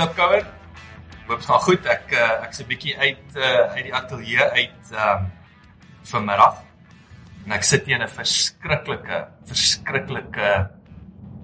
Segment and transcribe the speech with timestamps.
[0.00, 0.46] Klipkouer.
[1.26, 1.86] Hoop dit gaan goed.
[1.92, 5.26] Ek uh, ek's 'n bietjie uit uh, uit die ateljee uit um
[6.08, 6.62] vanmiddag.
[7.44, 9.18] En ek sit hier in 'n verskriklike
[9.50, 10.48] verskriklike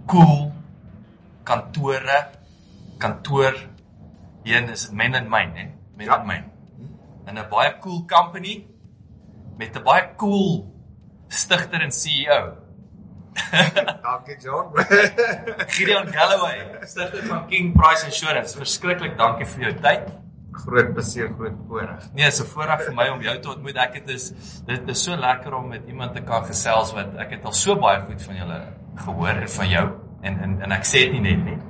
[0.09, 0.53] cool
[1.45, 2.19] kantore
[2.99, 3.55] kantoor
[4.45, 5.67] hier is Men and Mine, hè?
[5.97, 6.49] Men and Mine.
[7.27, 8.65] En 'n baie cool company
[9.59, 10.65] met 'n baie cool
[11.29, 12.66] stigter en CEO.
[14.07, 14.73] Dankie John.
[15.77, 18.57] Gideon Galloway, stigter van King Price Insurance.
[18.59, 20.15] Verskriklik dankie vir jou tyd.
[20.57, 22.07] groot plesier, groot voorreg.
[22.17, 23.79] Nee, so voorreg vir my om jou te ontmoet.
[23.83, 24.31] Ek het is
[24.67, 27.77] dit is so lekker om met iemand te kan gesels wat ek het al so
[27.81, 28.61] baie goed van julle
[29.05, 29.85] gehoor en van jou
[30.27, 31.61] en en en ek sê dit nie net nie.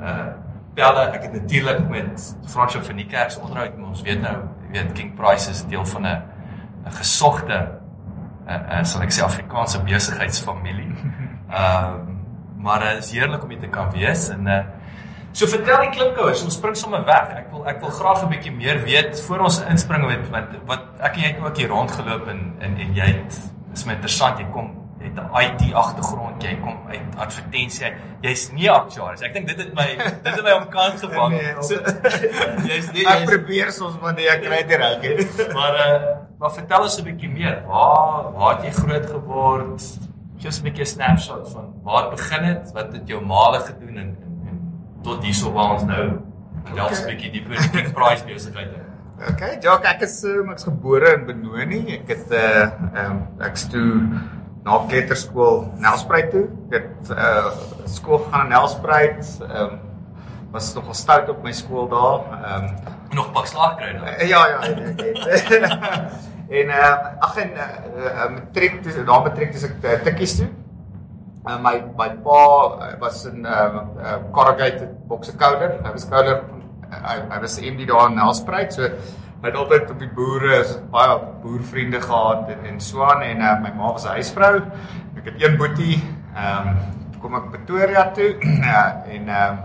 [0.00, 0.34] Uh
[0.76, 4.34] Pelle, ek het natuurlik met Fransjo van die kerk se onderhoud, maar ons weet nou,
[4.66, 6.18] jy weet King Price is deel van 'n
[6.84, 7.56] 'n gesogte
[8.48, 10.92] uh, uh sal ek sê Afrikaanse besigheidsfamilie.
[11.46, 12.12] Ehm uh,
[12.66, 14.64] maar dit uh, is heerlik om hier te kan wees en uh
[15.36, 17.28] So vertel die klipkouers, ons spring sommer weg.
[17.36, 20.84] Ek wil ek wil graag 'n bietjie meer weet voor ons inspring met wat wat
[21.00, 23.36] ek en jy het ook hier rondgeloop en en en jy het
[23.74, 27.92] is my interessant, jy kom het 'n IT agtergrond, jy kom uit advertensie.
[28.22, 29.22] Jy's nie aktuaris.
[29.22, 31.32] Ek dink dit het my dit het my omkant gevang.
[31.32, 31.74] Nee, so,
[32.70, 35.00] jy's nie Ek jy's probeer soms maar nee, ek kry dit reg.
[35.58, 37.62] maar uh maar vertel ons 'n bietjie meer.
[37.66, 39.82] Waar waar het jy groot geword?
[40.44, 43.96] Ons 'n bietjie 'n snapshot van waar het begin het, wat het jou maale gedoen
[43.96, 44.56] en en, en
[45.02, 46.20] tot hierso waar ons nou
[46.74, 47.14] delf 'n Okay.
[47.14, 48.68] bietjie dieper in die price besigheid.
[48.72, 48.82] in.
[49.30, 51.78] Okay, Jock, ek is um, ek's gebore in Benoni.
[51.94, 52.68] Ek het uh
[53.04, 54.02] um, ek's toe
[54.66, 56.46] na kleuterskool Nelspruit toe.
[56.74, 57.50] Ek het uh
[57.86, 59.28] skool gegaan in Nelspruit.
[59.46, 59.78] Um
[60.54, 62.26] was nogal stout op my skool daar.
[62.50, 62.70] Um
[63.14, 64.08] Nog pak slag kry dan.
[64.08, 65.84] Uh, ja ja, ek het.
[66.58, 66.94] en uh
[67.28, 70.48] ag en uh, matriek dis daar matriek dis ek uh, tikkies toe.
[71.46, 75.78] Uh, my my pa uh, was in uh, uh corrugated boxe coder.
[75.84, 76.40] Hy was uh,
[76.90, 78.74] hy, hy was MD daar in Nelspruit.
[78.74, 78.90] So
[79.46, 80.56] hy het altyd op die boere,
[80.90, 84.56] baie boervriende gehad en, en so aan en uh, my ma was 'n huisvrou.
[85.20, 86.02] Ek het een boetie.
[86.34, 86.78] Ehm um,
[87.20, 88.82] kom ek Pretoria toe ja,
[89.14, 89.58] en ehm um,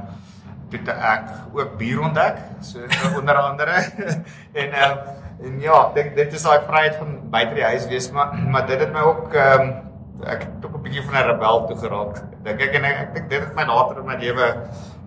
[0.70, 2.86] toe ek ook bier ontdek, so
[3.20, 3.82] onder andere.
[4.62, 4.98] en ehm
[5.42, 8.80] en ja, dink dit is daai vryheid van buite die huis wees, maar maar dit
[8.80, 9.74] het my ook ehm
[10.22, 12.22] ek het ook 'n bietjie van 'n rebel toe geraak.
[12.44, 14.56] Dink ek en ek, ek dink dit het my later in my lewe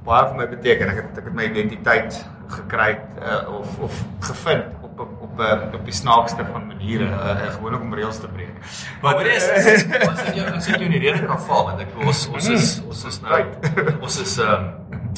[0.04, 0.88] baie vir my beteken.
[0.88, 5.74] Ek het ek het my identiteit gekry uh, of of gevind op op op, uh,
[5.74, 8.54] op die snaakste van maniere, uh, gewoonlik om reëls te breek.
[9.02, 9.48] Maar wat is
[10.08, 11.64] ons het jou ons het jou in die rede kan val?
[11.70, 13.42] Want ek ons ons is ons is nou
[14.04, 15.12] ons is ehm um,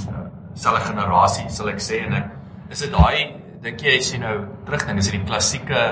[0.57, 4.37] selfe generasie sal ek sê en ek is dit daai dink jy as jy nou
[4.65, 5.83] terugdink is dit die klassieke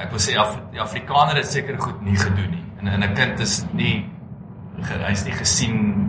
[0.00, 2.64] ek wil sê Af, die Afrikaner het seker goed nie gedoen nie.
[2.80, 4.04] En 'n kind is nie
[5.06, 6.03] hy's nie gesien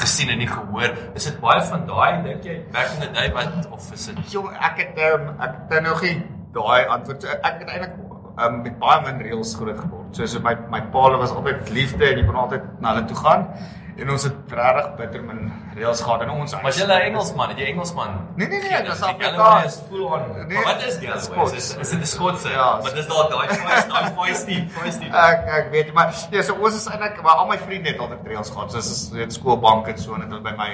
[0.00, 3.32] gesien en nie gehoor is dit baie van daai dink jy back in the day
[3.34, 6.16] wat of is dit Jong, ek het um, ek het nou nie
[6.52, 7.22] daai antwoord.
[7.24, 7.94] So, Ek het eintlik
[8.36, 10.10] um, met baie min reëls groot geword.
[10.16, 13.18] So so my my pa was altyd liefde en jy kon altyd na hulle toe
[13.20, 13.48] gaan.
[13.96, 15.40] En ons het regtig bitter min
[15.76, 16.54] reëls gehad in ons.
[16.62, 19.74] was jy 'n Engelsman het jy Engelsman Nee, nee, nee, dit Galloway Afrikaans.
[19.74, 20.22] is full on.
[20.48, 20.96] Nee, maar wat is.
[20.96, 21.56] Galloway?
[21.56, 22.48] Is is dit 'n Skotse?
[22.48, 25.04] Ja, maar dis dalk daai fees, daai feisty, feisty.
[25.04, 27.98] Ek ek weet nie, maar ja, so ons is eintlik maar al my vriende het
[27.98, 28.70] altyd reëls gehad.
[28.70, 30.70] So ons het skoolbank en so en dit hulle by my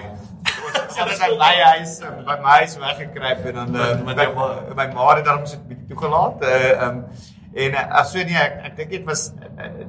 [0.88, 4.16] ons het in my huis en by my huis weggekruip en dan Met- met
[4.76, 5.14] my, ma.
[5.14, 6.42] het daarom so 'n bietjie toegelaat.
[6.42, 7.04] Uh, um,
[7.54, 9.32] en uh, as so nee, ek, ek dink dit was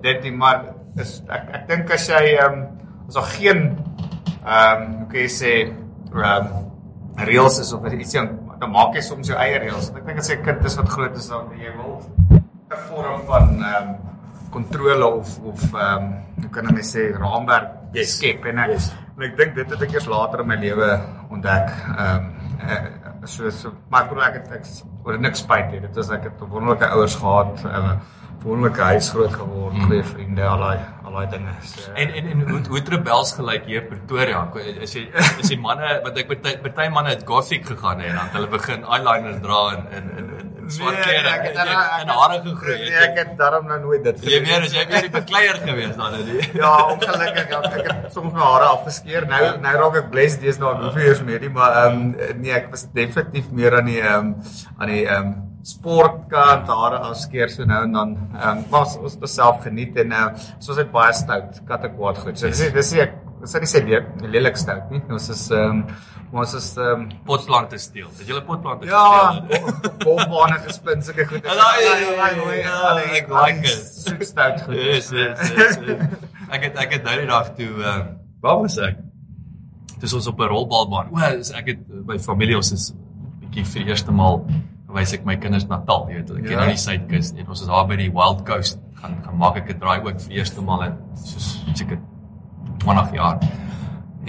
[0.02, 2.68] dit nie maar is ek ek dink as jy um,
[3.10, 3.62] as daar geen
[4.46, 5.54] ehm um, hoe kan jy sê
[6.14, 6.68] ehm um,
[7.30, 8.14] reëls is of iets
[8.60, 9.90] dan maak jy soms jou eie reëls.
[9.96, 12.02] Ek dink as jy 'n kind is wat groot is dan jy wil
[12.32, 13.96] 'n vorm van ehm um,
[14.52, 18.18] kontrole of of ehm um, hoe kan ek sê raamwerk Yes.
[18.18, 18.92] skep en ek Yes.
[19.18, 21.70] en ek dink dit het ek eers later in my lewe ontdek.
[21.98, 22.24] Ehm
[22.70, 24.66] um, so so maar ek bedoel ek het ek
[25.06, 25.82] oor niks spyt nie.
[25.82, 28.00] Dit was ek het wonderlike ouers gehad, 'n um,
[28.44, 29.88] wonderlike huis groot geword, mm.
[29.88, 30.80] goeie vriende, al daai
[31.10, 31.54] al daai dinge.
[31.66, 34.46] So, En en en hoe hoe het rebels gelyk hier Pretoria?
[34.86, 38.16] As jy as jy manne wat ek party party manne het gothic gegaan hè, en
[38.20, 41.30] dan het hulle begin eyeliner dra en en en en swart Nee, klere.
[41.34, 42.78] ek het Jy daarna- in hare gegroei.
[42.78, 45.96] Nee, ek het daarom nou nooit dit Jy meer as jy weer die bekleier gewees
[45.98, 46.50] dan dit.
[46.62, 49.26] Ja, ongelukkig ja, ek het soms my hare afgeskeer.
[49.28, 52.54] Nou nou raak ek blessed dis nou hoeveel years meer nie, maar ehm um, nee,
[52.54, 54.36] ek was definitief meer aan die ehm um,
[54.78, 58.96] aan die ehm um, sportkant hare afskeer so nou en dan ehm um, maar ons
[58.98, 60.28] ons het self geniet en uh,
[60.60, 62.40] soos dit baie stout katte kwaad goed.
[62.40, 65.02] So dis dis ek dis nie sê lelik lelik stout nie.
[65.18, 65.84] Ons is ehm um,
[66.40, 68.08] ons is ehm um, Potplante steel.
[68.20, 69.04] Het jy 'n potplante ja,
[69.42, 69.92] gesteel?
[70.06, 71.44] bombane gespin sulke goed.
[71.44, 73.84] Ja, ja, ja, ja, ek like it.
[74.06, 74.76] Soet stout goed.
[74.76, 75.78] Yes, yes, yes.
[75.88, 76.18] yes.
[76.50, 78.98] Ek het ek het nou die dag toe ehm waar was ek?
[80.00, 81.12] Dis ons op 'n rolbalbaan.
[81.12, 81.20] O,
[81.60, 82.94] ek het by familie ons is
[83.42, 84.46] bietjie vir die eerste maal
[84.90, 86.60] gewys ek my kinders Natal, jy weet, ek ken Ja.
[86.66, 89.70] aan die suidkus en ons is daar by die Wild Coast gaan gaan maak ek
[89.76, 92.00] 'n draai ook vir eerste maal in soos seker
[92.80, 93.40] 20 jaar.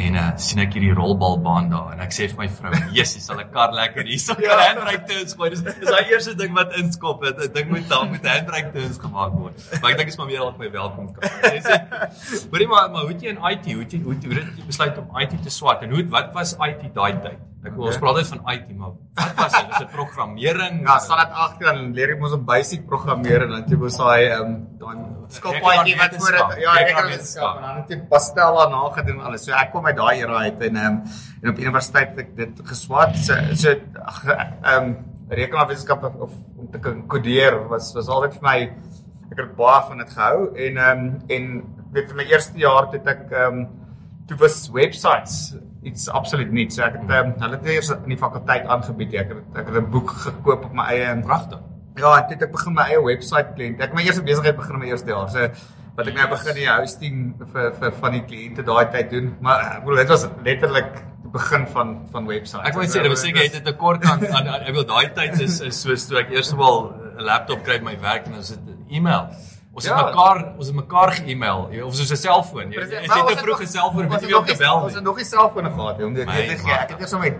[0.00, 3.40] En uh sien ek hierdie rolbalbaan daar en ek sê vir my vrou, "Jesus, sal
[3.40, 4.58] 'n kar lekker hierso kan Ja.
[4.68, 7.36] handbrake turns gooi." Dis dis daai eerste ding wat inskop het.
[7.40, 9.56] 'n Ding moet daar met handbrake turns gemaak word.
[9.82, 11.30] Maar ek dink is maar meer dalk my welkom kar.
[11.42, 14.24] Jy sê, "Hoorie maar, maar hoe het jy in IT, hoe het jy hoe het
[14.24, 17.12] hoe het jy besluit om IT te swat en hoe het- wat was IT daai
[17.20, 19.66] tyd?" Ek wil ons praat net van IT, maar wat was dit?
[19.68, 20.78] Is dit programmering?
[20.86, 23.98] Ja, sal dit agter dan leer jy mos om basic programmeer en dan jy mos
[24.00, 25.02] daai ehm dan
[25.34, 29.18] skop IT wat voor dit ja, ek wetenskap en dan het jy pastel daarna gedoen
[29.20, 29.44] en alles.
[29.44, 30.96] So ek kom uit daai era uit en ehm
[31.42, 33.18] en op universiteit het ek dit geswat.
[33.26, 34.94] So so ehm
[35.30, 38.56] rekenaarwetenskap of, of om te kan kodeer was was altyd vir my
[39.30, 41.04] ek het baie van dit gehou en ehm
[41.36, 41.52] en
[41.92, 43.66] weet vir my eerste jaar het ek ehm
[44.30, 45.36] toe was websites
[45.82, 46.76] iets absoluut nuuts.
[46.78, 49.16] So ek het ehm hulle het eers in die fakulteit aangebied.
[49.24, 51.58] Ek het ek het 'n boek gekoop op my eie en pragtig.
[51.98, 53.80] Ja, en toe het ek begin my eie webwerf kliënt.
[53.80, 55.28] Ek het my eerste besigheid begin in my eerste jaar.
[55.28, 55.48] So
[55.96, 59.36] wat ek nou begin die hosting vir vir van die kliënte daai tyd doen.
[59.40, 60.92] Maar ek bedoel dit was letterlik
[61.22, 62.66] die begin van van webwerf.
[62.66, 65.08] Ek wou sê, dit was seker het 'n tekort aan aan aan- ek wil daai
[65.14, 68.34] tyd is is soos toe ek eers wel 'n laptop kry by my werk en
[68.34, 68.60] ons het
[68.90, 69.28] e-mail.
[69.80, 70.04] Ons het Ja.
[70.10, 72.68] mekaar ons het mekaar ge-email jy- of soos 'n selfoon.
[72.72, 75.08] Jy jy het te vroeg 'n selfoon weet jy om te bel Ons het nie.
[75.08, 76.06] nog nie selfone gehad nie.
[76.06, 77.36] Om dit My weet ek het eers met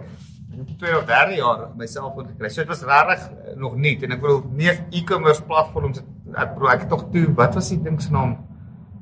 [0.79, 2.49] tweede of derde jaar my selfoon gekry.
[2.49, 6.07] So dit was regtig eh, nog nuut en ek bedoel nie e-commerce platforms het-
[6.37, 8.37] ek bedoel ek het tog toe wat was die ding se naam?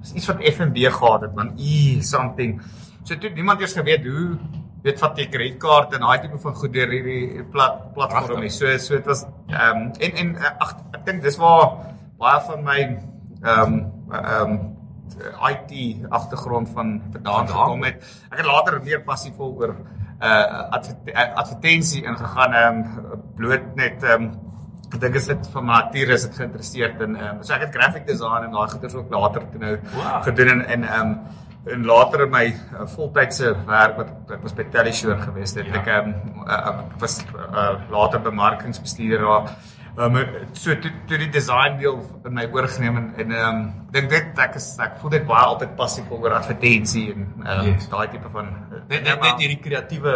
[0.01, 2.61] Dis iets wat FNB gehad het man e something.
[3.05, 4.39] So toe niemand eers geweet hoe
[4.83, 8.51] weet wat jy kredietkaart en daai tipe van goed deur hierdie plat platform nie.
[8.51, 11.71] So so dit was ehm um, en en eh, ag ek dink dis waar
[12.19, 12.99] baie van my
[13.43, 14.59] ehm um, ehm um,
[15.49, 18.03] IT agtergrond van vandaan gekom het.
[18.31, 19.73] Ek het later meer passievol oor
[20.21, 24.31] uh adver- eh, advertensie ingegaan ehm um, bloot net ehm um,
[24.93, 27.61] ek dink is dit van my nature is dit geïnteresseerd in ehm um, so ek
[27.67, 30.23] het graphic design en daai goeders ook later toe nou Wow.
[30.25, 31.19] gedoen en en ehm um,
[31.69, 35.75] en later in my uh, voltydse werk wat ek was by Teleshore gewees het Ja.
[35.83, 39.51] ek ehm um, uh, was uh, later bemarkingsbestuurder daar
[39.99, 40.15] Um,
[40.55, 41.97] so toe toe die design deel
[42.29, 45.47] in my oorgeneem en en ehm um, dink dit ek is ek voel dit baie
[45.49, 47.89] altyd passief oor advertensie en ehm um, Yes.
[47.91, 48.53] daai tipe van
[48.89, 50.13] Net net net hierdie kreatiewe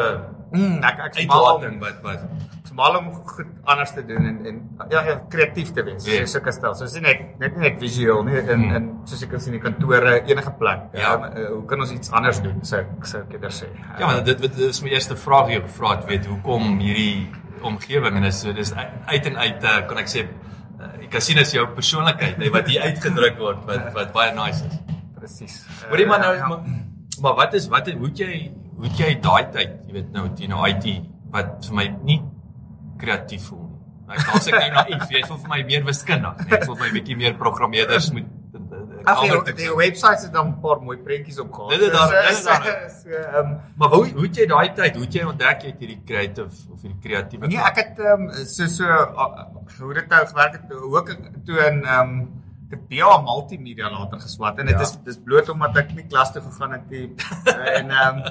[0.53, 2.23] mm, ek ek om uitlating wat wat
[2.65, 4.61] is mal om goed anders te doen en en
[4.95, 6.07] ja ja kreatief te wees.
[6.07, 6.31] Yes.
[6.31, 6.75] So sulke stel.
[6.79, 8.77] So is nie net net nie net visueel nie in Hmm.
[8.79, 10.87] in soos ek kan sien in die kantore enige plek.
[10.95, 11.15] Ja.
[11.17, 12.63] Um, uh, hoe kan ons iets anders doen?
[12.65, 13.69] So ek sou ek eerder sê.
[13.99, 17.29] Ja, maar dit dit is my eerste vraag wat jy gevra het, weet hoekom hierdie
[17.69, 21.41] omgewing en dis so dis uit en uit uh, kan ek sê uh, kan sien
[21.43, 24.79] as jou persoonlikheid hè wat hier uitgedruk word wat wat baie nice is.
[25.19, 25.61] presies.
[25.89, 26.49] Hoorie maar nou ja.
[26.49, 26.67] maar,
[27.23, 28.43] maar wat is wat hoe het jy
[28.77, 30.89] hoe het jy daai tyd, jy weet nou jy nou IT
[31.33, 32.21] wat vir my nie
[33.01, 33.81] kreatief voel nie.
[34.13, 36.91] Ek dink as ek nou naïef, jy voel vir my meer wiskundig, voel vir my
[36.99, 38.31] bietjie meer programmeerders moet
[39.05, 41.71] Ag ander die, websites het dan 'n paar mooi prentjies op gehad.
[41.71, 42.63] Dit is daar- dit is daar.
[43.03, 45.79] So ehm Maar hoe hoe het jy daai tyd, hoe het jy ontdek jy het
[45.79, 48.85] hierdie creative of hierdie kreatiewe Nee, ek het ehm um, so so
[49.81, 52.31] hoe dit nou gewerk het hoe ek toe in ehm um,
[52.73, 54.81] ek BA multimedia later geswat en dit Ja.
[54.83, 57.15] is dis bloot omdat ek nie klas toe gegaan het nie
[57.79, 58.23] en ehm um,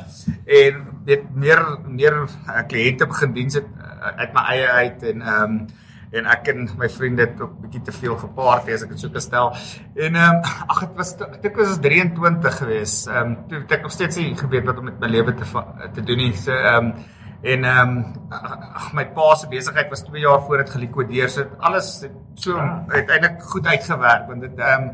[0.45, 2.15] en dit meer meer
[2.47, 5.67] uh, kliënte begin diens het uh, uit my eie uit en ehm um,
[6.11, 9.13] en ek en my vriende het ook bietjie te veel gepaard as ek dit so
[9.13, 9.53] kan stel.
[9.95, 12.97] En ehm um, ag dit was ek dink dit was 23 gewees.
[13.07, 15.47] Ehm um, toe het ek nog steeds nie geweet wat om met my lewe te
[15.95, 16.33] te doen nie.
[16.35, 16.93] So ehm um,
[17.41, 21.29] En ehm um, ag my pa se besigheid was 2 jaar voor dit gelikwideer.
[21.29, 24.91] So alles het so uiteindelik goed uitgewerk want dit ehm um,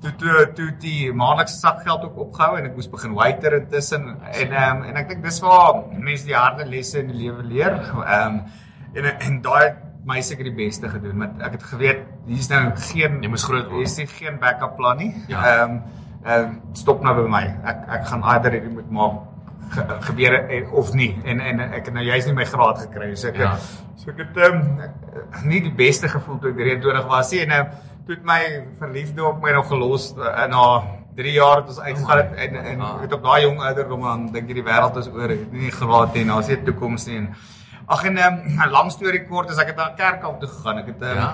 [0.00, 4.52] toe toe toe die maandelikse sakgeld ook opgehou en ek moes begin waiter intussen en
[4.52, 7.78] ehm um, en ek dink dis waar mense die harde lesse in die lewe leer.
[8.04, 8.42] Ehm um,
[8.92, 13.18] en en daai my seker die beste gedoen want ek het geweet hier's nou geen
[13.22, 13.78] Jy moes groot word.
[13.84, 15.12] Hier's nie geen backup plan nie.
[15.30, 15.42] Ja.
[15.54, 15.82] Ehm um,
[16.24, 17.44] ehm stop nou by my.
[17.64, 19.20] Ek ek gaan either hierdie moet maak
[19.70, 23.14] ge, gebeur en, of nie en en ek het nou juist nie my graad gekry
[23.16, 23.54] so ek Ja.
[23.96, 24.80] so ek het um,
[25.48, 27.62] nie die beste gevoel toe ek 23 was nie en nou
[28.06, 28.40] toe het my
[28.80, 30.64] verliefde op my nog gelos uh, na
[31.16, 33.00] 3 jaar het ons uitgegaan het en en Ah.
[33.02, 36.14] het op daai jong ouderdom dan dink jy die wêreld is oor het nie graad
[36.14, 37.28] nie daar's nie 'n toekoms nie en
[37.90, 40.48] ag en um, 'n lang storie kort is ek het na 'n kerk af toe
[40.48, 41.30] gegaan ek het um, Ja.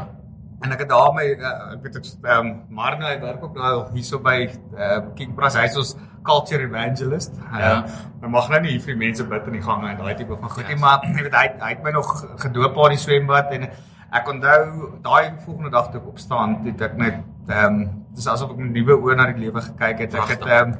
[0.64, 3.54] En ek het daar my uh, ek weet ek ehm um, Marno hy werk ook
[3.54, 4.48] nou hierso by
[4.78, 7.34] uh, King Pras hy's ons culture evangelist.
[7.52, 7.58] Ja.
[7.60, 7.84] Ja.
[8.22, 10.36] Um, mag nou nie hier vir die mense bid in die gange en daai tipe
[10.40, 10.80] van goed nie, Ja.
[10.80, 12.08] maar jy weet hy hy het my nog
[12.40, 13.68] gedoop op die swembad en
[14.12, 18.50] ek onthou daai volgende dag toe ek opstaan, het ek net ehm um, dis asof
[18.50, 20.14] ek 'n nuwe oë na die lewe gekyk het.
[20.14, 20.78] Ek het ehm um,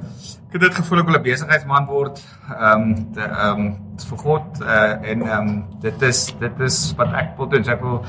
[0.57, 2.23] het dit gevoel ek wil 'n besigheidsman word.
[2.51, 3.77] Ehm um, de ehm um,
[4.09, 7.65] vir God uh, en ehm um, dit is dit is wat ek wil doen.
[7.65, 8.05] So ek wil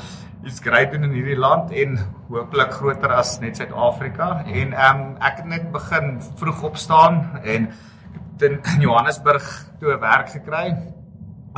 [0.48, 1.98] iets groot doen in hierdie land en
[2.30, 4.44] hooplik groter as net Suid-Afrika.
[4.46, 7.72] En ehm um, ek het net begin vroeg opstaan en
[8.38, 9.44] in Johannesburg
[9.80, 10.78] toe 'n werk gekry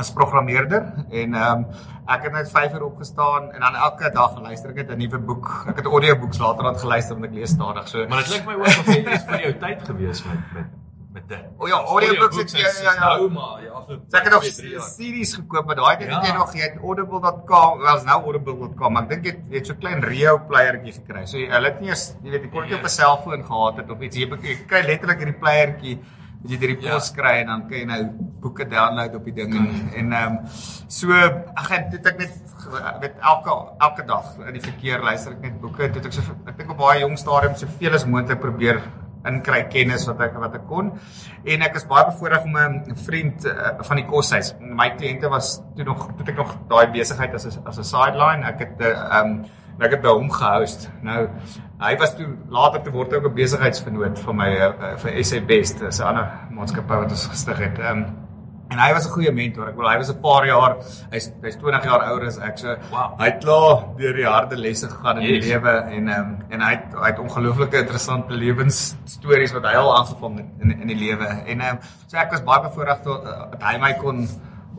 [0.00, 1.66] as programmeerder en ehm um,
[2.10, 5.18] ek het net 5 uur opgestaan en dan elke dag luister ek net 'n nuwe
[5.18, 5.46] boek.
[5.68, 7.88] Ek het audiobooks later aan geluister want ek lees stadig.
[7.88, 10.79] So Maar dit lyk my ook of jy is vir jou tyd gewees met met
[11.12, 11.44] met dit.
[11.58, 13.16] O ja, audiobooks het- ja, ja, ja.
[13.16, 14.02] Nou maar ja, afloop.
[14.08, 14.44] So ek het nog
[14.90, 16.20] series gekoop, maar daai tyd Ja.
[16.20, 19.44] het jy nog jy het audible.com, wel is nou audible.com, maar ek dink jy het-
[19.50, 21.26] jy het so 'n klein Rio playertjie gekry.
[21.26, 23.76] So jy- hulle het nie eens, jy weet, jy kon nie op 'n selfoon gehad
[23.76, 24.16] het of iets.
[24.16, 25.98] Jy jy kry letterlik hierdie playertjie
[26.42, 26.94] wat jy deur die Ja.
[26.94, 28.04] pos kry en dan kan jy nou
[28.40, 30.36] boeke download op die ding en en ehm
[30.88, 31.12] so
[31.56, 32.30] ag en dit ek net
[33.00, 33.50] met elke
[33.80, 35.88] elke dag in die verkeer luister ek net boeke.
[35.92, 38.80] Dit ek so ek dink op baie jong stadium soveel as moontlik probeer
[39.28, 40.92] inkry kennis wat ek wat ek kon.
[41.44, 44.54] En ek is baie bevoorreg om 'n vriend uh, van die koshuis.
[44.60, 48.44] My kliënte was toe nog toe ek nog daai besigheid as as 'n sideline.
[48.44, 49.44] Ek het 'n uh, um
[49.80, 50.90] ek het by hom gehost.
[51.02, 51.28] Nou
[51.80, 55.80] hy was toe later toe word ook 'n besigheidsvernoot van my uh, vir SA Best,
[55.80, 57.78] 'n ander maatskappy wat ons gestig het.
[57.78, 58.29] Um
[58.70, 59.68] en hy was 'n goeie mentor.
[59.68, 60.76] Ek wil hy was 'n paar jaar,
[61.12, 62.58] hy's hy's 20 jaar ouer as ek.
[62.58, 63.18] So Wow.
[63.18, 65.44] hy het klaar deur die harde lesse gegaan in Yes.
[65.44, 69.96] die lewe en um, en hy het, hy het ongelooflike interessante lewensstories wat hy al
[69.98, 71.26] aangevang het in in die lewe.
[71.46, 74.28] En um, so ek was baie bevoorreg uh, dat hy my kon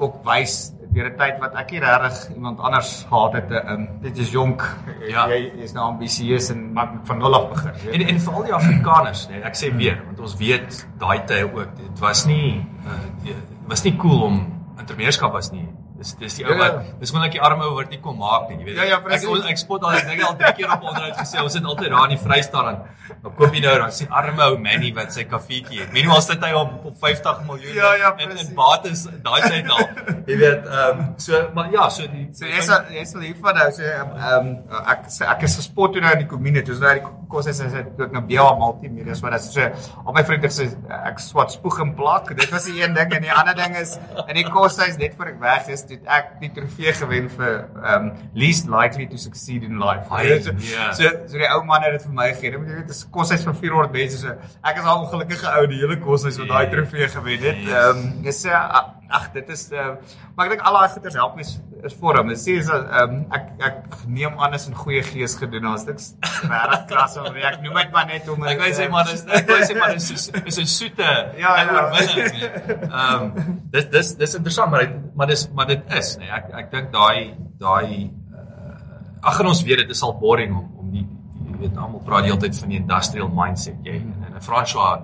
[0.01, 3.51] ook wys deur 'n tyd wat ek nie regtig iemand anders gehad het.
[3.69, 4.61] Um, dit is jonk.
[5.07, 5.27] Ja.
[5.29, 7.71] Jy is nou ambisieus en maar van nul af begin.
[7.85, 11.23] weet En en vir al die Afrikaners, nee, ek sê weer, want ons weet daai
[11.25, 12.91] tye ook, dit was nie uh
[13.23, 13.35] dit
[13.67, 14.41] was nie cool om
[14.79, 15.67] entrepreneurskap was nie.
[16.01, 16.93] Dis dis die ou Ja, wat ja.
[16.99, 18.77] dis gewoon like die arme ou wat nie kon maak nie, jy weet.
[18.79, 19.43] Ja, ja, ek presies.
[19.43, 21.91] ek, ek spot al ek dink al drie keer op onderhoud gesê, ons sit altyd
[21.93, 22.79] daar in die Vrystaat dan.
[23.21, 25.91] Dan koop jy nou dan sien arme ou Manny wat sy kafeetjie het.
[25.93, 29.85] Minimaal sit hy op op 50 miljoen Ja, ja, in in bates daai tyd al.
[30.31, 33.69] Jy weet, ehm um, so maar ja, so die So jy's jy's al hiervan nou
[33.77, 34.51] so ehm um,
[34.95, 36.63] ek ek is gespot toe nou in die kommune.
[36.65, 39.61] Toe is nou die kos is is toe ek nou BA multimedia so dat so
[40.05, 40.67] al my vriende sê
[41.01, 42.31] ek swat spoeg en plak.
[42.37, 43.95] Dit was die een ding en die ander ding is
[44.27, 47.57] in die koshuis net voor ek weg is, het ek die trofee gewen vir
[47.93, 50.07] um, least likely to succeed in life.
[50.11, 50.91] Weet, so, ja.
[50.97, 52.51] so so die ou man het dit vir my gegee.
[52.51, 54.35] Jy weet dit is koshuis van 400 mense so.
[54.63, 56.71] Ek is al 'n ongelukkige ou die hele koshuis wat daai Ja.
[56.75, 57.61] trofee gewen het.
[57.81, 59.95] Um, dis uh, ag dit is uh,
[60.35, 61.51] maar ek dink al daai goeders help my is,
[61.83, 62.27] is vorm.
[62.29, 65.65] Dit sê is ehm um, ek ek neem aan is in goeie gees gedoen.
[65.71, 66.03] Ons dit
[66.49, 69.47] regtig klas of ek noem dit maar net om Ek wou sê maar dis ek
[69.49, 71.67] wou sê maar dis is- is 'n soete Ja, ja.
[71.75, 72.33] oorwinning.
[72.33, 72.79] nee.
[72.89, 73.23] Ehm
[73.71, 76.91] dis dis dis interessant maar dit, maar dis maar dit is nee ek ek dink
[76.91, 81.05] daai daai uh, ag en ons weet dit is al boring om om die,
[81.51, 85.01] jy weet almal praat die hele tyd van die industrial mindset jy en, en François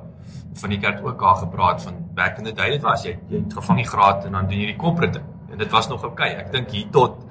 [0.53, 3.41] van die kerk ook daar gepraat van back in the day dit was jy jy
[3.43, 5.25] het gevang die graad en dan doen jy die corporate ding.
[5.51, 6.45] en dit was nog oukei okay.
[6.45, 7.25] ek dink hier tot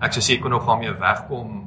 [0.00, 1.58] ek sou sê ek kon nog daarmee wegkom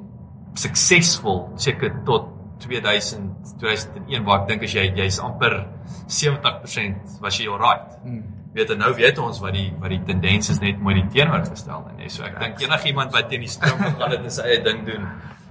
[0.55, 5.65] suksesvol seker tot 2000 2001 waar ek dink as jy jy's amper
[6.07, 7.95] 70% was jy alright.
[8.03, 8.23] Hmm.
[8.55, 11.95] Weet en nou weet ons wat die wat die tendens is net mooi die teenoorgestelde
[11.97, 12.09] nê.
[12.11, 15.09] So ek dink enigiemand wat teen die stroom gegaan het en sy eie ding doen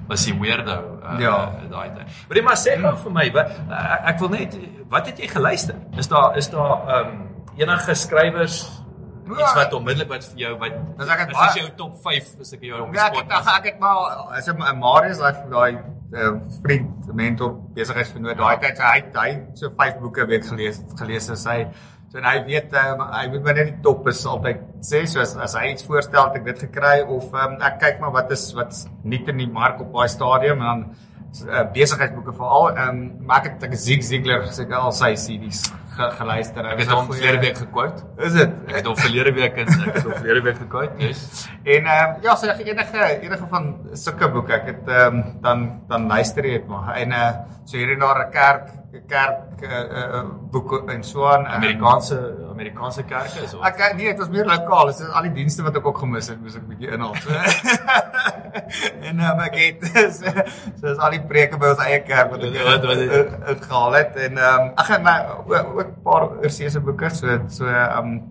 [0.09, 1.53] was die weirdo uh, Ja.
[1.71, 2.07] daai tyd.
[2.29, 4.59] Maar jy maar sê gou vir my wat uh, ek wil net
[4.91, 5.75] wat het jy geluister?
[5.99, 8.81] Is daar is daar ehm um, enige skrywers
[9.25, 9.55] iets Ja.
[9.55, 12.41] wat onmiddellik wat vir jou wat Dis ek het wat is baie- jou top 5
[12.41, 13.97] as ek jou op die Ja, ek spot het ek het maar
[14.37, 15.79] as 'n Marius daai daai
[16.13, 20.83] uh, vriend mentor besigheidsvernoot daai tyd hy het- hy het so vyf boeke week gelees
[20.99, 21.71] gelees as hy so
[22.19, 25.35] en hy weet um, hy moet maar net die top is altyd sê so as,
[25.47, 28.47] as hy iets voorstel het ek dit gekry of um, ek kyk maar wat is
[28.59, 30.85] wat nuut in die mark op daai stadium en dan
[31.49, 36.11] uh, besigheidsboeke veral um, maar ek het ek Zig Ziglar seker al sy CD's ge,
[36.19, 36.67] geluister.
[36.73, 38.05] Ek het hom verlede week gekwout.
[38.29, 38.55] Is dit?
[38.69, 40.95] Ek het hom verlede week in ek het hom verlede week gekwout.
[41.03, 41.25] Yes.
[41.63, 43.69] En ehm um, ja, so enige enige van
[44.05, 46.95] sulke boeke, ek het ehm um, dan dan luister jy dit maar.
[47.01, 47.29] En uh
[47.65, 48.73] so hierdie na 'n kerk
[49.09, 49.71] kerk uh,
[50.19, 52.19] uh boeke en so aan uh, Amerikaanse
[52.51, 54.87] Amerikaanse kerke is of Ek nee, dit was meer lokaal.
[54.87, 57.15] Dit is al die dienste wat ek ook gemis het, moes ek 'n bietjie inhaal.
[57.15, 57.31] So.
[59.09, 59.85] en nou ek het
[60.19, 60.31] so,
[60.81, 63.93] so is al die preke by ons eie kerk wat ek Wat- wat- uit- uitgehaal
[64.01, 67.99] het en ehm um, ag en maar ook 'n paar oorsese boeke so so ehm
[67.99, 68.23] um,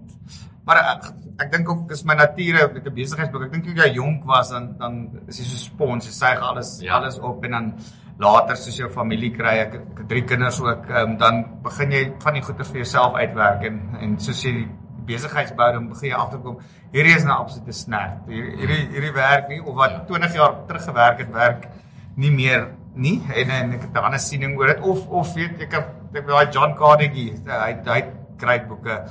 [0.65, 1.09] maar ek,
[1.43, 3.43] ek dink ook dis my nature met 'n besigheidsboek.
[3.43, 6.79] Ek dink toe jy jonk was dan dan is jy so spons, jy suig alles
[6.81, 6.93] Ja.
[6.97, 7.73] alles op en dan
[8.19, 12.13] later soos jou familie kry, ek, ek het drie kinders ook, um, dan begin jy
[12.23, 14.67] van die goeie vir jouself uitwerk en en soos jy
[15.05, 16.57] die besigheidsbou dan begin jy agterkom
[16.93, 18.23] hierdie is nou absolute snert.
[18.27, 19.99] Hierdie hierdie hierdie werk nie of wat Ja.
[20.07, 21.67] 20 jaar terug gewerk het, werk
[22.15, 25.61] nie meer nie en en ek het 'n ander siening oor dit of of weet
[25.61, 28.03] ek ek ek daai John Carnegie, hy hy
[28.37, 29.03] great boeke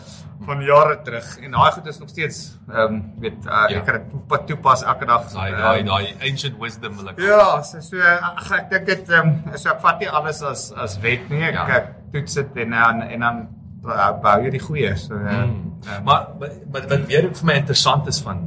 [0.47, 3.79] van jare terug en daai goed is nog steeds ehm um, weet uh, Ja.
[3.79, 5.33] ek kan dit toepa- toepas elke dag.
[5.33, 7.19] daai Ehm, daai daai ancient wisdom wil ek.
[7.19, 10.73] Ja, so so ag, ek dink dit ehm um, so ek vat nie alles as
[10.73, 11.43] as wet nie.
[11.43, 11.67] Ek, Ja.
[11.69, 13.49] ek toets dit en dan en dan
[13.83, 14.95] bou jy die goeie.
[14.97, 15.43] So uh,
[15.83, 16.05] Hmm.
[16.07, 18.45] Maar wat wat weer vir my interessant is van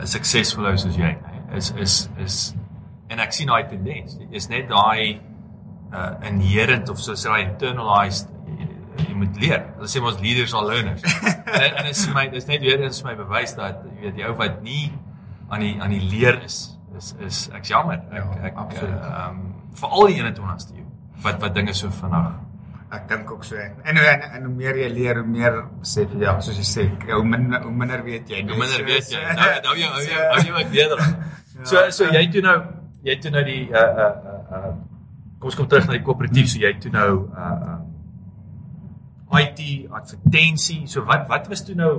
[0.00, 1.16] 'n suksesvolle ou soos jy
[1.54, 2.54] is is is
[3.08, 4.16] en ek sien daai tendens.
[4.30, 5.20] Is net daai
[5.94, 8.28] uh inherent of soos daai internalized
[8.58, 8.66] jy,
[9.08, 9.62] jy moet leer.
[9.76, 11.02] Hulle sê ons leaders are learners.
[11.62, 14.26] en en is my dis net weer eens vir my bewys dat jy weet die
[14.26, 14.92] ou wat nie
[15.48, 18.02] aan die aan die leer is is is ek's jammer.
[18.10, 19.00] Ek Ja, ek absoluut.
[19.02, 20.84] ehm um, veral die 21ste eeu
[21.22, 22.32] wat wat dinge so vinnig
[22.94, 23.56] ek dink ook so.
[23.58, 26.84] En en, en hoe meer jy leer, hoe meer besef jy ja, soos jy sê,
[27.10, 28.44] hoe minder hoe minder weet jy.
[28.46, 29.22] Hoe minder weet jy.
[29.40, 31.06] Nou nou jy hou jy hou jy wat beter.
[31.66, 32.56] So so jy toe nou
[33.06, 34.10] jy toe nou die uh uh
[34.52, 34.72] uh,
[35.40, 36.50] kom ons kom terug na die koöperatief.
[36.52, 37.78] So jy toe nou uh uh
[39.40, 40.84] IT advertensie.
[40.86, 41.92] So wat wat was toe nou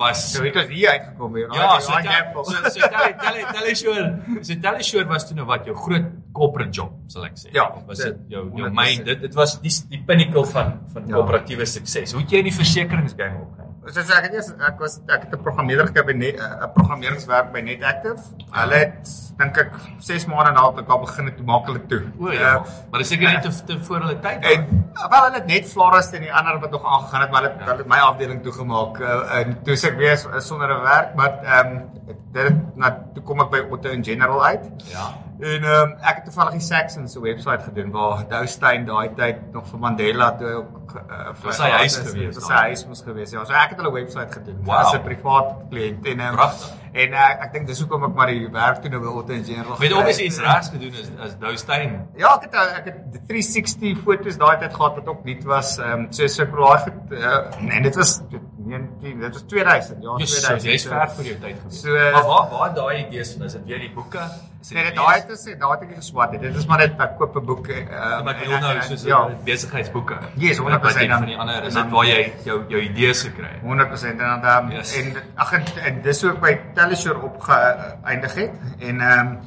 [0.00, 1.48] was So het ons hier uitgekom weer.
[1.54, 4.04] Ja, so tel, so so tel tel tel sure.
[4.40, 7.52] So tel is sure was toe nou wat jou groot corporate job sal ek sê.
[7.56, 8.74] Ja, was dit- jou jou 100%.
[8.80, 11.14] main dit dit was die die pinnacle van van Ja.
[11.18, 12.12] koöperatiewe sukses.
[12.16, 13.69] Hoe het jy in die versekeringsgame opgegaan?
[13.96, 18.20] Ek het eers ek was ek het 'n programmeerder by net 'n programmeringswerk by NetActive.
[18.50, 22.02] Hulle het dink ek 6 maande na ek al begin het toe maak hulle toe.
[22.20, 24.44] O ja, Uh, maar dis seker net te, te voor hulle tyd.
[24.44, 24.66] En
[25.10, 27.60] wel hulle het net Florist en die ander wat nog aangegaan het, maar hulle Ja.
[27.60, 27.66] ja.
[27.66, 31.32] hulle het my afdeling toegemaak uh, en toe se ek weer sonder 'n werk, maar
[31.44, 31.90] ehm um,
[32.32, 34.64] dit het na toe kom ek by Otto in General uit.
[34.84, 35.14] Ja.
[35.40, 39.38] En ehm um, ek het toevallig die Saxons se webwerf gedoen waar Doustein daai tyd
[39.54, 42.46] nog vir Mandela toe ook uh, Was sy huis is, gewees daai?
[42.48, 43.32] sy huis moes gewees.
[43.32, 44.74] Ja, so ek het hulle webwerf gedoen Wow.
[44.82, 46.74] as 'n privaat kliënt en um, Pragtig.
[46.92, 49.44] En uh, ek dink dis hoekom ek maar die werk toe nou by Otto in
[49.44, 49.76] General.
[49.78, 52.06] Met gekry obviously iets regs gedoen is as Doustein.
[52.16, 55.78] Ja, ek het ek het die 360 foto's daai tyd gehad wat ook nuut was.
[55.78, 58.20] Ehm um, so so daai goed uh, en dit was
[58.60, 60.70] 19 dit was 2000, ja, Jy's 2000.
[60.70, 61.80] jy's so- ver vir jou tyd gewees.
[61.80, 64.20] So, eh, maar waar waar daai idees van is dit weer die boeke?
[64.60, 66.42] Is Nee, dit daai het is daai het ek geswat het.
[66.42, 69.02] Dit is maar net ek koop 'n boek ehm Ja, maar ek bedoel nou soos
[69.08, 70.18] ja, besigheidsboeke.
[70.36, 73.22] Yes, 100% Wat jy dan- van die ander is dit waar jy jou jou idees
[73.22, 73.62] gekry het.
[73.62, 74.92] 100% en dan um, Yes.
[74.96, 76.40] en ag en, en dis hoe ek
[76.80, 79.38] by Teleshore opgeëindig het en ehm um,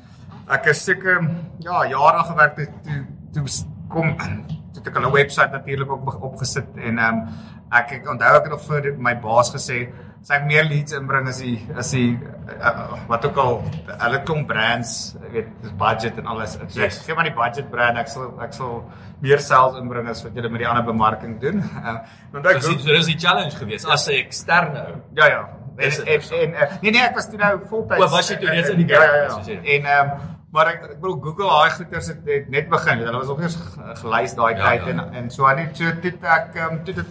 [0.53, 1.21] ek is seker
[1.63, 3.45] ja jare gewerk toe toe, toe
[3.89, 7.27] kom toe het ek 'n webwerf natuurlik ook opgesit en ehm um,
[7.71, 9.87] ek ek onthou ek het nog vir my baas gesê
[10.21, 12.19] as ek meer leads inbring as die as die
[12.61, 13.63] uh, uh, wat ook al
[14.03, 16.75] hulle klomp brands weet budget en alles so, Yes.
[16.75, 17.05] yes.
[17.05, 18.83] gee maar die budget brand ek sal ek sal
[19.21, 21.99] meer sales inbring as wat julle met die ander bemarking doen um,
[22.33, 24.95] onthou Dis die- so dis die challenge geweest as 'n eksterne ou.
[25.15, 25.47] Ja ja.
[25.75, 28.01] En dit en, en, en nee nee, ek was toe nou voltyds.
[28.03, 29.59] O, was jy toe reeds in die ja, ja, ja, ja.
[29.77, 32.97] En ehm um, maar ek ek bedoel Google daai goeters het, het net begin.
[33.01, 34.91] Hulle was nog ge- gelys daai Ja, tyd ja.
[34.91, 37.07] en en so aan net so dit ek um, dit het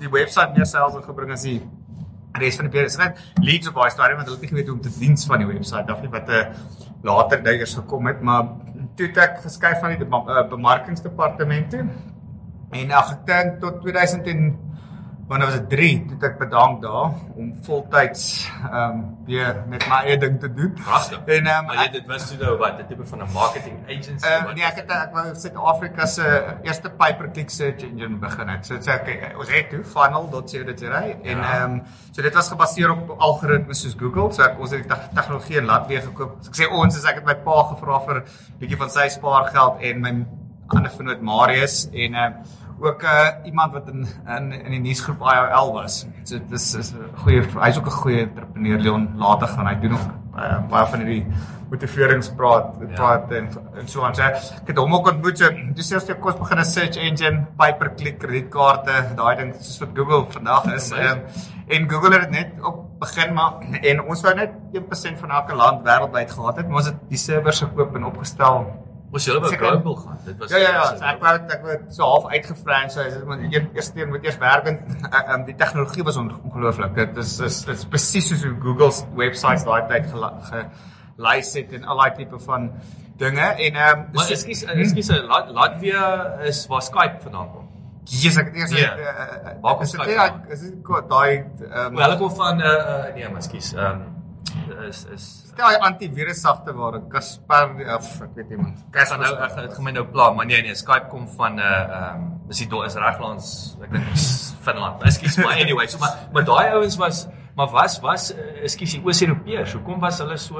[0.00, 1.60] die webwerf meer sales ingebring as die
[2.40, 2.98] res van die periode.
[2.98, 5.38] Net leads op daai stadium want hulle het nie geweet hoe om te diens van
[5.38, 6.50] die webwerf af nie wat 'n
[7.02, 8.42] later nou eers gekom het, maar
[8.96, 11.84] toe het ek geskuif van die bema- uh, bemarkingsdepartement toe.
[12.70, 14.58] En ag ek dink tot 2000 en
[15.30, 18.22] wanneer was dit 3 toe ek bedank daar om voltyds
[18.66, 20.72] ehm um, weer met my eie ding te doen.
[20.74, 21.20] Pragtig.
[21.36, 24.26] En ehm Maar jy dit was toe nou wat 'n tipe van 'n marketing agency.
[24.26, 26.26] Uh, wat nee, ek het ek wou Suid-Afrika se
[26.62, 28.66] eerste pay-per-click search engine begin het.
[28.66, 31.62] So dit sê ek ons het toe funnel.co.za en Ja.
[31.62, 34.32] ehm um, so dit was gebaseer op algoritmes soos Google.
[34.32, 36.36] So ek ons het die tegnologie in Latvia gekoop.
[36.42, 38.24] So ek sê ons is ek het my pa gevra vir 'n
[38.58, 40.26] bietjie van sy spaargeld en my
[40.74, 42.32] ander vernoot Marius en ehm
[42.80, 46.06] ook uh, iemand wat in in in die nuusgroep IOL was.
[46.24, 49.90] So dis is 'n goeie hy's ook 'n goeie entrepreneur Leon later gaan hy doen
[49.90, 51.26] nog uh, baie van hierdie
[51.70, 52.94] motiveringspraat Ja.
[52.94, 54.14] praat en en so aan.
[54.14, 57.46] So ek het hom ook ontmoet so sê ons jy kos begin 'n search engine,
[57.56, 60.92] pay per click kredietkaarte, daai ding soos wat Google vandag is.
[60.92, 61.20] Um,
[61.68, 65.54] en Google het dit net op begin maar en ons wou net 1% van elke
[65.54, 68.66] land wêreldwyd gehad het, maar ons het die servers gekoop en opgestel
[69.12, 70.18] Ons julle wou Seker- global gaan.
[70.24, 73.40] Dit was Ja ja ja, so ek wou ek wou so half uitgefranchise, dit moet
[73.52, 74.78] eers eers keer moet eers werk en
[75.34, 76.94] um, die tegnologie was on- ongelooflik.
[76.94, 81.72] Dit is is dit is presies soos hoe Google se websites daai tyd gelys het
[81.72, 82.70] en al daai tipe van
[83.20, 86.04] dinge en ehm um, Maar ekskuus, ekskuus, Lat- Latvia
[86.48, 87.66] is waar Skype vandaan kom.
[88.04, 88.94] Jesus, ek het eers Ja.
[88.96, 92.66] eh, eh, Waar kom Skype daai- is dit daai ehm Maar hulle kom van uh,
[92.66, 93.74] uh nee, ekskuus.
[93.74, 94.00] Ehm
[94.88, 95.24] is is
[95.56, 98.74] daai antivirus sagte waar Kasper of ek weet nie man.
[98.94, 101.66] Gaan nou ek het gemeen nou pla, maar nee nee, Skype kom van 'n uh,
[101.98, 104.08] ehm um, is die do is reglands, ek dink
[104.66, 105.02] Finland.
[105.02, 108.30] Ekskuus, maar anyway, so maar maar daai ouens was maar was was
[108.62, 109.72] ekskuus die Oos-Europeërs.
[109.78, 110.58] Hoekom was hulle so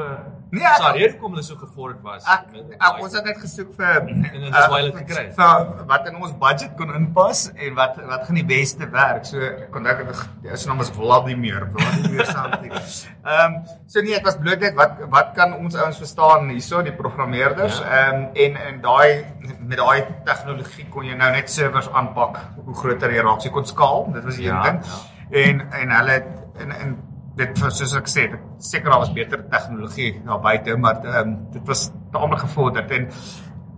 [0.53, 2.25] Nee, ek- Sorry, rede hoekom hulle so gevorderd was?
[2.27, 6.07] Ek, met- ek ons het net gesoek vir En is waar hulle gekry vir wat
[6.11, 9.25] in ons budget kon inpas en wat wat gaan die beste werk.
[9.25, 10.01] So ek kon dit
[10.53, 12.73] is naam is Vladimir, Vladimir something.
[13.31, 16.83] Ehm um, so nee, dit was bloot net wat wat kan ons ouens verstaan hierso
[16.83, 17.87] die programmeerders Ja.
[18.11, 19.25] ehm um, en en daai
[19.61, 23.41] met daai tegnologie kon jy nou net servers aanpak hoe groter jy raak.
[23.41, 24.85] So jy kon skaal, dit was die Ja, een ding.
[25.31, 26.27] En en hulle het
[26.59, 26.97] en en
[27.37, 31.29] dit was soos ek sê, dit seker daar was beter tegnologie daar buite, maar ehm
[31.29, 33.09] um, dit was taamlik gevorderd en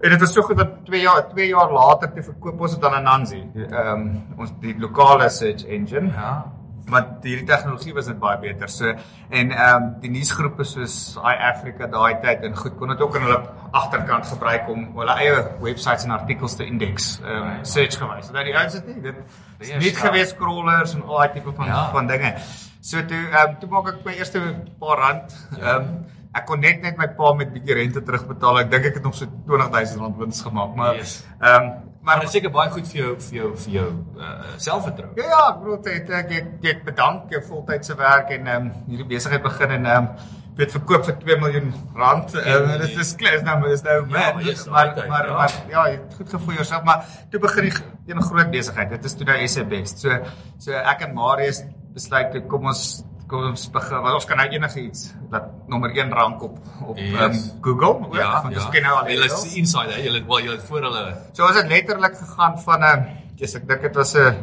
[0.03, 2.85] en dit was so goed dat 2 jaar 2 jaar later te verkoop ons dit
[2.85, 3.43] aan Anansi.
[3.55, 4.09] Ehm um,
[4.39, 6.11] ons die lokale search engine.
[6.11, 6.53] Ja.
[6.91, 8.69] Maar hierdie tegnologie was net baie beter.
[8.69, 8.89] So
[9.31, 13.23] en ehm um, die nuusgroepe soos iAfrica daai tyd en goed kon dit ook aan
[13.29, 13.41] hulle
[13.73, 18.31] agterkant gebruik om hulle eie websites en artikels te indeks, ehm um, search gewys.
[18.35, 19.15] Dat die ouens dit nie dit
[19.61, 20.07] is Ja, nie sure.
[20.09, 21.91] gewees scrollers en al daai tipe van Ja.
[21.93, 22.35] van dinge.
[22.81, 24.43] So toe ehm um, toe maak ek my eerste
[24.81, 25.39] paar rand.
[25.61, 28.59] Ehm um, ek kon net net my pa met bietjie rente terugbetaal.
[28.65, 31.25] Ek dink ek het nog so R20000 rand wins gemaak, maar Yes.
[31.41, 33.89] ehm um, Maar maar dit is seker baie goed vir jou vir jou vir jou
[34.19, 35.13] uh selfvertroue.
[35.17, 38.73] Ja ja, ek bedoel dit ek ek, ek bedank jou voltydse werk en ehm um,
[38.89, 42.35] hierdie besigheid begin en ehm um, weet verkoop vir 2 miljoen rand.
[42.35, 45.29] Uh, dit is klaar, is nou is nou Ja, man, maar yes, maar altyd, maar
[45.29, 45.37] ja.
[45.37, 47.73] maar ja, jy het goed gevoel jouself, maar toe begin die
[48.11, 48.91] een groot besigheid.
[48.97, 49.95] Dit is toe nou SBS.
[50.03, 50.19] So
[50.67, 51.63] so ek en Marius
[51.95, 52.85] besluit toe kom ons
[53.33, 57.21] kom ons begin want ons kan nou enigiets dat nommer 1 rank op op Yes.
[57.23, 59.45] um, Google ook, want ons ken nou al die Hulle levels.
[59.47, 60.03] is inside, hè.
[60.07, 63.67] Julle wel julle het voor hulle So ons het letterlik gegaan van 'n yes, ek
[63.69, 64.35] dink dit was 'n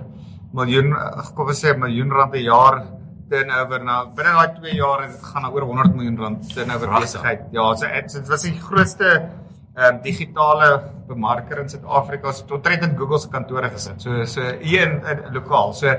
[0.53, 2.83] miljoen ag, kom ons sê 'n miljoen rand 'n jaar
[3.29, 6.89] turnover na binne daai 2 jaar het dit gaan na oor 100 miljoen rand turnover
[6.99, 7.41] besigheid.
[7.51, 9.29] Ja, so dit dit was die grootste
[9.75, 12.31] ehm um, digitale bemarker in Suid-Afrika.
[12.33, 14.01] So tot tred in Google se kantore gesit.
[14.01, 15.73] So so hier in, in lokaal.
[15.73, 15.93] So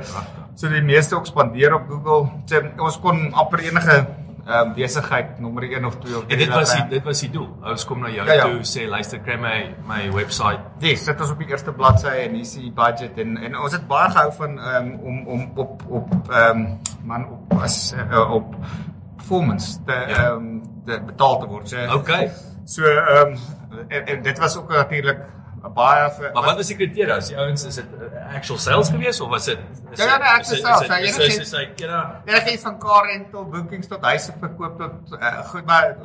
[0.54, 2.28] so die meeste ook spandeer op Google.
[2.46, 4.06] So, ons kon amper enige
[4.46, 7.20] ehm um, besigheid nommer 1 of 2 of En 3 dit was die, dit was
[7.20, 7.48] die doel.
[7.62, 8.42] Ouers kom na jou Ja, ja.
[8.48, 10.61] toe sê luister kry my my website.
[10.80, 13.72] Yes, dit was op die eerste bladsy en hier is die budget en en ons
[13.72, 18.30] het baie gehou van um, om om op op ehm um, man op as uh,
[18.35, 18.54] op
[19.16, 20.06] performance te Ja.
[20.16, 21.68] ehm um, te betaal te word.
[21.68, 22.30] So Okay.
[22.64, 23.38] So ehm um,
[23.88, 25.18] en, en dit was ook natuurlik
[25.75, 27.16] baie vir Maar wat was die kriteria?
[27.20, 29.59] Is die ouens is dit uh, actual sales gewees of was dit
[29.92, 30.81] is Ja, ja, dit- nee, is actual dit- sales.
[30.81, 32.23] is Ja, dit- is enigiets- dit- is dit- ja.
[32.25, 35.96] Enigiets van car rental, bookings tot huise verkoop tot uh, goed maar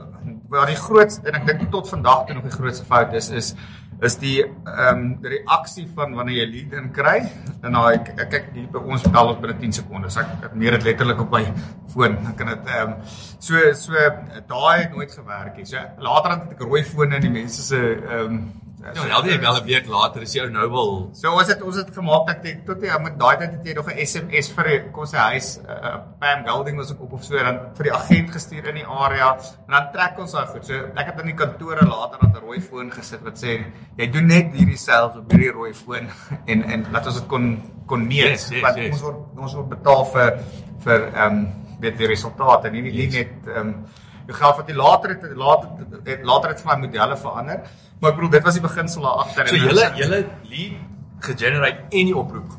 [0.50, 3.54] waar die grootste en ek dink tot vandag toe nog die grootste fout is is
[4.04, 7.16] is die ehm um, die reaksie van wanneer jy lead in kry
[7.62, 10.18] en nou ek, ek kyk hier by ons bel ons binne 10 sekondes.
[10.20, 11.46] Ek ek meer dit letterlik op my
[11.94, 14.06] foon ek kan dit ehm um, so so
[14.52, 15.66] daai het nooit gewerk nie.
[15.70, 18.46] So later het ek rooi fone in die mense se ehm um,
[18.94, 21.90] Ja, elke wel 'n week later is jou nou wel So ons het ons het
[21.94, 25.06] gemaak dat jy tot jy met daai tyd het jy nog 'n SMS vir kom
[25.06, 28.68] sê huis uh, Pam Golding was ook op of so dan vir die agent gestuur
[28.68, 29.32] in die area
[29.68, 30.66] en dan trek ons daai goed.
[30.66, 33.66] So ek het in die kantore later aan 'n rooi foon gesit wat sê
[33.98, 36.08] jy doen net hierdie self op hierdie rooi foon
[36.52, 38.92] en en laat ons dit kon kon meet Yes, yes, want yes.
[38.92, 40.40] ons word ons word betaal vir
[40.80, 41.48] vir ehm um,
[41.80, 43.14] weet die resultate nie nie yes.
[43.14, 43.86] net ehm um,
[44.28, 45.70] jou geld wat jy later het later
[46.06, 47.62] het later het vir my modelle verander.
[48.00, 50.20] Maar ek bedoel dit was die beginsel daar agter So en julle julle
[50.52, 50.78] lead
[51.20, 52.52] gegenerate en die oproep.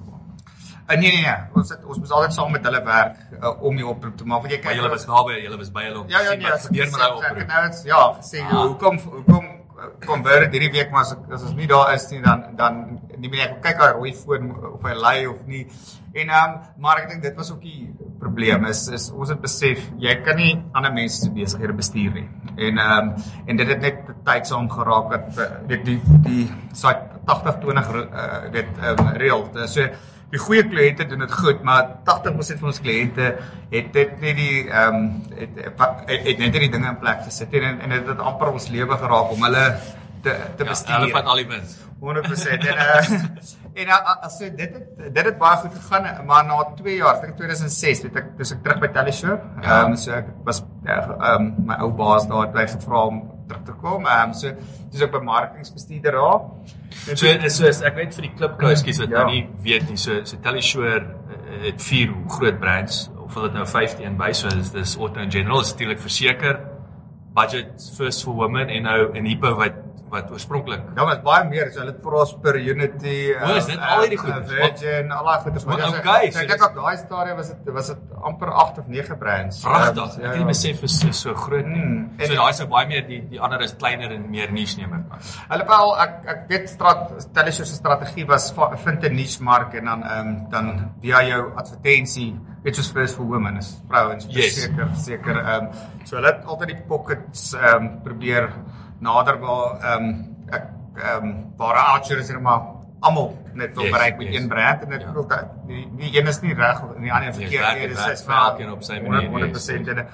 [0.88, 3.74] Uh, nee nee nee, ons het ons moes altyd saam met hulle werk uh, om
[3.76, 4.44] die oproep te maak.
[4.44, 6.50] Want jy Maar kyk julle was naby, julle was by hulle om Ja ja nee,
[6.50, 7.46] wat gebeur met daai oproep.
[7.48, 8.60] nou eens- ja, gesê Ah.
[8.62, 9.46] hoekom hoekom
[10.06, 13.28] kom weer hierdie week maar as as ons nie daar is nie dan dan nie
[13.28, 15.66] meer ek kyk daai rooi foon of hy lei of nie.
[16.14, 17.90] En ehm um, maar ek dink dit was ook die
[18.26, 22.26] probleem is is ons het besef jy kan nie ander mense se besighede bestuur nie.
[22.56, 23.14] En ehm um,
[23.46, 27.94] en dit het net tyd saam geraak dat uh, weet die die site 80 20
[27.94, 29.48] uh, weet ehm um, reël.
[29.66, 29.88] So
[30.32, 33.28] die goeie kliënte doen dit goed, maar 80% van ons kliënte
[33.70, 35.06] het dit net die ehm um,
[35.38, 38.68] het, het, het net hierdie dinge in plek gesit en en dit het amper ons
[38.74, 39.66] lewe geraak om hulle
[40.26, 40.96] te te Ja, bestuur.
[40.98, 41.76] hulle vat al die wins.
[42.00, 43.12] 100% en uh,
[43.80, 47.22] en uh, so dit het dit het baie goed gegaan maar na 2 jaar, ek
[47.30, 49.38] dink 2006, het ek dis ek terug by Teleshore.
[49.62, 49.78] Ehm Ja.
[49.86, 53.62] um, so ek was ehm um, my ou baas daar het my gevra om terug
[53.70, 54.04] te kom.
[54.06, 54.52] Ehm um, so
[54.92, 56.40] dis ook bemarkingsbestuurder daar.
[57.08, 59.22] En So so is, ek weet vir die klipkou, ekskuus wat Ja.
[59.24, 59.96] nou nie weet nie.
[59.96, 61.00] So so Teleshore
[61.64, 65.30] het vier groot brands of hulle dit nou 15 by so is dis Auto in
[65.30, 66.58] General is natuurlik verseker
[67.34, 69.72] budget first for women en nou en Hippo wat
[70.10, 71.70] wat oorspronklik Ja, maar baie meer.
[71.72, 74.50] So hulle Prosper, Unity, O, is dit al hierdie goeders?
[74.50, 75.64] Virgin, al daai goeders.
[75.66, 78.50] Maar ja, okay, so so ek dink op daai stadium was dit was dit amper
[78.52, 79.60] 8 of 9 brands.
[79.60, 80.16] pragtig.
[80.16, 81.82] Ehm, Ek het nie besef is so, so groot nie.
[81.84, 84.92] Mm, So daai is baie meer die die ander is kleiner en meer niche neem
[84.94, 85.20] ek aan.
[85.50, 88.52] Hulle wel ek ek weet strat Teleshore se strategie was
[88.84, 93.16] vind 'n niche mark en dan ehm um, dan via jou advertensie weet soos first
[93.16, 94.54] for women is vrouens Yes.
[94.62, 95.68] seker seker ehm um,
[96.04, 98.48] so hulle het altyd die pockets ehm um, probeer
[99.00, 100.62] nader waar ehm um, ek
[100.94, 102.60] ehm um, waar outshore is maar
[103.00, 104.42] almal net wil Yes, bereik met yes.
[104.42, 105.12] een brand en dit Ja.
[105.28, 108.06] dat die die een is nie reg of die ander Yes, verkeerd werk nie dis
[108.06, 110.06] is vir elkeen op sy manier, 100% en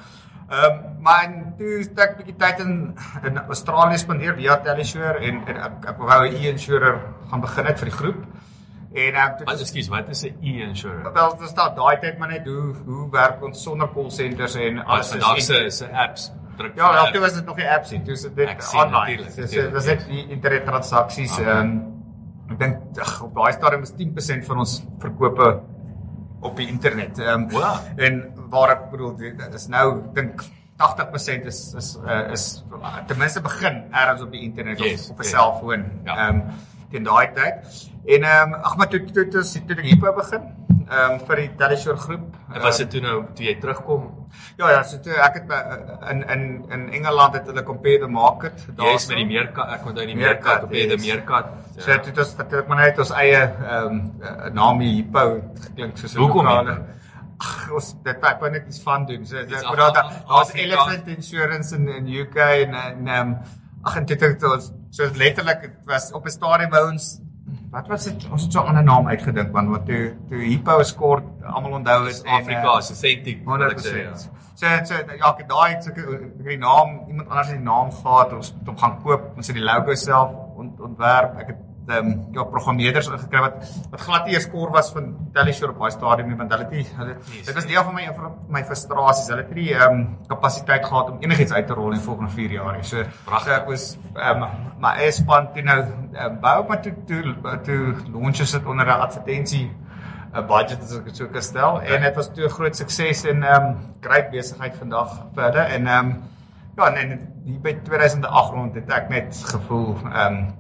[0.53, 4.57] Ehm um, maar en toe het ek 'n bietjie tyd in in Australië spandeer via
[4.61, 6.99] Teleshore en, en ek ek wou 'n e-insurer
[7.31, 8.21] gaan begin het vir die groep.
[8.95, 11.13] En ehm um, Wat ekskuus, wat is 'n e-insurer?
[11.13, 14.85] wel dit staan daai tyd maar net hoe hoe werk ons sonder call centers en
[14.85, 16.77] Alles vandag se se apps druk.
[16.81, 18.01] Ja, wel toe was dit nog nie apps nie.
[18.07, 19.25] Toe was dit sien, online.
[19.31, 21.75] so natuurlijk, was dit die internet transaksies ehm um,
[22.53, 22.79] ek dink
[23.25, 24.73] op daai stadium is 10% van ons
[25.05, 25.53] verkope
[26.43, 27.19] op die internet.
[27.19, 27.77] Ehm um, Wow.
[27.97, 28.19] en
[28.51, 30.43] waar ek bedoel dit is nou dink
[30.83, 32.65] 80% is is uh, is
[33.07, 35.31] ten minste begin ergens op die internet Yes, of op 'n yes.
[35.31, 35.85] selfoon.
[36.05, 36.17] Ja.
[36.29, 36.43] Ehm um,
[36.91, 37.55] teen daai tyd.
[38.07, 40.43] En ehm um, ag maar toe toe toe toe, toe ek hierbo begin.
[40.93, 42.25] Ehm um, vir die Teleshore groep.
[42.53, 44.03] En was Ehm, dit toe nou toe jy terugkom?
[44.61, 45.61] Ja ja, so toe ek het by,
[46.11, 46.43] in in
[46.77, 50.17] in Engeland het hulle compare the market Jy is met die meerkat, ek onthou die
[50.17, 51.07] Meerkat, meerkat op jy die yes.
[51.07, 51.49] meerkat.
[51.79, 55.25] So dit het ons het maar net ons eie ehm um, naam hier Hippo
[55.65, 56.77] geklink soos 'n lokale-?
[57.43, 59.27] Ag, ons dit ek wou net iets van doen.
[59.27, 60.55] So ek bedoel daar daar's.
[60.55, 63.37] Elephant Insurance in in UK en en ehm um,
[63.83, 67.21] ag en dit het ons so letterlik was op 'n stadium by ons
[67.73, 70.79] wat was dit ons het so 'n ander naam uitgedink man wat toe toe Hippo
[70.81, 73.45] is kort almal onthou is en, eh, Afrika is authentic.
[73.45, 74.13] wil ek sê, ja.
[74.13, 74.31] 100%.
[74.55, 77.65] So so ja, ek het daai het sulke het die naam iemand anders het die
[77.65, 81.47] naam gehad ons het hom gaan koop ons het die logo self ont, ontwerp ek
[81.47, 81.57] het
[81.89, 83.55] ehm um, ja programmeerders ingekry wat
[83.91, 86.71] wat glad nie eers kor was van Teleshore op daai stadium nie want hulle het
[86.73, 87.47] nie hulle Yes.
[87.47, 88.05] dit was deel van my
[88.49, 91.99] my frustrasies hulle het nie ehm um, kapasiteit gehad om enigiets uit te rol in
[91.99, 93.53] die volgende 4 jaar nie so Pragtig.
[93.53, 94.49] so ek was ehm um,
[94.81, 99.01] my eie span toe nou um, bou maar toe toe toe launches dit onder 'n
[99.09, 99.71] advertensie
[100.35, 101.95] 'n budget as ek dit so kan stel Okay.
[101.97, 105.61] en dit was toe 'n groot sukses en ehm um, great besigheid vandag vir hulle
[105.77, 106.23] en ehm um,
[106.77, 110.53] ja en, en hier by 2008 rond het ek net gevoel ehm um,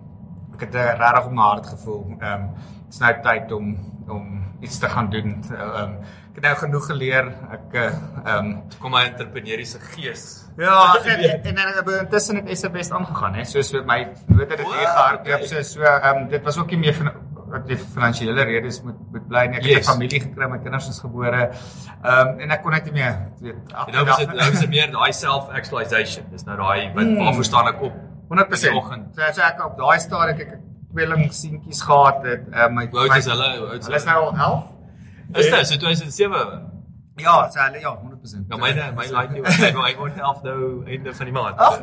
[0.55, 2.51] ek het regtig op my hart gevoel ehm um,
[2.87, 3.77] dit's nou tyd om
[4.09, 4.27] om
[4.61, 5.97] iets te gaan doen ehm um,
[6.33, 7.83] ek het nou genoeg geleer ek eh,
[8.25, 10.23] ehm um, Kom my entrepreneuriese gees.
[10.57, 13.45] Ja, en en, en ek het intussen het SBS aangegaan hè.
[13.45, 13.99] So so my
[14.39, 17.11] het dit hier gehardloop so so ehm um, dit was ook nie meer van
[17.53, 19.57] wat die finansiële redes moet moet bly nie.
[19.59, 19.75] Ek Yes.
[19.75, 21.51] het 'n familie gekry, my kinders is gebore.
[22.03, 23.55] Ehm um, en ek kon net nie meer weet
[23.87, 26.25] En nou is dit nou is dit meer daai self-actualization.
[26.31, 27.17] Dis nou daai wat Mm.
[27.19, 27.93] waarvoor staan ek op?
[28.33, 28.53] 100%.
[28.53, 29.07] in die oggend.
[29.15, 30.61] So, so ek op daai stadium ek ek
[30.93, 32.45] tweeling seentjies gehad het.
[32.53, 33.49] Ehm um, my my- is hulle?
[33.79, 34.63] Is Hulle is nou al 11.
[35.41, 36.72] Is dit so 2007?
[37.21, 38.47] Ja, so hulle ja, 100%.
[38.49, 41.59] Ja, myne my like nie wat hy word 11 nou einde van die maand.
[41.59, 41.81] Ag.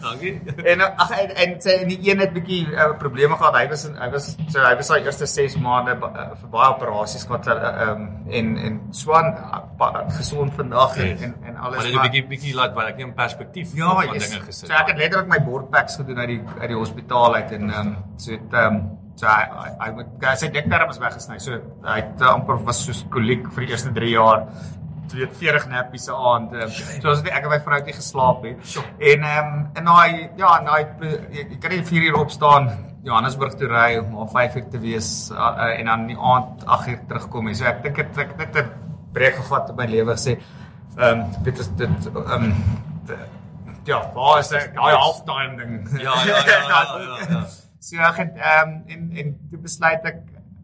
[0.00, 0.32] Dankie.
[0.64, 3.58] En uh, ag en, en en die een het bietjie uh, probleme gehad.
[3.60, 6.70] Hy was in- hy was so hy was sy eerste 6 maande uh, vir baie
[6.72, 11.20] operasies gehad uh, um, en en Swan uh, gesond vandag en, Yes.
[11.28, 14.14] en en alles Maar dit 'n bietjie bietjie laat wat ek in perspektief ja, van
[14.14, 14.30] yes.
[14.30, 14.66] dinge gesit.
[14.68, 17.86] So ek het letterlik my bordpacks gedoen uit die uit die hospitaal uit en ehm
[17.86, 18.82] um, so het ehm um,
[19.22, 21.38] so hy hy- hy moet sy dekterm is weggesny.
[21.42, 24.46] So hy het uh, amper was soos koliek vir die eerste 3 jaar
[25.12, 26.54] weet 40 nappies se aand.
[26.56, 26.70] Um,
[27.02, 28.54] so as ek en my vrou het geslaap nie.
[29.12, 32.70] En ehm um, en daai ja, en daai jy, kan nie 4 uur opstaan
[33.04, 36.18] Johannesburg toe ry om om 5 uur te wees uh, uh, en dan in die
[36.32, 37.44] aand 8 uur terugkom.
[37.50, 37.54] nie.
[37.58, 38.70] So ek dink dit ek het net 'n
[39.12, 40.38] breek gevat op my lewe gesê.
[40.96, 42.54] Ehm um, dit is dit ehm um,
[43.84, 46.00] ja, waar is daai halftime ding.
[46.00, 47.44] Ja, ja, ja, ja, ja, ja.
[47.82, 50.20] So ek het ehm um, en en toe besluit ek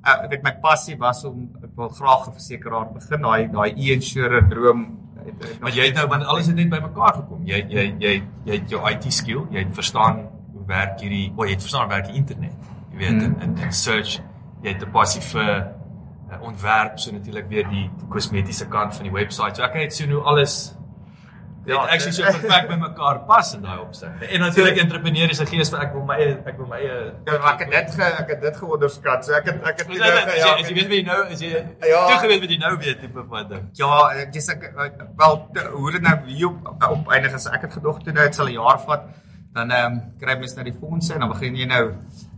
[0.07, 4.47] uh, dit my passie was om ek wil graag 'n versekeraar begin daai daai e-insurer
[4.53, 4.85] droom
[5.25, 7.43] het, het Maar jy het nou want alles het net bymekaar gekom.
[7.47, 8.13] Jy jy jy
[8.45, 11.89] jy het jou IT skill, jy het verstaan hoe werk hierdie, o, jy het verstaan
[11.89, 12.55] hoe werk die internet.
[12.93, 14.21] Jy weet in in in search,
[14.63, 15.51] jy het 'n passie vir
[16.31, 19.55] uh, ontwerp, so natuurlik weer die kosmetiese kant van die webwerf.
[19.55, 20.78] So ek kan net sien hoe alles
[21.69, 24.09] Ja, actually so dit- perfek by mekaar pas in daai opsig.
[24.33, 27.59] En natuurlik entrepreneuriese gees van ek wil my eie ek wil my eie Ja, ek
[27.65, 29.25] het dit ge, ek het dit geonderskat.
[29.25, 30.45] So ek het ek het Hoe sê dit?
[30.59, 32.07] As jy weet wie jy nou is jy Ja.
[32.09, 33.69] toe geweet wat jy nou weet tipe van ding.
[33.75, 34.73] Ja, ek dis ek
[35.17, 38.35] wel hoe dit nou hier op, op eindig as ek het gedog toe nou dit
[38.35, 39.03] sal 'n jaar vat,
[39.59, 41.85] dan ehm um, kry mens nou die fondse en dan begin jy nou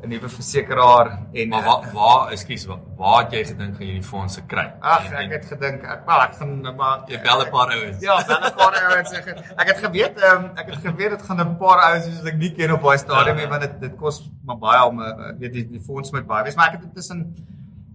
[0.03, 3.87] 'n nuwe versekeraar en Maar eh, waar waar ekskuus waar, waar het jy gedink gaan
[3.87, 4.65] jy die fondse kry?
[4.81, 7.51] Ag, En- ek en het gedink ek wel ek gaan nou maar jy bel 'n
[7.51, 8.01] paar ouens.
[8.01, 11.11] Ja, bel 'n paar ouens ek het ek het geweet ehm um, ek het geweet
[11.11, 13.43] dit gaan 'n paar ouens soos ek nie ken op daai stadium Ja.
[13.43, 16.27] nie want dit dit kos maar baie om 'n uh, weet die, die fonds met
[16.27, 17.35] baie wees maar ek het intussen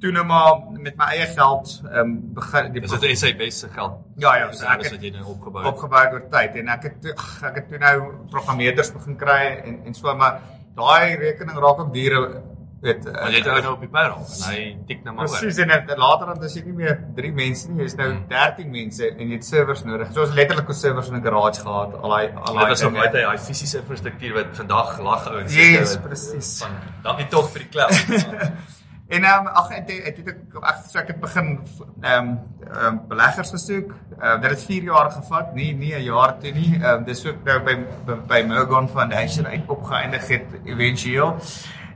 [0.05, 3.69] toe nou maar met my eie geld ehm um, begin die Dis dit SA beste
[3.75, 3.99] geld.
[4.21, 5.71] Ja, ja, so ek het wat jy nou opgebou het.
[5.73, 7.95] opgebou oor tyd en ek het ag, ek het toe nou
[8.33, 10.41] programmeerders begin kry en en so maar
[10.75, 12.19] daai rekening raak ook duur
[12.85, 15.57] weet Want jy het ou nou op die payroll en hy tik nou maar Presies
[15.63, 18.25] en dan later dan is jy nie meer 3 mense nie, jy's nou Hmm.
[18.29, 20.11] 13 mense en jy het servers nodig.
[20.13, 22.93] So ons letterlik 'n servers in 'n garage gehad, al daai al Dit was nog
[22.93, 25.55] baie daai fisiese infrastruktuur wat vandag lag ouens.
[25.55, 26.63] Yes, Dit, presies.
[27.01, 27.91] dankie tog vir die cloud.
[29.07, 31.59] En ehm um, ag het het ek ag so ek het begin
[32.01, 32.29] ehm um,
[32.85, 33.91] um, beleggers gesoek.
[34.17, 36.79] Uh, dit het 4 jaar gevat, nie nie 'n jaar toe nie.
[36.81, 41.37] Ehm um, dis ook nou by by, by Morgan Foundation uit opgeëindig het eventueel.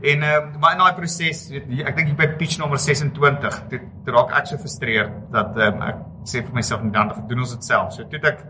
[0.02, 1.50] En ehm um, maar in daai proses,
[1.86, 5.82] ek dink by pitch nommer 26, dit dit raak ek so frustreerd dat ehm um,
[5.82, 7.94] ek sê vir myself dan dan doen ons dit self.
[7.94, 8.46] So toe ek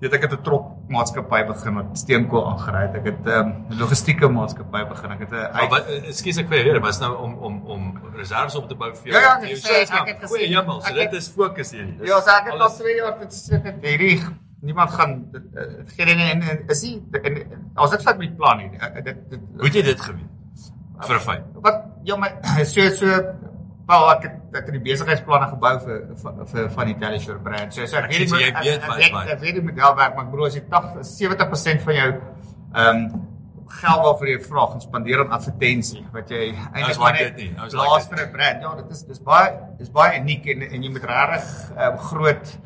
[0.00, 2.94] weet ek het 'n trok maatskappy begin wat steenkool aangery het.
[3.00, 5.10] Ek het ehm um, logistieke maatskappy begin.
[5.16, 7.82] Ek het 'n Maar wat ekskuus ek vir jou weer, was nou om om om
[8.16, 9.20] reserves op te bou vir jou.
[9.20, 10.06] Ja, ja, ek sê, ek nou.
[10.06, 11.70] het gesê- hemel, so ek dit het- is fokus.
[11.70, 14.20] Dis Ja, so ek het al alles- 2 jaar dit sit dit hierdie
[14.62, 15.62] niemand gaan dit eh,
[15.96, 17.34] gee en en is nie en
[17.74, 18.70] as dit vat met plan nie.
[18.78, 20.30] eh, Dit dit Hoe het jy dit geweet?
[21.00, 21.42] Vir 'n feit.
[21.62, 22.28] wat ja my
[22.64, 23.06] so so
[23.88, 25.98] wel ek het ek het die besigheidsplanne gebou vir
[26.52, 27.74] vir, van die Teleshore brand.
[27.74, 29.28] So so ek Ek weet jy ek- weet ek wat- wat.
[29.28, 32.08] ek weet die model werk maar ek bedoel as jy 80 70% van jou
[32.74, 33.28] ehm um,
[33.72, 37.54] geld waarvoor jy vra gaan spandeer aan advertensie wat jy eintlik like.
[37.58, 38.62] Ouens like blaas dit vir 'n brand.
[38.62, 42.58] Ja, dit is dis baie dis baie uniek en en jy moet regtig ehm groot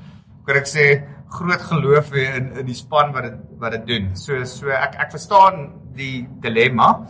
[0.47, 4.17] kan ek sê groot geloof in in die span wat dit wat dit doen.
[4.17, 7.07] So so ek ek verstaan die dilemma.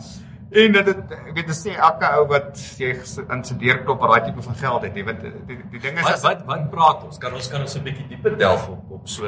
[0.49, 2.93] En dat dit ek weet dis nie elke ou wat jy
[3.27, 5.03] aan sy deur klop wat daai tipe van geld het nie.
[5.07, 7.19] Want die, die, die ding is Wat as wat wat praat ons?
[7.19, 9.27] Kan ons kan ons 'n bietjie dieper delf op op so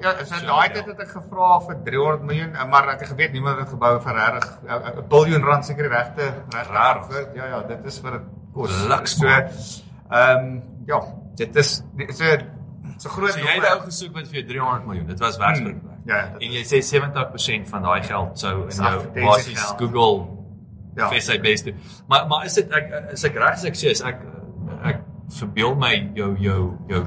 [0.00, 3.08] Ja, so So, daai tyd het ek gevra vir 300 miljoen, eh, maar ek het
[3.08, 7.34] geweet niemand het dit gebou vir regtig 'n biljoen rand seker die regte Rarig.
[7.34, 8.22] Ja ja, dit is vir dit
[8.54, 8.86] kos.
[8.88, 11.00] Luks, So ehm ja,
[11.36, 12.12] dit is 'n
[12.98, 15.06] so groot So jy het ou gesoek met vir jou 300 miljoen.
[15.06, 15.76] Dit was werksplek.
[15.80, 20.37] Hmm, ja, En jy sê 70% van daai geld sou in jou basies Google
[20.98, 21.08] ja.
[21.12, 21.74] vir sy beste.
[22.08, 24.20] Maar maar is dit ek is ek reg as ek sê is ek
[24.84, 25.00] ek
[25.38, 27.04] verbeel my jou jou jou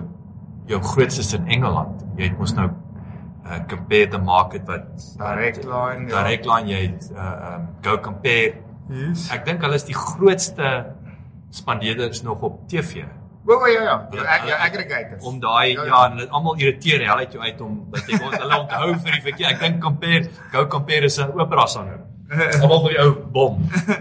[0.68, 2.04] jou grootste is in Engeland.
[2.18, 2.70] Jy het mos nou
[3.46, 4.86] uh compare the market wat
[5.18, 6.08] Direct line.
[6.10, 6.24] ja.
[6.24, 8.54] direct line jy het uh um, go compare.
[8.90, 9.30] Yes.
[9.32, 10.94] Ek dink hulle is die grootste
[11.52, 13.04] spandeerders nog op TV.
[13.48, 15.24] O oh, ja ja, Hulle- ja, ek- ja aggregators.
[15.26, 15.94] Om daai Ja, ja, ja.
[16.06, 18.90] ja, en dit almal irriteer hel uit jou uit om dat jy ons hulle onthou
[19.04, 19.48] vir die verkeer.
[19.50, 22.00] Ek dink compare go compare is 'n opera sanger.
[22.32, 23.58] Almal vir die ou bom.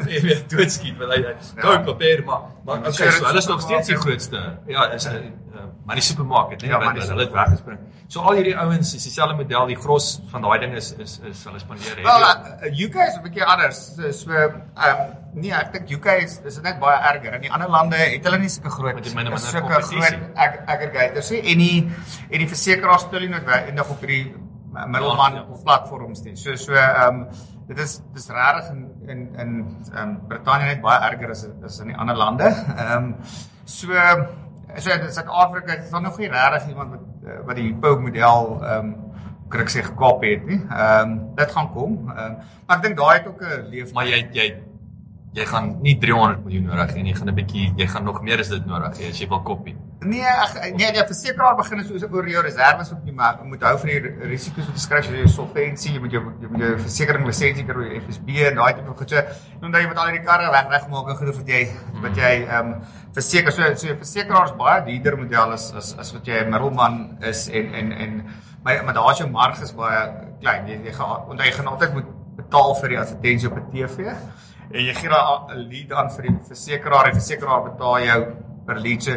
[0.06, 1.82] Jy weet doodskiet want hy hy- go Ja.
[1.84, 4.28] compare maar maar Ja, okay, so hulle is nog steeds die supermarket.
[4.30, 4.58] grootste.
[4.66, 5.14] Ja, is 'n
[5.54, 7.78] uh, maar die supermarket, nee, Ja, ja, maar hulle het weggespring.
[8.06, 11.44] So al hierdie ouens is dieselfde model, die gros van daai ding is is is
[11.44, 12.04] hulle spandeer het.
[12.04, 13.94] Wel, uh, UK is 'n bietjie anders.
[13.96, 15.00] So, so ehm
[15.34, 17.34] nee, ek dink UK is is net baie erger.
[17.34, 20.62] In die ander lande het hulle nie sulke groot jy minder- minder sulke groot ag-
[20.66, 21.40] aggregators nie.
[21.52, 21.90] En die
[22.30, 24.34] en die versekeraars speel nie noodwendig op hierdie
[24.76, 25.44] uh, middelman Ja.
[25.64, 26.36] platforms nie.
[26.36, 27.26] So so ehm
[27.70, 28.80] dit is dis regtig in
[29.12, 29.52] in in
[29.94, 32.48] ehm Brittanje net baie erger as as in die ander lande.
[32.86, 33.12] Ehm
[33.64, 33.94] so
[34.76, 38.58] so in Suid-Afrika is daar nog nie regtig iemand wat eh, wat die Hippo model
[38.62, 38.90] ehm
[39.50, 40.58] kan ek sê gekap het nie.
[40.70, 41.94] Ehm dit gaan kom.
[42.10, 42.34] Ehm
[42.66, 44.48] maar ek dink daai het ook 'n leef Maar jy jy
[45.34, 48.20] jy gaan nie 300 miljoen nodig hê nie, jy gaan 'n bietjie jy gaan nog
[48.22, 49.76] meer as dit nodig hê as jy wil kopie.
[50.02, 53.62] Nee, ag nee, die versekeraar begin soos oor jou reserves op die maar jy moet
[53.62, 56.48] hou vir die ri- risiko's wat jy skryf, so jou solvency, jy moet jou jy
[56.50, 59.10] moet jou versekering lisensie kry, jou FSB en daai tipe goed.
[59.10, 59.22] So,
[59.62, 61.68] omdat jy met al hierdie karre weg regmaak en goed wat jy
[62.02, 62.74] wat jy ehm um,
[63.14, 66.50] verseker so so 'n versekeraar is baie duurder model as as as wat jy 'n
[66.50, 68.24] middelman is en en en
[68.64, 70.66] maar maar daar is jou marges baie klein.
[70.66, 72.04] Jy jy gaan omdat jy gaan altyd moet
[72.36, 74.16] betaal vir die advertensie op 'n TV
[74.72, 78.20] en jy gee daai 'n lead aan vir die versekeraar en versekeraar betaal jou
[78.66, 79.02] per lead.
[79.02, 79.16] So,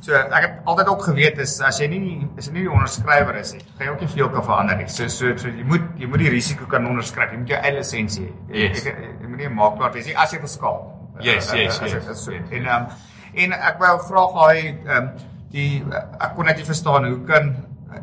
[0.00, 3.36] so ek het altyd ook geweet is as jy nie as jy nie die onderskrywer
[3.36, 4.88] is nie, gaan jy ook nie veel kan verander nie.
[4.88, 7.30] So so so jy moet jy moet die risiko kan onderskryf.
[7.32, 8.32] Jy moet jou eie lisensie hê.
[8.54, 8.84] Jy, Yes.
[8.84, 10.92] jy, jy moet nie 'n makelaar wees nie as jy wil skaal.
[11.20, 12.30] Yes, Uh, yes, as- yes, as- so.
[12.32, 12.42] yes.
[12.50, 12.86] En ehm
[13.34, 15.08] en ek wou graag daai ehm
[15.50, 15.84] die
[16.20, 17.56] ek kon net nie verstaan hoe kan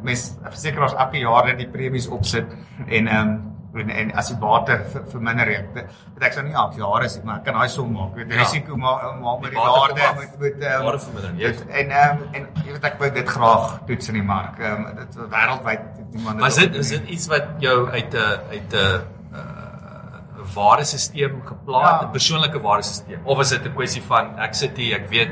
[0.03, 2.45] mens versekeraars elke jaar net die premies opsit
[2.87, 6.53] en ehm um, en, en as die bate ver- verminder ek dit ek sou nie
[6.53, 8.37] elke jaar is maar ek kan daai som maak weet Ja.
[8.43, 10.15] risiko maar maar met Die waarde af.
[10.15, 11.57] moet moet ehm, Waarde vermindering, yes.
[11.63, 14.95] moet- en ehm en jy weet ek wou dit graag toets in die mark ehm
[14.95, 19.01] dit wêreldwyd niemand Maar dit is dit iets wat jou uit 'n uit 'n
[19.33, 22.07] uh, waardesisteem geplaas, Ja.
[22.07, 25.29] 'n persoonlike waardesisteem of is dit 'n kwessie van ek sit hier, ek weet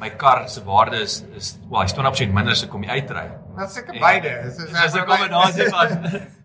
[0.00, 3.28] my kar se waarde is is wel, hy's 20% minder as ek kom uitry.
[3.58, 4.28] Is seker En- beide.
[4.42, 5.88] Dit is Dis 'n kombinasie van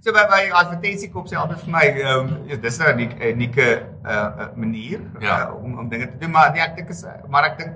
[0.04, 3.22] So by by advertensie koop sê altyd vir my ehm um, dis nou 'n 'n
[3.34, 5.48] unieke uh, manier Ja.
[5.50, 7.72] uh, om om dinge te doen maar nee ek dink is maar ek dink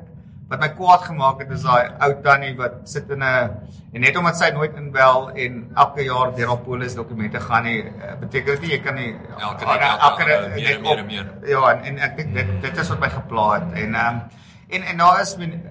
[0.50, 3.50] wat my kwaad gemaak het is daai ou tannie wat sit in 'n
[3.94, 7.84] en net omdat sy nooit inbel en elke jaar deur haar polis dokumente gaan nie
[8.20, 11.26] beteken dit nie jy kan nie Elke dag, elke- elke- meer meer meer.
[11.46, 14.22] Ja en, en ek dink dit dit is wat my gepla het en um,
[14.70, 15.62] en en daar is met met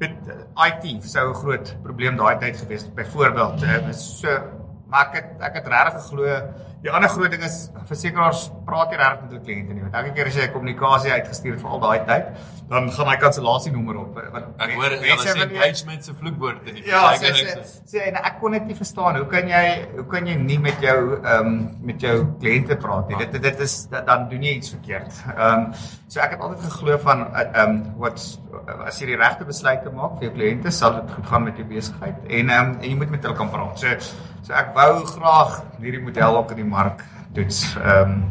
[0.00, 2.94] IT sou 'n groot probleem daai tyd gewees het.
[2.94, 4.63] Byvoorbeeld, uh, so
[4.94, 6.38] maar ek het, ek het regtig geglo
[6.84, 7.54] die ander groot ding is
[7.88, 9.82] versekeraars praat nie regtig met hul kliënte nie.
[9.86, 12.26] Want elke keer as jy 'n kommunikasie uitgestuur het vir al daai tyd,
[12.68, 16.68] dan gaan hy kansellasienommer op eh, wat ek hoor mense hulle sê engagement se vloekwoord
[16.68, 17.56] in die Ja, sê sê
[17.88, 19.16] sê en ek kon dit nie verstaan.
[19.16, 19.64] Hoe kan jy
[19.96, 22.14] hoe kan jy nie met jou ehm um, met jou
[22.44, 23.16] kliënte praat nie?
[23.24, 25.24] Dit dit is dan doen jy iets verkeerd.
[25.36, 25.66] Ehm um,
[26.08, 28.20] so ek het altyd geglo van ehm um, wat
[28.84, 31.66] as jy die regte besluite maak vir jou kliënte, sal dit goed gaan met jou
[31.72, 33.80] besigheid en ehm um, en jy moet met hulle kan praat.
[33.80, 33.88] So
[34.44, 37.66] so ek wou graag hierdie model ook in die mark toets.
[37.80, 38.24] Ehm um,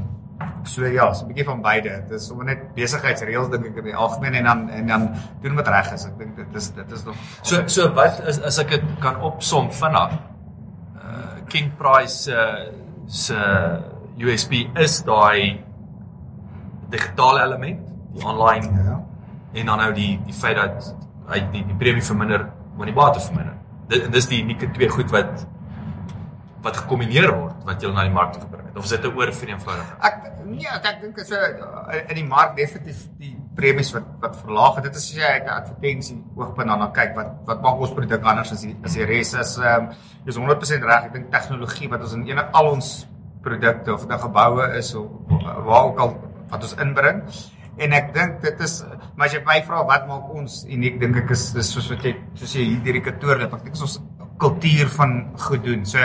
[0.63, 1.89] So ja, so 'n bietjie van beide.
[2.07, 5.09] Dit is sommer net besigheidsreëls dink ek in die algemeen en dan en dan
[5.41, 6.05] doen wat reg is.
[6.05, 9.19] Ek dink dit is dit is nog So so wat is as ek dit kan
[9.21, 10.15] opsom vinnig.
[10.95, 12.39] Uh King Price se
[13.07, 13.39] se
[14.17, 15.63] USB is daai
[16.89, 17.79] digitale element,
[18.13, 18.99] die online ja.
[19.53, 20.95] en dan nou die die feit dat
[21.27, 23.57] hy die die premie verminder maar die bate verminder.
[23.87, 25.47] Dit dis die unieke twee goed wat
[26.63, 28.77] wat gekombineer word wat jy na die mark toe gebring het.
[28.79, 29.97] Of is dit 'n oorvereenvoudiging?
[30.09, 34.37] Ek nee, ek ek dink so uh, in die mark definitief die premies wat wat
[34.41, 34.83] verlaag het.
[34.83, 38.23] Dit is as jy uit 'n advertensie oogpunt dan kyk wat wat maak ons produk
[38.23, 39.89] anders as die as die res is ehm um,
[40.25, 41.03] is 100% reg.
[41.05, 43.07] Ek dink tegnologie wat ons in ene al ons
[43.43, 45.07] produkte of dit nou geboue is of
[45.67, 46.15] waar ook al
[46.49, 47.23] wat ons inbring
[47.81, 48.75] en ek dink dit is
[49.17, 52.05] maar as jy my vra wat maak ons uniek dink ek is dis soos wat
[52.05, 53.97] jy soos jy hierdie kantoor het ek dink is ons
[54.37, 55.85] kultuur van goed doen.
[55.85, 55.99] So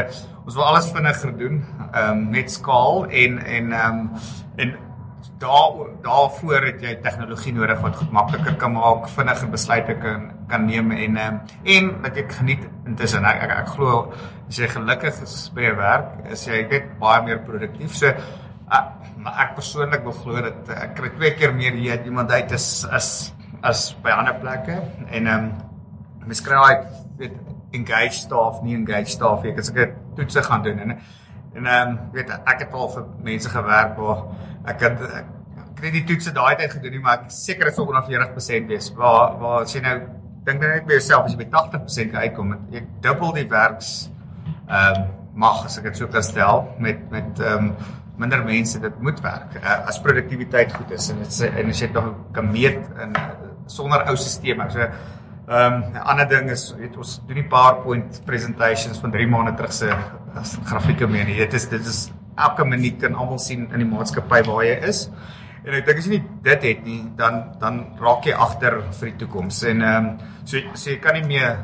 [0.49, 1.63] ons wil alles vinniger doen
[1.93, 4.11] ehm um, met skaal en en ehm um,
[4.57, 4.77] en
[5.39, 5.73] daar
[6.03, 10.91] daarvoor het jy tegnologie nodig wat goed makliker kan maak, vinniger besluite kan kan neem
[10.91, 14.13] en um, en wat ek geniet intussen ek ek, ek glo
[14.49, 17.95] as jy gelukkig is by jou werk, is jy net baie meer produktief.
[17.95, 18.85] So uh,
[19.19, 22.87] maar ek persoonlik glo dat uh, ek kry twee keer meer hier iemand uit as
[22.91, 23.11] as
[23.63, 25.53] as by ander plekke en ehm um,
[26.29, 29.53] mens kry daai weet engaged staff, nie engaged staff nie.
[29.53, 30.95] Ek het seker toetse gaan doen en
[31.59, 34.25] en ehm um, weet ek het al vir mense gewerk waar
[34.69, 35.31] ek het ek,
[35.73, 38.69] ek het die toetse daai tyd gedoen nie, maar ek seker dit sou onder 40%
[38.73, 38.91] wees.
[38.97, 39.97] Waar waar as jy nou
[40.47, 43.95] dink net by jouself as jy by 80% kan uitkom, jy dubbel die werks
[44.69, 48.81] ehm um, mag as ek dit so kan stel met met ehm um, minder mense
[48.83, 52.09] dit moet werk uh, as produktiwiteit goed is en dit en as jy dit nog
[52.35, 53.15] kan meet in
[53.71, 54.73] sonder ou stelsels.
[54.73, 54.89] So
[55.49, 59.55] Ehm um, 'n ander ding is weet ons doen die PowerPoint presentations van 3 maande
[59.57, 59.89] terug se
[60.65, 61.25] grafieke mee.
[61.25, 61.37] nie.
[61.37, 65.09] Dit is dit is elke minuut kan almal sien in die maatskappy waar jy is.
[65.65, 69.11] En ek dink as jy nie dit het nie, dan dan raak jy agter vir
[69.11, 69.63] die toekoms.
[69.63, 70.13] En ehm um,
[70.45, 71.57] so so jy kan nie meer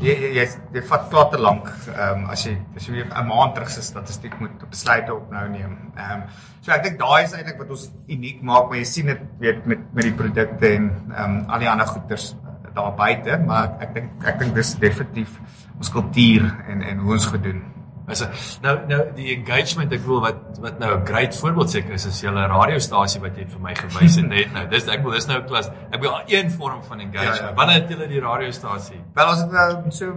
[0.00, 3.28] jy jy jy, jy vat klaar te lank ehm um, as jy as jy 'n
[3.28, 5.76] maand terug se statistiek moet besluite op nou neem.
[5.96, 6.24] Ehm um,
[6.62, 9.66] so ek dink daai is eintlik wat ons uniek maak, maar jy sien dit weet
[9.66, 12.34] met met die produkte en ehm um, al die ander goeders
[12.76, 15.40] daar buite, maar ek dink ek dink dis definitief
[15.78, 17.64] ons kultuur en en hoe ons gedoen.
[18.06, 18.22] Is
[18.62, 22.20] nou nou die engagement ek wil wat wat nou 'n great voorbeeld seker is is
[22.22, 24.66] julle radiostasie wat jy vir my gewys het net nou.
[24.70, 25.70] Dis ek wil dis nou 'n klas.
[25.90, 27.40] Ek wil een vorm van engagement.
[27.40, 27.54] Ja, ja.
[27.54, 29.00] Wanneer het julle die radiostasie?
[29.14, 30.14] Wel ons het uh, so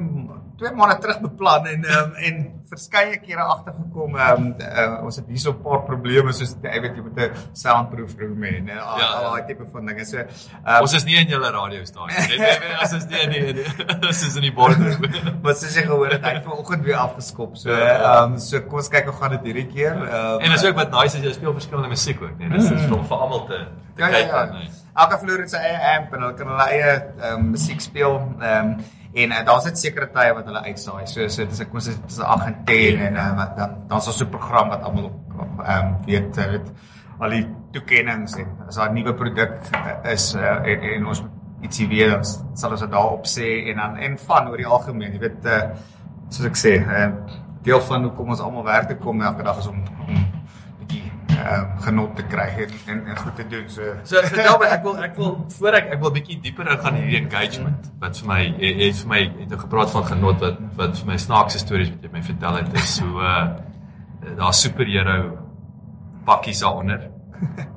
[0.60, 2.40] twee maande terug beplan en um, en
[2.70, 7.02] verskeie kere agtergekom um, uh, ons het hierso 'n paar probleme soos jy weet jy
[7.06, 7.32] moet 'n
[7.64, 9.30] soundproof room hê en al Ja, al ja.
[9.30, 10.06] daai tipe van dinge.
[10.06, 12.20] So um, Ons is nie in julle radiostasie.
[12.20, 13.66] Net net net as is nie in die
[14.10, 15.02] as is in die boardroom.
[15.48, 17.58] wat soos jy gehoor het, hy het vanoggend weer afgeskop.
[17.58, 17.98] So Ja, ja.
[18.22, 19.96] ehm um, so kom ons kyk hoe gaan dit hierdie keer.
[19.96, 22.50] Um, En is ook wat nice is jy speel verskillende musiek ook, nee.
[22.50, 23.58] Dis is vir almal te
[23.96, 24.32] te Ja ja kyk.
[24.32, 24.46] ja.
[24.54, 24.70] nee.
[24.96, 27.04] Elke vloer het sy eie amp en hulle kan hulle eie
[27.34, 28.20] um, musiek speel.
[28.42, 28.78] Ehm um,
[29.14, 31.08] en uh, daar's net sekere tye wat hulle uitsaai.
[31.08, 34.06] So so dis ek kon sê dis 8 en 10 en uh, wat dan dan's
[34.06, 36.72] daar so 'n program wat almal op ehm um, weet uh, dit
[37.20, 41.24] al die toekennings en as daar 'n nuwe produk uh, is uh, en, en ons
[41.62, 42.24] ietsie weet dan
[42.56, 45.62] sal ons dit daarop sê en dan en van oor die algemeen, jy weet uh
[46.30, 47.10] soos ek sê, uh
[47.66, 50.39] deel van hoekom ons almal werk te kom elke dag is om om
[51.40, 53.66] uh, genot te kry en, en en goed te doen.
[53.70, 57.00] So So vertel my, ek wil ek wil voor ek ek wil bietjie dieper ingaan
[57.00, 60.60] in hierdie engagement wat vir my jy het vir my het gepraat van genot wat
[60.80, 63.48] wat vir my snaakse stories wat jy my vertel het is so uh
[64.38, 65.38] daar superhero
[66.28, 67.08] pakkies daaronder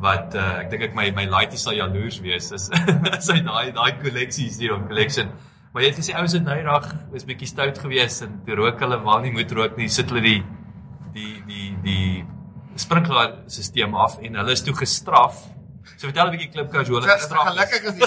[0.02, 3.72] wat uh, ek dink ek my my laaitie sal jaloers wees is is hy daai
[3.76, 5.30] daai kolleksies hier op collection
[5.72, 8.98] maar jy het gesê ouens het nou eendag is bietjie stout gewees en rook hulle
[9.06, 10.40] wel nie moet rook nie sit hulle die
[11.14, 12.06] die die die
[12.76, 15.34] sprinkler stelsel af en hulle is toe gestraf
[15.98, 18.06] so vertel 'n bietjie klipkous hoe hulle gestraf is gelukkig is die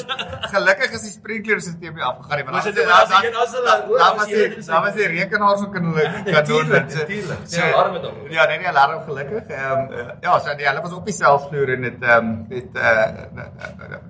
[0.55, 4.07] gelukkig is die sprinkleerstelsel nie afgegaan nie, want dit- was dit- as hulle- o, dan
[4.11, 6.91] as was jy die dan was die rekenaar so kan hulle kan doen dit.
[6.91, 8.15] So- Die alarm het op.
[8.29, 9.43] Ja, nee, die alarm gelukkig.
[9.47, 12.69] Ehm um, ja, so die hulle was op dieselfde vloer en dit ehm um, dit
[12.75, 13.07] uh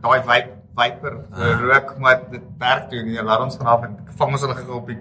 [0.01, 1.60] daai vibe viper Ah.
[1.62, 4.88] rook maar dit werk toe die alarms gaan af en vang ons hulle gou op
[4.88, 4.99] die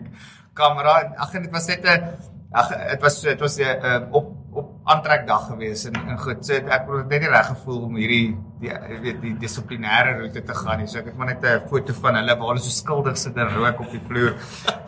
[0.55, 2.17] kamera en ag en dit was net 'n
[2.53, 6.57] ag dit was dit was 'n uh, op op aantrekdag gewees en en goed so
[6.59, 10.81] ek het net nie reg gevoel om hierdie die weet die dissiplinêre roete te gaan
[10.81, 10.89] nie.
[10.91, 13.51] So ek het maar net 'n foto van hulle waar hulle so skuldig sit en
[13.57, 14.33] rook op die vloer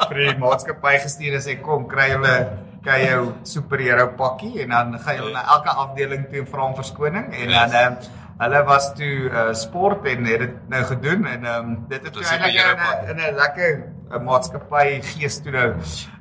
[0.09, 2.37] vir die maatskappy gestuur en sê kom kry hulle
[2.85, 6.75] kry jou superhero pakkie en dan gaan jy na elke afdeling toe en vra om
[6.75, 7.95] verskoning en dan ehm
[8.39, 12.13] hulle was toe uh, sport en het dit nou gedoen en ehm um, dit het
[12.13, 13.71] toe eintlik in 'n lekker
[14.11, 15.69] 'n maatskappy gees toe nou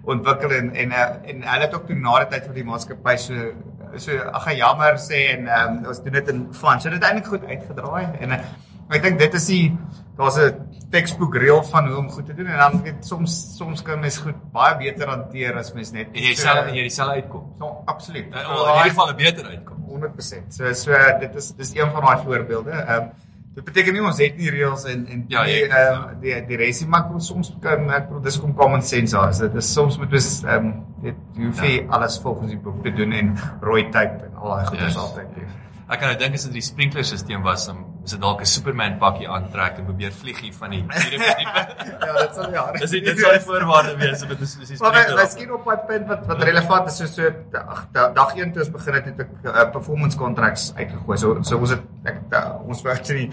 [0.03, 3.15] ontwikkel en en uh, en hulle het ook toe na die tyd vir die maatskappy
[3.17, 3.51] so
[3.95, 7.11] so ag jammer sê en ehm um, ons doen dit in van so dit het
[7.11, 8.41] eintlik goed uitgedraai en uh,
[8.89, 9.77] ek dink dit is die
[10.17, 10.53] daar's 'n
[10.91, 14.17] textbook reël van hoe om goed te doen en dan weet soms soms kan mens
[14.17, 17.65] goed baie beter hanteer as mens net en jy sal en jy dieselfde uitkom Ja,
[17.85, 18.25] absoluut.
[18.27, 20.53] Uh, well, in ieder geval 'n beter uitkom 100%.
[20.53, 22.71] So so dit is dis een van daai voorbeelde.
[22.71, 23.09] Ehm um,
[23.55, 26.87] dit beteken nie ons het nie reëls en en Ja, die ehm die die resie
[26.87, 29.29] maar soms kan ek bedoel dis kom common sense daar.
[29.29, 29.37] is.
[29.37, 32.83] Dit is soms moet ons ehm um, dit jy hoef nie alles volgens die boek
[32.83, 34.97] te doen en rooi tape en al daai goeders Yes.
[35.03, 35.47] altyd doen.
[35.87, 38.45] Ek kan nou dink as dit die sprinkler stelsel was, dan is dit dalk 'n
[38.49, 41.49] Superman pakkie aantrek en probeer vlieg hier van die vierde verdieping.
[42.05, 42.63] Ja, dit sal ja.
[42.71, 45.23] Dis dit sou voorwaarde wees om dit is is die Maar sprinkler.
[45.23, 48.61] miskien op my punt wat wat relevant is so so ag, da- dag 1 toe
[48.61, 51.17] ons begin het het ek uh, performance contracts uitgegooi.
[51.17, 53.29] So so ons het ek da, ons werk in die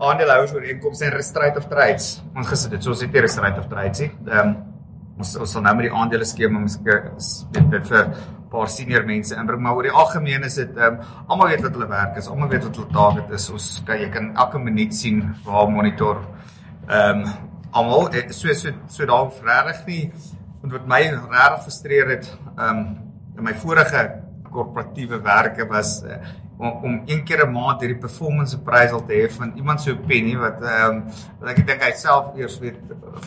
[0.00, 2.22] aandeelhouers ooreenkomste en restraint of trades.
[2.36, 2.82] Ons gesit dit.
[2.82, 4.10] So ons het nie restraint of trades nie.
[4.30, 4.54] Ehm
[5.18, 6.60] ons ons sal nou met die aandele skema
[7.52, 8.14] dit dit vir 'n
[8.50, 11.88] paar senior mense inbring, maar oor die algemeen is dit ehm almal weet wat hulle
[11.88, 12.28] werk is.
[12.28, 13.50] Almal weet wat hulle target is.
[13.50, 16.22] Ons kan jy kan elke minuut sien waar monitor
[16.88, 17.32] ehm um,
[17.72, 20.12] almal eh, so so so daar regtig nie
[20.60, 22.96] want wat my regtig frustreer het ehm um,
[23.38, 26.16] in my vorige korporatiewe werke was uh,
[26.58, 30.36] om, om een keer 'n maand hierdie performance appraisal te hê van iemand so penny
[30.36, 31.02] wat ehm um,
[31.40, 32.78] wat ek dink hy self eers weet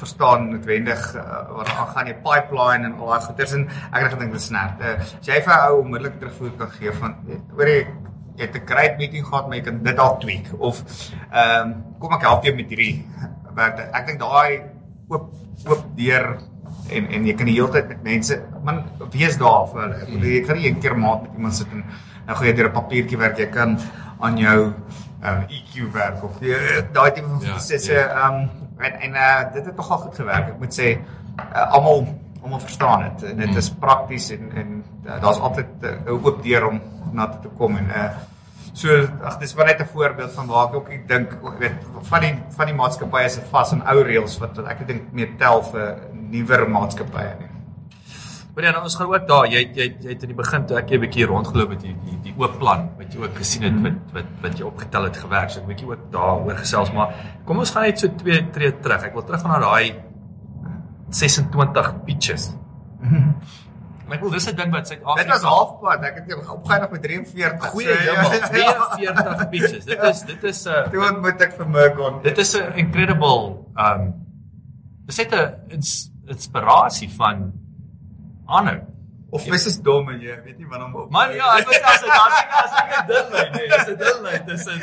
[0.01, 4.11] verstaan noodwendig uh, wat daar gaan die pipeline en al daai goeders en ek het
[4.13, 7.15] gedink dit is net uh, as jy vir 'n ou onmiddellik terugvoer kan gee van
[7.55, 7.79] hoor jy
[8.37, 10.83] jy het 'n great meeting gehad maar jy kan dit dalk tweak of
[11.31, 13.05] ehm um, kom ek help jou met hierdie
[13.55, 14.61] werk ek dink daai
[15.09, 15.33] oop
[15.67, 16.37] oop deur
[16.89, 19.97] en en jy kan die hele tyd met mense man wees daar vir hulle.
[20.03, 21.83] Ek bedoel jy kan nie een keer 'n maand met iemand sit en
[22.29, 23.37] nou gaan jy deur 'n papiertjie werk.
[23.41, 23.75] Jy kan
[24.21, 26.55] aan jou um, EQ werk of jy
[26.93, 28.29] daai tipe van Ja, prosesse ja.
[28.29, 28.49] um
[28.79, 30.53] en en uh, dit het nogal goed gewerk.
[30.53, 32.05] Ek moet sê uh, almal
[32.43, 36.43] almal verstaan dit en dit is prakties en en uh, daar's altyd 'n uh, oop
[36.43, 38.09] deur om na toe te kom en uh
[38.73, 38.87] So
[39.25, 42.21] ag dis maar net 'n voorbeeld van waar ek ook ek dink ek weet van
[42.21, 45.63] die van die maatskappye is vas aan ou reëls wat wat ek dink meer tel
[45.63, 47.49] vir nuwer maatskappye nie.
[48.59, 49.45] Maar ja, nou, ons gaan ook daar.
[49.47, 51.93] Jy jy jy het in die begin toe ek jy 'n bietjie rondgeloop het die
[52.07, 55.17] die die oop plan wat jy ook gesien het wat wat wat jy opgetel het
[55.17, 55.49] gewerk.
[55.49, 57.13] So ek 'n bietjie ook daaroor gesels, maar
[57.45, 59.03] kom ons gaan net so twee tree terug.
[59.03, 59.95] Ek wil terug gaan na daai
[61.09, 62.51] 26 pitches.
[64.07, 66.03] Maar ek wil dis 'n ding wat Suid-Afrika Dit was halfpad.
[66.03, 67.69] Ek het jou opgeëindig met 43.
[67.69, 69.85] goeie So, ja, hemel, 42 pitches.
[69.85, 72.21] Dit is dit is 'n uh, Toe ontmoet ek vir Mergon.
[72.23, 74.13] dit is 'n incredible um
[75.05, 77.68] dis net 'n ins, inspirasie van
[78.57, 78.79] aanhou.
[79.29, 81.09] Of mens is dom en jy weet nie wat om op.
[81.13, 83.91] Man ja, ek weet as dit as ek as ek 'n ding lê, nee, dis
[83.91, 84.39] 'n ding lê.
[84.47, 84.79] Dis 'n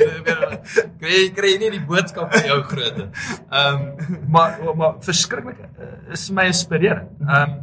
[1.00, 3.08] kry kry nie die boodskap van jou grootte.
[3.50, 7.10] Ehm um, maar maar verskriklik uh, is my inspirerend.
[7.26, 7.58] Ehm um,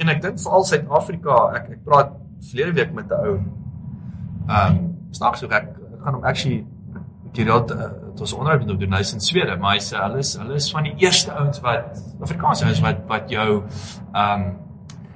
[0.00, 2.12] en ek dink veral Suid-Afrika, ek ek praat
[2.50, 4.78] verlede week met 'n ou ehm um,
[5.16, 5.72] snaaks ook ek,
[6.04, 6.66] gaan hom actually
[7.32, 10.18] gereeld uh, dit was onderhoud met hom doen hy's in Swede, maar hy sê hulle
[10.18, 13.62] is hulle is van die eerste ouens wat Afrikaanse ouens wat wat jou
[14.12, 14.50] ehm um,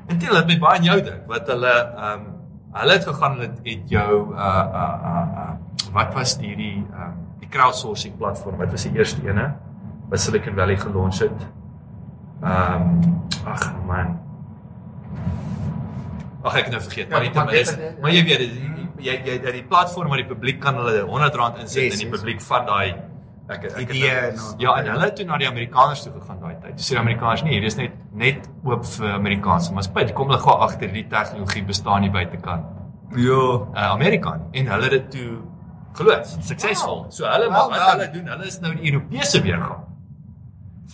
[0.06, 2.32] En dit het met baie aan jou dink wat hulle ehm um,
[2.74, 7.20] hulle het gegaan het het jou uh uh uh, uh wat was hierdie ehm um,
[7.40, 9.52] die crowdsourcing platform wat was die eerste ene?
[10.10, 11.46] by Silicon Valley gelons het.
[12.42, 14.14] Ehm um, ag man.
[16.44, 18.42] Ag ek het nou vergeet, maar Ja, dit maar, is, maar jy weet
[19.04, 22.08] jy jy dat die platform waar die publiek kan hulle R100 insit Yes, en die
[22.08, 22.14] yes.
[22.18, 22.94] publiek van daai
[23.48, 26.54] ek ek Idee en- Ja, en hulle het toe na die Amerikaners toe gegaan daai
[26.62, 26.76] tyd.
[26.76, 30.12] Dis die Amerikaners nie, hier is net net oop vir Amerikaanse maatskappye.
[30.14, 32.64] Kom hulle gou agter die tegnologie bestaan nie buitekant
[33.16, 33.40] Ja.
[33.74, 35.38] uh, Amerika en hulle het dit toe
[35.94, 37.02] geloods, suksesvol.
[37.04, 37.10] Wow.
[37.10, 39.82] So hulle Well wat hulle doen, hulle is nou die Europese weergawe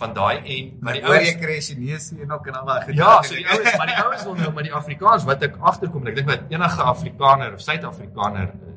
[0.01, 3.35] van daai en maar die ouens kry Chinese en ook en al daai Ja, so
[3.35, 6.15] die ouens, maar die ouens wil nou maar die Afrikaans wat ek agterkom en ek
[6.15, 8.71] dink wat enige Afrikaner of Suid-Afrikaner eh,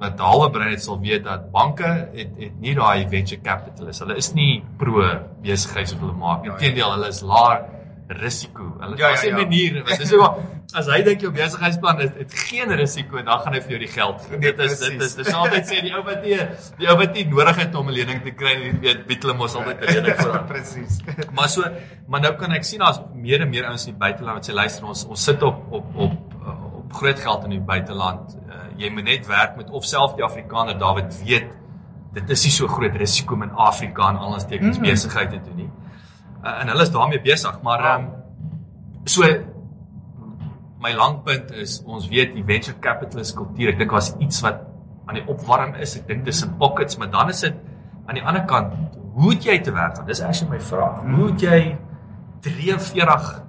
[0.00, 4.02] wat halwe brein het sal weet dat banke het het nie daai venture capitalists.
[4.04, 5.02] Hulle is nie pro
[5.42, 6.44] besigheids of hulle maak.
[6.44, 6.52] Ja, ja.
[6.52, 7.64] Inteendeel, hulle is laer
[8.08, 8.76] risiko.
[8.80, 9.42] Hulle Ja, ja, ja, ja, ja.
[9.42, 9.82] maniere.
[9.82, 10.38] Want dis ook
[10.74, 13.90] as hy dink jou besigheidsplan het, het geen risiko, dan gaan hy vir jou die
[13.92, 14.40] geld gee.
[14.42, 16.38] Dit is dit is dis altyd sê die ou wat nie
[16.80, 19.36] die ou wat nie nodig het om 'n lening te kry, nie weet bied hulle
[19.38, 20.46] mos altyd 'n lening vir hom.
[20.52, 21.00] Presies.
[21.32, 21.70] Maar so,
[22.06, 24.54] maar nou kan ek sien daar's meer en meer ouens in die buiteland wat sê
[24.54, 28.36] luister ons ons sit op op op uh, op groot geld in die buiteland.
[28.46, 31.50] Uh, jy moet net werk met of self die Afrikaner Dawid weet
[32.16, 34.84] dit is nie so groot risiko om in Afrika en alles tekens Mm.
[34.84, 34.90] mm.
[34.90, 35.70] besigheid te doen nie.
[36.44, 38.10] Uh, en hulle is daarmee besig, maar ehm um,
[39.04, 39.22] so
[40.82, 43.72] my langpunt is ons weet die venture capitalist kultuur.
[43.72, 44.60] Ek dink daar's iets wat
[45.06, 45.96] aan die opwarm is.
[45.96, 47.54] Ek dink dis in pockets, maar dan is dit
[48.06, 48.74] aan die ander kant,
[49.16, 50.06] hoe het jy te werk gaan?
[50.06, 51.02] Dis actually my vraag.
[51.16, 51.60] Hoe het jy
[52.46, 53.42] 43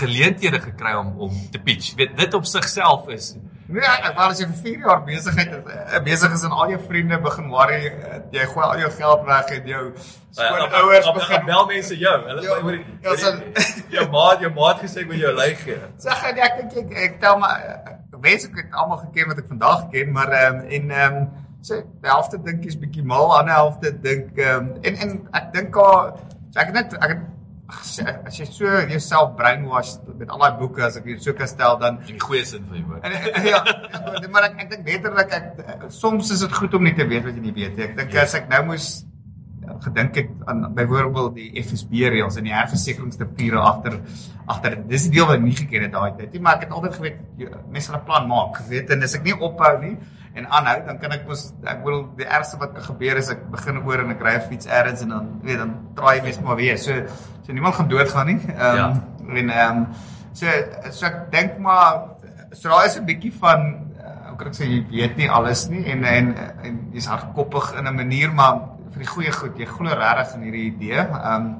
[0.00, 1.92] geleenthede gekry om om te pitch?
[1.92, 3.34] Jy weet dit op sigself is
[3.70, 6.80] Nee, ek wou as jy vir 4 jaar besigheid eh, besig is en al jou
[6.88, 9.82] vriende begin worry, eh, jy gooi al jou geld weg en jou
[10.34, 12.16] skoonouers begin bel mense jou.
[12.26, 13.62] Hulle Ja, oor ja, so-
[13.96, 15.78] jou maat, jou maat gesê ek wil jou lei gee.
[16.02, 19.38] Sag jy ek dink ek, ek tel maar eh, mense ek het almal geken wat
[19.44, 21.28] ek vandag ken, maar ehm um, en ehm um,
[21.62, 25.52] so die helfte dink is bietjie mal, ander helfte dink ehm um, en en ek
[25.54, 26.16] dink al
[26.50, 27.22] so ek het net ek het
[27.70, 31.78] as- jy so jouself brainwash met al daai boeke as ek dit so kan stel
[31.78, 33.04] dan In die goeie sin van die woord.
[33.04, 36.82] En, en, ja, en- maar ek ek dink letterlik ek soms is dit goed om
[36.84, 37.84] nie te weet wat jy nie weet nie.
[37.84, 38.22] Ek dink Ja.
[38.22, 39.04] as ek nou moes
[39.62, 44.00] ja, gedink het aan byvoorbeeld die FSB reëls en die herversekeringspapiere agter
[44.48, 46.72] agter dis die deel wat ek nie geken het daai tyd nie, maar ek het
[46.72, 47.18] altyd geweet
[47.70, 49.96] mense gaan 'n plan maak, weet en as ek nie ophou nie
[50.34, 53.50] en aanhou dan kan ek mos ek bedoel die ergste wat kan gebeur is ek
[53.50, 56.56] begin oor en ek ry 'n fiets ergens en dan weet dan draai mens maar
[56.56, 56.78] weer.
[56.78, 56.92] So
[57.50, 58.40] so niemand gaan doodgaan nie.
[58.46, 58.88] Ehm Ja.
[59.34, 59.86] en ehm um,
[60.32, 60.46] so
[60.90, 62.00] so ek dink maar
[62.52, 63.60] so daar is 'n bietjie van
[63.98, 67.74] uh, hoe kan ek sê jy weet nie alles nie en en en jy's hardkoppig
[67.78, 68.54] in 'n manier maar
[68.90, 70.98] vir die goeie goed jy glo regtig in hierdie idee.
[70.98, 71.56] Ehm um,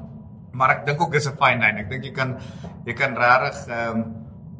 [0.53, 1.79] maar ek dink ook dis 'n fine line.
[1.79, 2.35] Ek dink jy kan
[2.85, 4.15] jy kan regtig ehm um,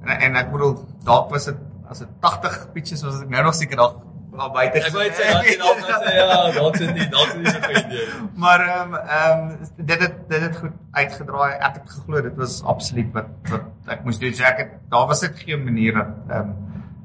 [0.05, 1.57] en, en ek bedoel dalk was dit
[1.89, 3.97] as dit 80 pitches was ek nou nog seker dalk
[4.37, 4.77] al buite.
[4.79, 7.51] Ek wou net sê dat jy dalk sê ja, dalk sit nie, dalk is nie
[7.51, 8.07] so goeie idee.
[8.35, 11.51] Maar ehm um, ehm um, dit het dit het goed uitgedraai.
[11.59, 13.63] Ek het geglo dit was absoluut wat wat
[13.97, 14.33] ek moes doen.
[14.33, 16.55] So ek het daar was dit geen manier dat ehm um,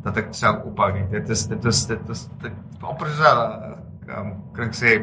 [0.06, 1.06] dat ek sou ophou nie.
[1.10, 4.96] Dit is dit was dit was dit amper so ehm um, kan ek sê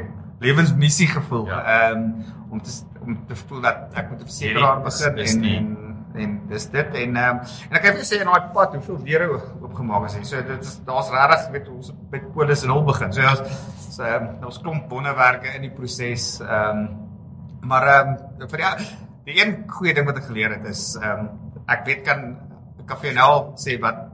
[0.44, 1.48] lewensmissie gevoel.
[1.48, 1.60] Ja.
[1.64, 2.72] Ehm um, om te
[3.04, 5.78] om te voel dat ek moet 'n versekeraar is- begin is en en
[6.16, 9.00] en dis dit en ehm um, en ek kan vir sê in daai pad hoeveel
[9.08, 9.30] deure
[9.62, 10.18] oopgemaak is.
[10.30, 13.14] So dit is daar's regtig weet ons met polis en al begin.
[13.14, 13.42] So ons
[13.88, 16.28] so ehm um, ons klomp wonderwerke in die proses.
[16.42, 16.88] Ehm um,
[17.70, 18.90] maar ehm um, vir die
[19.26, 22.26] die een goeie ding wat ek geleer het is ehm um, ek weet kan
[22.82, 23.34] ek kan vir jou nou
[23.66, 24.13] sê wat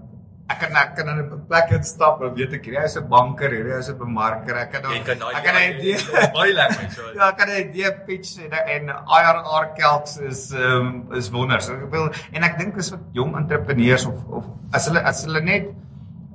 [0.50, 3.52] ek kan ek kan in 'n plek instap en weet ek hierdie is 'n banker,
[3.54, 4.56] hierdie is 'n bemarker.
[4.58, 5.98] Ek kan kan daai ek kan 'n idee
[6.38, 7.12] baie lekker so.
[7.18, 8.90] Ja, ek kan 'n idee pitch en en
[9.20, 11.60] IRR kelks is um, is wonder.
[11.62, 15.24] So ek wil en ek dink dis wat jong entrepreneurs of of as hulle as
[15.26, 15.70] hulle net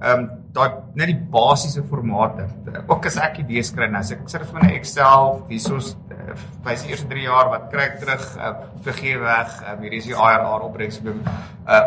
[0.02, 2.46] ehm um, daai net die basiese formate.
[2.86, 5.96] Ook as ek idees kry nou, as ek sit vir 'n Excel, hiersoos
[6.34, 9.98] uh, vir die eerste 3 jaar wat kry ek terug, uh, vergee weg, um, hierdie
[10.02, 11.80] is die IRR opbrengs uh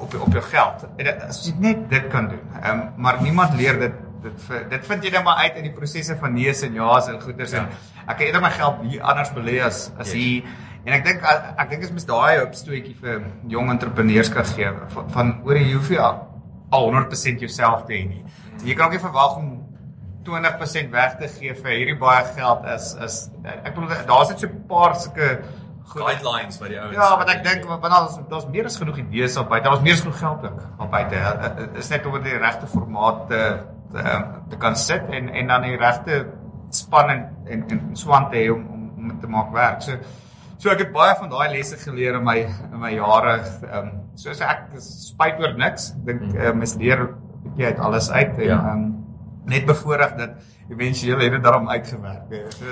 [0.00, 0.84] op op jou geld.
[0.96, 2.40] En dit- as jy net dit kan doen.
[2.62, 5.72] Ehm um, maar niemand leer dit dit dit vind jy net maar uit in die
[5.72, 7.66] prosesse van nees en ja's en goeders en
[8.06, 10.14] ek kan eerder my geld hier anders belê as as Yes.
[10.14, 10.42] hier
[10.84, 14.68] en ek dink ek dink dit is mis daai opstootjie vir jong entrepreneurs kan gee
[14.94, 16.20] van, van oor jy hoef jy al
[16.70, 18.24] al 100% jouself te hê nie.
[18.64, 19.59] Jy kan ook nie verwag om
[20.26, 24.46] 20% weg te gee vir hierdie baie geld as as ek bedoel daar's net so
[24.48, 25.28] 'n paar sulke
[25.90, 29.36] guidelines wat die ouens Ja, wat ek dink want daar's daar's meer as genoeg idees
[29.36, 29.68] op buite.
[29.68, 31.22] Daar's meer as genoeg geld ook op buite.
[31.78, 33.58] Is net om dit die regte formaat te
[33.92, 34.02] te,
[34.50, 36.26] te kan sit en en dan die regte
[36.70, 39.82] span en en, en swant te hê om om om dit te maak werk.
[39.82, 39.92] So
[40.58, 42.38] so ek het baie van daai lesse geleer in my
[42.72, 43.40] in my jare.
[43.72, 45.90] Ehm um, soos ek spyt oor niks.
[45.96, 48.58] Ek dink uh, mens leer 'n bietjie uit alles uit en Ja.
[48.58, 48.99] ehm um,
[49.50, 50.30] net bevoorreg dat
[50.70, 52.30] éventueel het dit daarom uitgewerk.
[52.30, 52.50] Ja.
[52.54, 52.64] So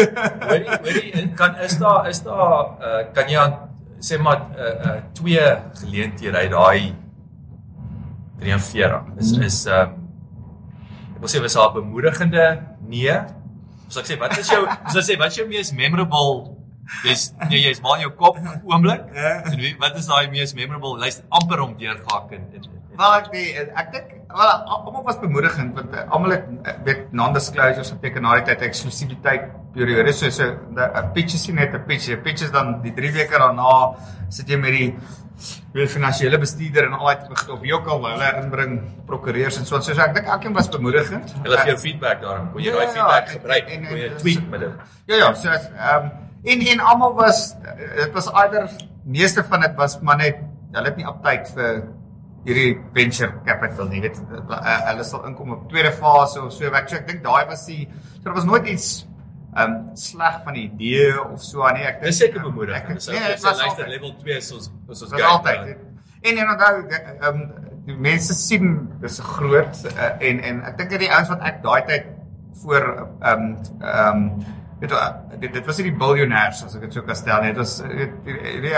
[0.48, 3.56] hoorie hoorie kan is daar is daar uh, kan jy aan
[4.00, 5.46] sê maar uh, uh, twee
[5.80, 6.94] geleenthede uit daai
[8.42, 9.96] 43 is is um,
[11.16, 12.44] ek wil sê was daar bemoedigende
[12.84, 13.16] nee.
[13.88, 16.52] So ek sê wat is jou so ek sê wat is jou mees memorable
[17.02, 18.36] Dis nee jy's maar in jou kop
[18.70, 19.08] oomblik.
[19.14, 19.32] Ja.
[19.42, 20.94] En wie wat is daai mees memorable?
[21.02, 25.74] Luister amper om deurgehak in in Wel ek die, ek dink wel almal was bemoedigend
[25.74, 30.44] want uh, almal het uh, weet non-disclosures geteken na die tyd eksklusiwiteit periode so so
[30.76, 33.94] 'n pitch is net 'n pitch, 'n pitch is dan die 3 weke daarna
[34.28, 34.90] sit jy met die
[35.72, 39.80] weet finansiële bestuurder en al daai of wie ook al hulle inbring prokureurs en so
[39.80, 41.34] so, so ek dink elkeen was bemoedigend.
[41.42, 42.52] Hulle gee jou feedback daarom.
[42.52, 43.68] Kon jy Ja, daai ja, feedback en- gebruik?
[43.68, 44.70] en- Kon jy en- tweet met dit?
[45.06, 46.10] Ja ja, so ehm um,
[46.44, 47.54] en en almal was
[47.96, 48.70] dit was either
[49.04, 50.36] meeste van dit was maar net
[50.72, 51.82] hulle het nie aptyd vir
[52.46, 54.00] hierdie venture capital nie.
[54.04, 56.70] Dit uh, hulle sal inkom op tweede fase of so.
[56.70, 58.90] Ek so ek dink daai was die so daar was nooit iets
[59.56, 61.84] ehm um, sleg van die idee of so nee.
[61.88, 62.90] Ek dink Dis seker ehm, bemoedigend.
[62.90, 65.76] ek- Dis Nee, dit was altyd- level 2 is ons is ons was altyd.
[66.22, 67.46] En en onthou ehm um,
[67.86, 71.60] die mense sien dis groot uh, en en ek dink dat die ouens wat ek
[71.62, 72.06] daai tyd
[72.62, 72.86] voor
[73.20, 74.30] ehm um, ehm um,
[74.80, 74.92] weet
[75.40, 77.52] dit, dit was nie die biljoenêers as ek dit so kan stel nie.
[77.54, 78.72] Dit was jy,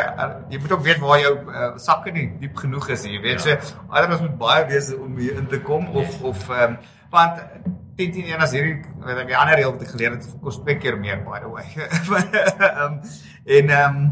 [0.52, 3.16] jy, moet ook weet waar jou uh, sakke nie diep genoeg is nie.
[3.16, 3.58] Jy weet Ja.
[3.60, 6.78] so anders moet baie wees om hier in te kom of of ehm um,
[7.10, 7.38] want
[7.96, 10.60] 10 10 1 as hierdie weet ek die ander reël wat ek geleer het kos
[10.62, 11.66] twee keer meer by the way.
[12.68, 13.00] Um,
[13.46, 14.10] en ehm um,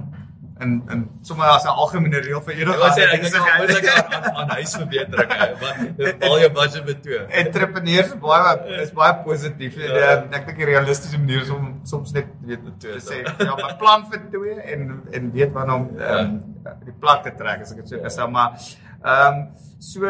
[0.65, 3.49] en en sommer as 'n algemene reël vir enige Ek wil sê ek ander dink
[3.49, 7.19] al moet ek aan aan huisverbetering hè, want al jou budget met toe.
[7.43, 9.77] entrepreneurs is baie is baie positief.
[9.77, 10.13] En, Ja.
[10.17, 13.55] uh, ek dink die realistiese manier is om soms net weet Twee te sê ja,
[13.61, 16.35] maar plan vir twee en en weet wanneer om um,
[16.85, 18.51] die plat te trek as ek dit so kan sê, maar
[19.05, 19.47] ehm um,
[19.79, 20.07] so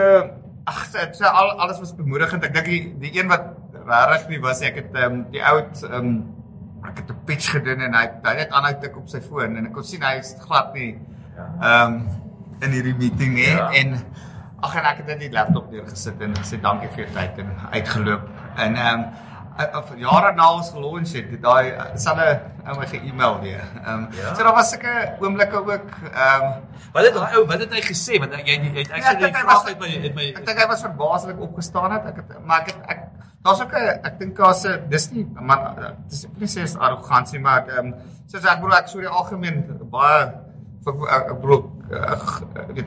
[0.66, 2.44] ag so, so al alles was bemoedigend.
[2.44, 3.44] Ek dink die die een wat
[3.86, 6.35] regtig nie was ek het ehm um, die oud ehm um,
[6.88, 9.56] ek het 'n pitch gedoen en hy hy het net aanhou tik op sy foon
[9.56, 10.98] en ek kon sien hy is glad nie
[11.60, 12.08] ehm um,
[12.60, 13.68] in hierdie meeting nie Ja.
[13.70, 13.98] en
[14.62, 17.50] ag en ek het net die laptop neergesit en gesê dankie vir jou tyd en
[17.72, 18.22] uitgeloop.
[18.56, 19.04] En ehm um,
[19.78, 23.60] of jare na ons gelons het, het daai selfe ou my ge-email weer.
[23.84, 24.34] Ehm um, Ja.
[24.34, 26.52] so daar was sulke oomblikke ook ehm um,
[26.92, 28.18] Wat het daai ou wat het hy gesê?
[28.18, 30.46] Want jy jy het Ja, ek dink die hy vraag uit my uit my Ek
[30.46, 32.04] dink hy was verbaas dat ek opgestaan het.
[32.06, 33.00] Ek het maar ek het ek
[33.46, 36.76] daar's ook 'n ek dink daar's 'n dis nie maar dis ek nie sê is
[36.76, 37.94] arrogansie maar ek ehm
[38.26, 40.22] soos ek bedoel ek sou die algemeen baie
[40.86, 42.86] ek, ek, ek bedoel ek weet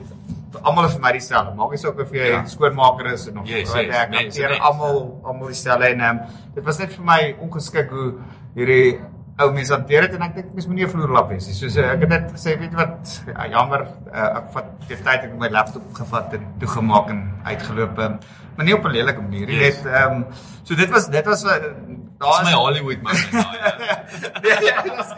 [0.66, 1.52] almal is vir my dieselfde.
[1.56, 2.40] Maak nie saak of jy Ja.
[2.46, 4.64] skoonmaker is en of Yes, wat yes, ek mense, hanteer mense.
[4.64, 6.20] almal almal dieselfde en ehm
[6.56, 8.14] dit was net vir my ongeskik hoe
[8.56, 9.00] hierdie
[9.40, 11.54] ou mense hanteer dit en ek dink mens moenie 'n vloerlap wees nie.
[11.54, 13.82] Soos eh, ek het net gesê, weet jy wat, ja, jammer,
[14.14, 17.98] uh, ek vat die tyd ek my laptop gevat en toegemaak en uitgeloop.
[18.00, 18.20] Um,
[18.60, 19.56] maar nie op 'n lelike manier nie.
[19.64, 19.78] Yes.
[19.84, 20.26] Net ehm um,
[20.68, 21.56] so dit was dit was uh,
[22.20, 23.16] Dis daar my Hollywood man.
[23.32, 23.46] Ja.
[24.44, 25.14] Ja, ja, dis-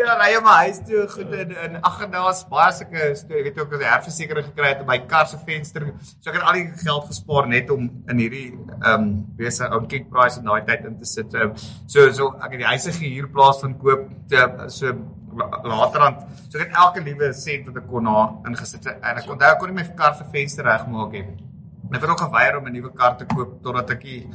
[0.00, 3.42] ja, ry jy maar huis toe goed in in ag en daar's baie sulke storie,
[3.44, 5.82] weet jy ook as jy herversekering gekry het op my kar se venster.
[6.20, 8.46] So ek het al die geld gespaar net om in hierdie
[8.80, 11.34] ehm um, besig ou kick price in daai tyd in te sit.
[11.34, 11.52] Um,
[11.86, 14.86] so so ek het die huise gehuur plaas van koop te, so
[15.36, 16.24] la- laterand.
[16.48, 18.96] So ek het elke liewe sent wat ek kon na ingesit het.
[19.02, 21.26] en ek onthou ek kon nie my kar se venster regmaak nie.
[21.92, 24.26] Ek het ook geweier om 'n nuwe kar te koop totdat ek die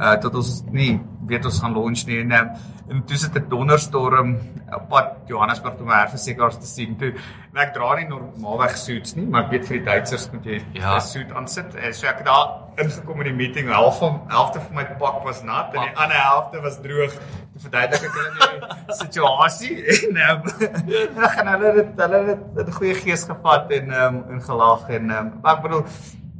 [0.00, 0.98] uh tot ons nie
[1.28, 2.20] weet ons gaan launch nie.
[2.20, 2.48] En um,
[2.90, 4.38] en toe sit 'n donderstorm
[4.72, 7.12] op pad Johannesburg om my herversekeraars te sien toe.
[7.52, 10.56] En ek dra nie normaalweg suits nie maar ek weet vir die Duitsers moet jy
[10.58, 10.98] 'n Ja.
[11.00, 11.74] suit aansit.
[11.74, 12.48] En so ek het daar
[12.78, 13.68] ingekom in die meeting.
[13.68, 17.12] Half van helfte van my pak was nat en die ander helfte was droog.
[17.52, 20.42] Te verduidelik ek hulle die situasie en um,
[21.08, 24.40] en dan gaan hulle dit hulle het dit in goeie gees gevat en um, en
[24.42, 25.84] gelag en um, ek bedoel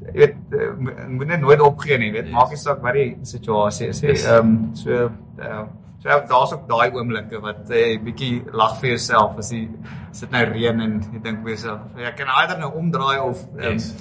[0.00, 3.88] weet eh, mo- moet net nooit opgee nie weet maak nie saak wat die situasie
[3.92, 5.64] is hè ehm um, so uh,
[6.00, 9.66] so daar's ook daai oomblikke wat jy uh, bietjie lag vir jouself as jy
[10.12, 13.60] sit nou reën en jy dink vir jouself jy kan either nou omdraai of um,
[13.72, 13.92] Yes.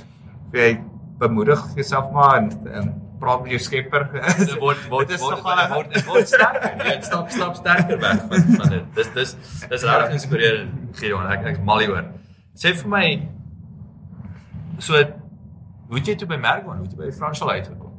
[0.53, 0.79] jy
[1.19, 2.89] bemoedig jouself maar en um,
[3.19, 4.05] praat met jou skepper
[4.39, 6.85] Dit word word Dit is word nogal 'n- word dit word sterker.
[6.87, 8.85] Jy stap stap sterker weg van van dit.
[8.95, 9.33] Dis dis
[9.69, 11.27] dis regtig inspirerend, Gideon.
[11.33, 12.05] Ek ek's mal hieroor.
[12.55, 13.03] Sê vir my
[14.79, 14.93] so
[15.89, 17.93] hoe het jy toe by Mergon, hoe het jy by Franchal uitgekom?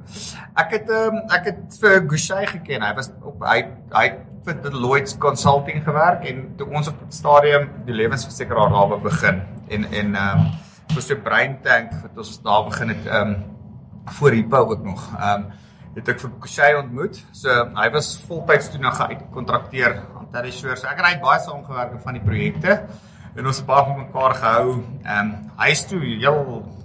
[0.59, 2.85] Ek het um, ek het vir Gouchee geken.
[2.87, 3.59] Hy was op hy
[3.93, 8.95] hy het vir Deloitte Consulting gewerk en toe ons op die stadium die lewensversekeraar daar
[9.03, 10.53] begin en en ehm um,
[10.91, 13.37] vir so brain tank wat ons daar begin het ehm um,
[14.21, 15.05] voor Hippo ook nog.
[15.19, 15.51] Ehm um,
[15.99, 17.23] het ek vir Gouchee ontmoet.
[17.35, 20.79] So hy was voltyds toe nog uitgekontrakteer aan Terry Shore.
[20.79, 22.85] So ek en het baie saamgewerk op van die projekte
[23.37, 24.67] en ons het baie van mekaar gehou.
[25.05, 26.41] Ehm um, hy is toe heel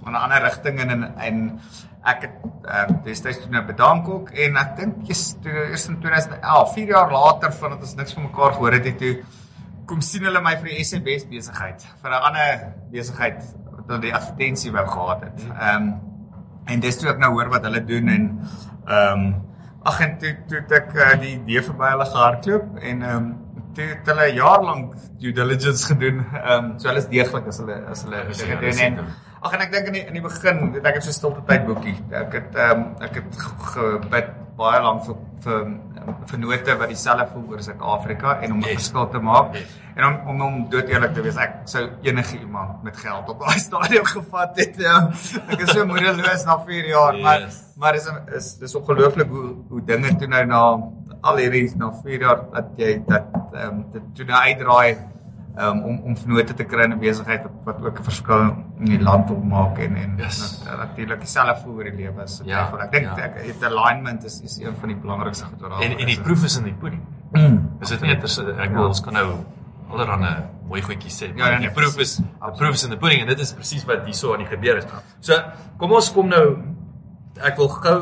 [0.06, 1.60] in 'n ander rigting en en, en
[2.04, 5.88] ek het ehm uh, destyds toe nou bedank ook en ek dink jy's toe eers
[5.88, 9.14] in 2011, 4 jaar later vandat ons niks van mekaar gehoor het het toe
[9.86, 13.42] kom sien hulle my vir die SMS besigheid vir 'n ander besigheid
[13.86, 15.40] wat die advertensie wou gehad het.
[15.50, 15.94] Ehm um,
[16.66, 18.24] en dis toe ek nou hoor wat hulle doen en
[18.86, 19.34] ehm um,
[19.86, 23.45] ag en toe toe ek uh, die idee verby hulle gehardloop en ehm um,
[23.76, 26.24] toe het hulle jaar lank due diligence gedoen.
[26.32, 28.98] Ehm um, so hulle is deeglik as hulle as hulle dinge doen en
[29.46, 31.66] ag en ek dink in die in die begin, weet ek het so stilte tyd
[31.68, 31.96] boekie.
[32.24, 33.40] Ek het ehm um, ek het
[33.74, 35.66] gebid baie lank vir vir
[36.30, 38.78] vennote wat dieselfde voel oor Suid-Afrika en om 'n yes.
[38.78, 39.54] verskil te maak.
[39.54, 39.74] Yes.
[39.96, 43.40] En om om om dood eerlik te wees, ek sou enige iemand met geld op
[43.40, 44.76] daai stadium gevat het.
[44.76, 44.96] Ja.
[45.52, 47.22] Ek is so moedeloos na 4 jaar, yes.
[47.22, 47.40] maar
[47.76, 50.62] maar is is dis ongelooflik hoe hoe dinge toe nou na
[51.30, 54.96] al hierdie na 4 jaar dat jy dat ehm um, dit toe nou uitdraai
[55.56, 58.42] um, om om vennote te kry in 'n besigheid wat, wat ook 'n verskil
[58.78, 60.62] in die land op maak en en yes.
[60.64, 62.40] natuurlik dieselfde voel oor die lewe is.
[62.44, 63.16] Ja, ek dink ja.
[63.16, 65.80] ek het alignment is is een van die belangrikste goed daar.
[65.80, 67.02] En en die proef is in die pudding.
[67.82, 69.44] Is dit net as ek wil ons kan nou
[69.90, 71.30] allerhande mooi goedjies sê.
[71.36, 74.04] Ja, die proef is die proef is in die pudding en dit is presies wat
[74.04, 74.86] hierso aan die gebeur is.
[75.20, 75.38] So,
[75.78, 76.46] kom ons kom nou
[77.42, 77.98] ek wil gou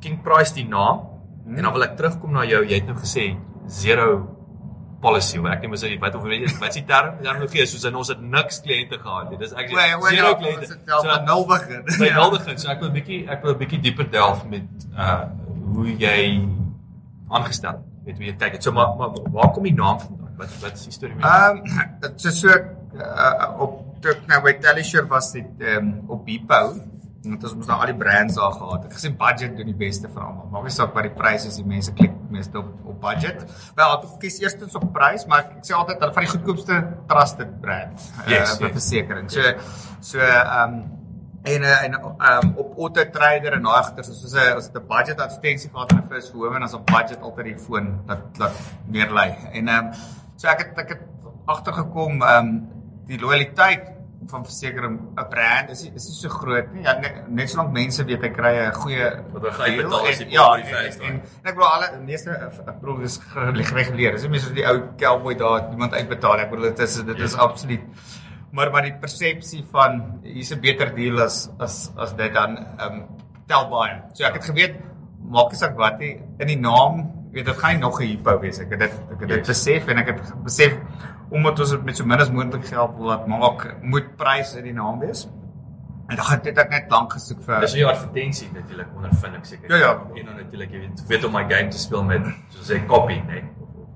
[0.00, 1.13] King Price die naam
[1.44, 1.56] hmm.
[1.56, 2.64] en dan wil ek terugkom na jou.
[2.64, 3.28] Jy het nou gesê
[3.68, 4.08] zero
[5.04, 7.16] policy werk nie, maar sê wat of weet jy wat is die term?
[7.24, 9.40] Nog gee soos in ons het niks kliënte gehad nie.
[9.42, 10.68] Dis well, zero kliënte.
[10.68, 11.82] Dit is so, nul begin.
[11.92, 12.18] By ja.
[12.18, 12.60] nul begin.
[12.60, 15.24] So ek wil 'n bietjie ek wil 'n bietjie dieper delf met uh
[15.74, 16.20] hoe jy
[17.32, 18.60] aangestel weet hoe jy kyk.
[18.62, 20.32] So maar, maar waar kom die naam vandaan?
[20.38, 21.24] Wat wat is die storie met?
[21.24, 25.94] Ehm um, dit is so uh, op toe nou by Tellisure was dit ehm um,
[26.16, 26.74] op Bepo
[27.24, 28.88] want ons moes nou al die brands daar gehad.
[28.88, 30.48] Ek gesê budget doen die beste vir almal.
[30.52, 33.44] Maak nie saak wat die pryse is, die mense klik meeste op op budget.
[33.76, 37.54] Wel, ek kies eerstens op prys, maar ek sê altyd hulle van die goedkoopste trusted
[37.62, 38.76] brand eh, yes, uh, vir yes.
[38.80, 39.38] versekerings.
[39.38, 40.84] So so ehm um,
[41.44, 45.70] en uh, en um, op Auto Trader en agter soos 'n as 'n budget advertensie
[45.70, 48.52] gehad in 'n first home en as op budget altyd die foon dat dat
[48.88, 49.28] meer lê.
[49.52, 49.92] En ehm um,
[50.36, 51.02] so ek het ek het
[51.46, 52.68] agtergekom ehm um,
[53.06, 53.93] die loyaliteit
[54.30, 56.82] van versekering 'n brand is is nie so groot nie.
[56.82, 60.28] Ja net, net solank mense weet hy kry 'n goeie wat hy betaal as hy
[60.30, 64.12] ja, en, en, en, en ek glo alle meeste ek bedoel dis gereguleer.
[64.12, 66.46] Dis nie meer soos die ou cowboy daar iemand uitbetaal.
[66.46, 67.48] Ek bedoel dit is dit is ja.
[67.48, 67.82] absoluut
[68.54, 72.92] maar maar die persepsie van hier's 'n beter deal as as as dit dan ehm
[72.92, 73.04] um,
[73.46, 74.02] tel baie.
[74.14, 74.74] So ek het geweet
[75.20, 78.60] maak nie saak wat nie in die naam weet dit gaan nog 'n hypo wees.
[78.60, 79.48] Ek het dit ek het dit yes.
[79.48, 80.72] besef en ek het besef
[81.34, 84.68] omdat ons dit met so min as moontlik geld wil laat maak, moet prys in
[84.68, 85.26] die naam wees.
[86.06, 89.72] En dan het ek net lank gesoek vir Dis jou advertensie natuurlik ondervind ek seker.
[89.72, 92.68] Ja ja, en dan natuurlik jy weet weet om my game te speel met soos
[92.68, 93.40] sê copy, né?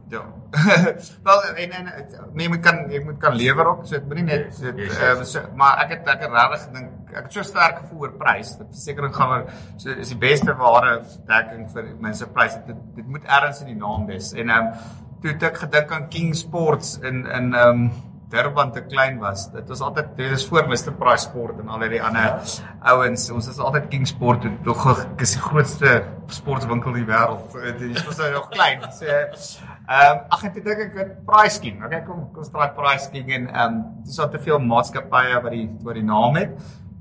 [0.09, 0.23] Ja.
[1.29, 1.91] Wel en en
[2.33, 3.83] nee, jy kan jy moet kan lewer ook.
[3.85, 5.19] So dit moenie net dit yes, yes, yes.
[5.19, 8.15] Um, so, maar ek het ek het regtig gedink ek het so sterk gevoel oor
[8.23, 8.55] prys.
[8.57, 9.45] Dat versekerings gaan maar
[9.77, 10.95] so is die beste ware
[11.29, 12.63] dekking vir mense pryse.
[12.71, 14.33] Dit dit moet ergens in die naam wees.
[14.33, 17.91] En ehm um, toe ek gedink aan King Sports in in ehm um,
[18.29, 19.47] Durban te klein was.
[19.53, 22.43] Dit was altyd dit is voor Mr Price Sport en al die ander
[22.81, 23.31] ouens.
[23.33, 24.85] Ons is altyd King Sport en tog
[25.17, 27.57] is die grootste sportwinkel in die wêreld.
[27.81, 28.85] Dit was nou nog klein.
[28.93, 29.33] So ehm
[29.89, 31.81] um, ag ek dink ek het Price King.
[31.85, 35.57] Okay, kom kom straat Price King en ehm um, dis al te veel maatskappye wat
[35.57, 36.53] die wat die naam het.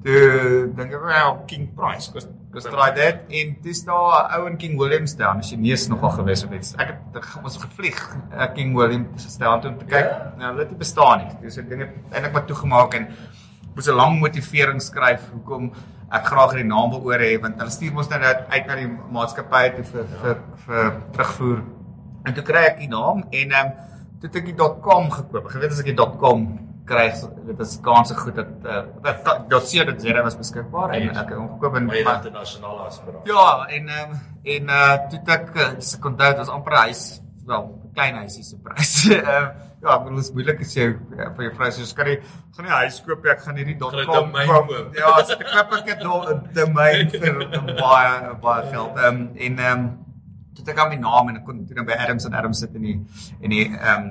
[0.07, 4.47] Toe dink ek wel King Price kos kos draai dit en dis daar 'n ou
[4.49, 6.76] in King Williams daar, jy neus nogal gewees het.
[6.78, 7.99] Ek het ons gevlieg
[8.34, 10.10] uh, King Williams staan toe om te kyk.
[10.10, 10.34] Ja?
[10.38, 11.32] Nou dit het bestaan nie.
[11.41, 13.08] Dis ek dink eintlik wat toegemaak en
[13.76, 15.72] moes 'n lang motivering skryf hoekom
[16.12, 18.76] ek graag hierdie naam wil oor hê want hulle stuur mos nou net uit na
[18.76, 20.22] die maatskappy toe vir, ja.
[20.22, 21.60] vir vir terugvoer.
[22.26, 23.74] En toe kry ek die naam en ehm um,
[24.20, 25.51] toe het ek die .com gekoop.
[25.53, 27.06] Jy weet as ek die .com kry
[27.48, 31.32] dit is kans goed dat uh, dat dat sien dat Zera was beskikbaar en ek
[31.34, 33.32] het omgekoop in baie internasionale aspirasie.
[33.32, 34.18] Ja, en um,
[34.56, 37.06] en uh toe ek se kon dit was amper huis
[37.48, 38.94] wel klein huisie se prys.
[39.16, 39.48] Ehm
[39.82, 42.18] ja, ek bedoel is moeilik as jy uh, vir jou vrou sê kan jy
[42.56, 44.74] gaan nie huis koop ek gaan hierdie .com koop.
[44.98, 46.04] Ja, as ek koop ek dit
[46.58, 47.40] domein vir
[47.78, 49.00] baie baie geld.
[49.04, 49.88] Ehm um, en ehm um,
[50.58, 52.90] toe ek aan my naam en ek kon toe by Adams en Adams sit in
[52.90, 52.98] die
[53.40, 54.10] in die ehm um,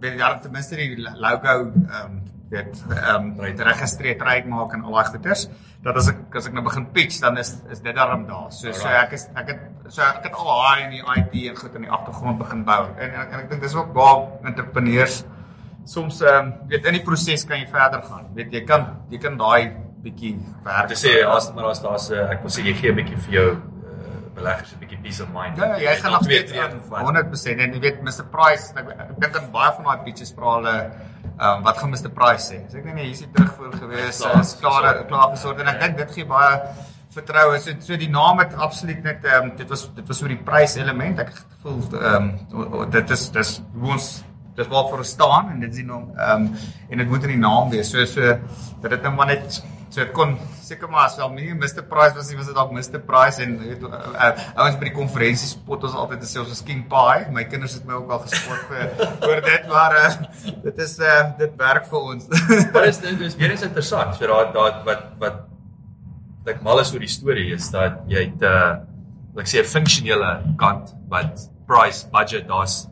[0.00, 2.20] weet jy ten minste die logo ehm um,
[2.50, 5.48] weet ehm um, registreer trek maak en al daai goeders
[5.84, 8.48] dat as ek as ek nou begin pitch dan is is dit daarom daar.
[8.52, 11.60] So so ek is ek het so ek het al daai in die IT en
[11.60, 12.82] goed in die agtergrond begin bou.
[12.98, 15.22] En en, en ek dink dis ook waar entrepreneurs
[15.84, 18.28] soms ehm um, weet in die proses kan jy verder gaan.
[18.34, 19.72] Weet jy kan jy kan daai
[20.04, 20.90] bietjie werk.
[20.92, 23.48] Dit sê as maar as daar's ek wil sê jy gee 'n bietjie vir jou
[24.40, 25.56] beleggers 'n bietjie peace of mind.
[25.56, 29.50] Ja, jy gaan nog steeds 100% en jy weet Mr Price, ek, ek dink aan
[29.54, 30.76] baie van daai pitches vra hulle
[31.40, 32.62] ehm um, wat gaan Mr Price sê?
[32.70, 36.00] So ek dink nee, hier's hy terugvoer gewees, is klaar klaar gesorg en ek dink
[36.02, 36.58] dit gee baie
[37.14, 37.58] vertroue.
[37.60, 40.42] So so die naam het absoluut net ehm um, dit was dit was oor die
[40.50, 41.22] prys element.
[41.24, 44.10] Ek het gevoel ehm um, dit is dis hoe ons
[44.58, 47.36] dis waarvoor ons staan en dit is die naam ehm um, en dit moet in
[47.36, 47.92] die naam wees.
[47.92, 48.36] So so
[48.82, 50.38] dat dit nou maar net so kon
[50.70, 53.56] seker maar as wel nie Mr Price was nie was dit dalk Mr Price en
[53.60, 54.30] weet uh, uh,
[54.62, 57.26] ouens by die konferensies spot ons altyd sê ons is King Pie.
[57.34, 58.92] My kinders het my ook al gespot vir
[59.28, 60.10] oor dit maar uh,
[60.66, 62.28] dit is uh, dit werk vir ons.
[62.74, 64.14] Maar is dit is weer eens interessant.
[64.18, 68.42] So daar daar wat wat ek mal is oor die storie is dat jy het
[68.42, 72.86] 'n uh, ek sê 'n funksionele kant wat price budget daar's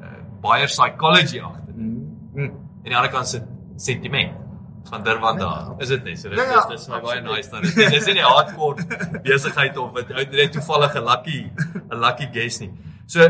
[0.00, 1.74] uh, buyer psychology agter.
[1.74, 2.50] Mm.
[2.84, 3.40] En die ander kant se
[3.76, 4.43] sentiment
[4.88, 5.72] van Durban daar.
[5.78, 6.16] Is dit nie?
[6.16, 7.62] So dit Ja, ja, is dis my baie nice dan.
[7.62, 8.84] Dit is nie 'n hardcore
[9.22, 11.50] besigheid of dit ou net toevallig 'n lucky
[11.90, 12.72] 'n lucky guess nie.
[13.06, 13.28] So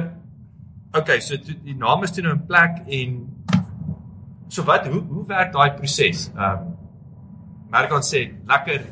[0.93, 3.19] okay, so toe, die naam is toe nou in plek en
[4.49, 6.31] so wat hoe hoe werk daai proses?
[6.37, 6.75] Ehm um,
[7.75, 8.85] Merk ons sê lekker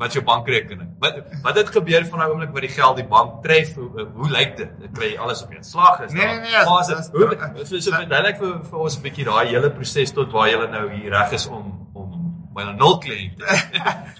[0.00, 0.94] wat jou bankrekening.
[1.02, 3.74] Wat wat het gebeur van daai oomblik wat die geld die bank tref?
[3.76, 4.70] Hoe, hoe, lyk dit?
[4.80, 6.12] Dit kry alles op een slag is.
[6.16, 7.20] Nee, nee, nee, is dis- dit?
[7.20, 10.56] Hoe so so verduidelik vir vir ons 'n bietjie daai hele proses tot waar jy
[10.72, 12.08] nou hier reg is om om
[12.54, 13.44] by 'n nul kliënt.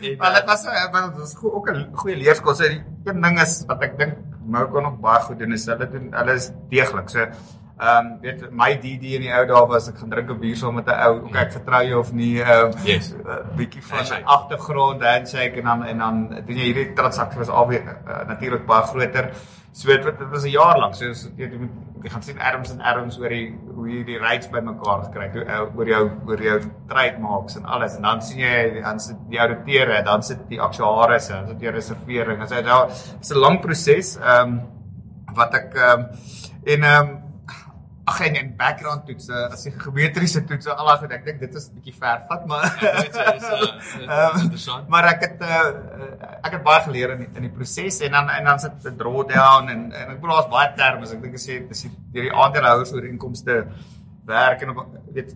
[0.00, 2.54] En, Maar dit uh, was uh, want dit was go- ook 'n goeie leerskool.
[2.54, 4.14] So die een ding is wat ek dink
[4.50, 7.08] Mou kon nog baie goed doen is hulle doen hulle is deeglik.
[7.08, 7.26] So
[7.80, 10.56] ehm um, weet my DD in die ou dae was ek gaan drink 'n bier
[10.56, 11.14] saam met 'n ou.
[11.28, 12.40] Okay, ek vertrou jou of nie.
[12.42, 13.12] Ehm um, Yes.
[13.12, 14.24] uh, bietjie van Handshake.
[14.24, 17.80] agtergrond handshake en dan en dan doen jy hierdie transaksie was al uh,
[18.28, 19.30] natuurlik baie groter.
[19.72, 20.94] So dit, dit was 'n jaar lank.
[20.94, 21.04] So
[21.36, 21.70] jy, moet
[22.02, 25.48] jy gaan sien Adams en Adams oor die hoe jy die rates bymekaar gekry het,
[25.48, 27.96] uh, oor jou oor jou trademarks en alles.
[27.96, 31.70] En dan sien jy dan sit die ouditeure, dan sit die aktuaries, dan sit die
[31.70, 32.46] reservering.
[32.48, 32.66] So dit
[33.20, 34.16] is 'n lang proses.
[34.18, 34.60] Ehm um,
[35.34, 36.06] wat ek ehm um,
[36.64, 37.19] en ehm um,
[38.10, 41.54] ag en en background toetse, as jy geometriese toetse, al daai goed, ek dink dit
[41.60, 43.68] is 'n bietjie ver vat, maar dit is uh,
[44.10, 44.88] Ehm, interessant.
[44.88, 45.62] maar ek het uh,
[46.42, 48.96] ek het baie geleer in die, in die proses en dan en dan sit 'n
[49.00, 51.06] drawdown en en ek bedoel daar's baie terme.
[51.06, 53.64] Ek dink as jy dis die deur die aandeelhouers oor inkomste
[54.26, 55.34] werk en op weet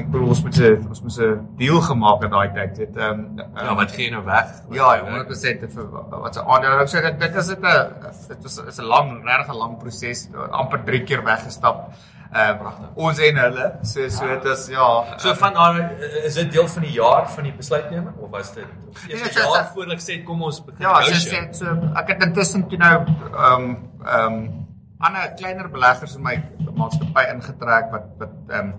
[0.00, 2.76] ek bedoel ons moet 'n ons moet 'n deal gemaak het daai tyd.
[2.76, 4.46] Dit ehm um, Ja, wat gee jy nou weg?
[4.70, 5.90] Ja, 100% vir
[6.20, 6.80] wat se aandeel.
[6.80, 7.86] Ek sê dit dit is dit 'n
[8.28, 11.92] dit was is 'n lang regtig 'n lang proses, amper 3 keer weggestap.
[12.32, 13.72] Ehm uh, ons en hulle.
[13.82, 15.18] So so dit is ja.
[15.18, 15.90] So van daar
[16.24, 18.64] is dit deel van die jaar van die besluitneming of was dit
[19.08, 21.48] Nee, eers so- 'n jaar so- voor ek sê kom ons begin Ja, so negotiate?
[21.48, 23.76] sê so ek het intussen toe nou ehm um,
[24.06, 24.66] ehm um,
[25.00, 26.36] ander kleiner beleggers in my
[26.74, 28.74] maatskappy ingetrek wat wat ehm um,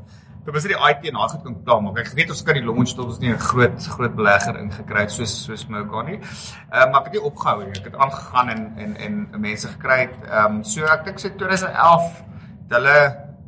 [0.45, 1.97] Dit was die IT en daai goed kan klaar maak.
[2.01, 5.11] Ek weet ons kan die launch tot ons nie 'n groot groot belegger ingekry het
[5.11, 6.17] soos soos Moka nie.
[6.17, 7.77] Ehm uh, maar ek het nie opgehou nie.
[7.77, 10.09] Ek het aangegaan en en en mense gekry.
[10.25, 12.23] Ehm um, so ek dink so 2011
[12.63, 12.97] het hulle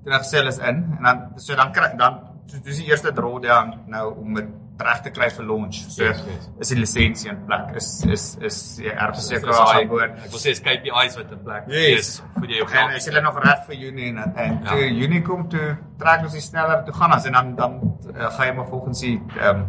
[0.04, 2.20] toe nou gesê hulle is in en dan so dan kry dan
[2.64, 5.76] dis die eerste drawdown nou om dit reg te kry vir launch.
[5.90, 6.50] So Yes, yes.
[6.60, 7.76] is die lisensie in plek.
[7.76, 10.12] Is is is Dis seker daai- aan boord.
[10.26, 12.00] Ek wil sê is KPI's wat in plek Yes.
[12.00, 12.96] is vir jou En geld.
[12.98, 14.70] is hulle nog reg vir Junie en en Ja.
[14.70, 18.30] toe Junie kom toe trek ons die sneller toe gaan as en dan dan uh,
[18.32, 19.66] gaan jy maar volgens die ehm um,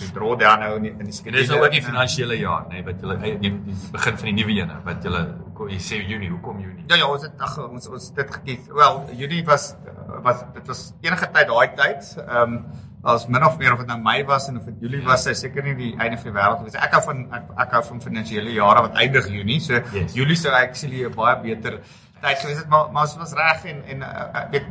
[0.00, 1.36] die drawdown nou in die, in die skedule.
[1.42, 4.32] dis nou ook die finansiële jaar, nê, nee, wat julle die, die begin van die
[4.32, 6.84] nuwe ene wat julle ko- jy sê Junie, hoekom Junie?
[6.88, 8.66] Ja ja, ons het ag ons ons het dit gekies.
[8.72, 9.76] Wel, Junie was
[10.24, 12.16] was dit was enige tyd daai tyd.
[12.26, 12.64] Ehm um,
[13.04, 15.40] as min of meer of dit nou Mei was en of dit Julie was, is
[15.40, 16.74] seker nie die einde van die wêreld gewees.
[16.74, 19.60] Ek hou van ek, ek hou van finansiële jare wat eindig Junie.
[19.60, 20.14] So Yes.
[20.14, 21.80] Julie sou actually 'n baie beter
[22.20, 24.66] tyd gewees het, maar maar ons was reg en en uh, weet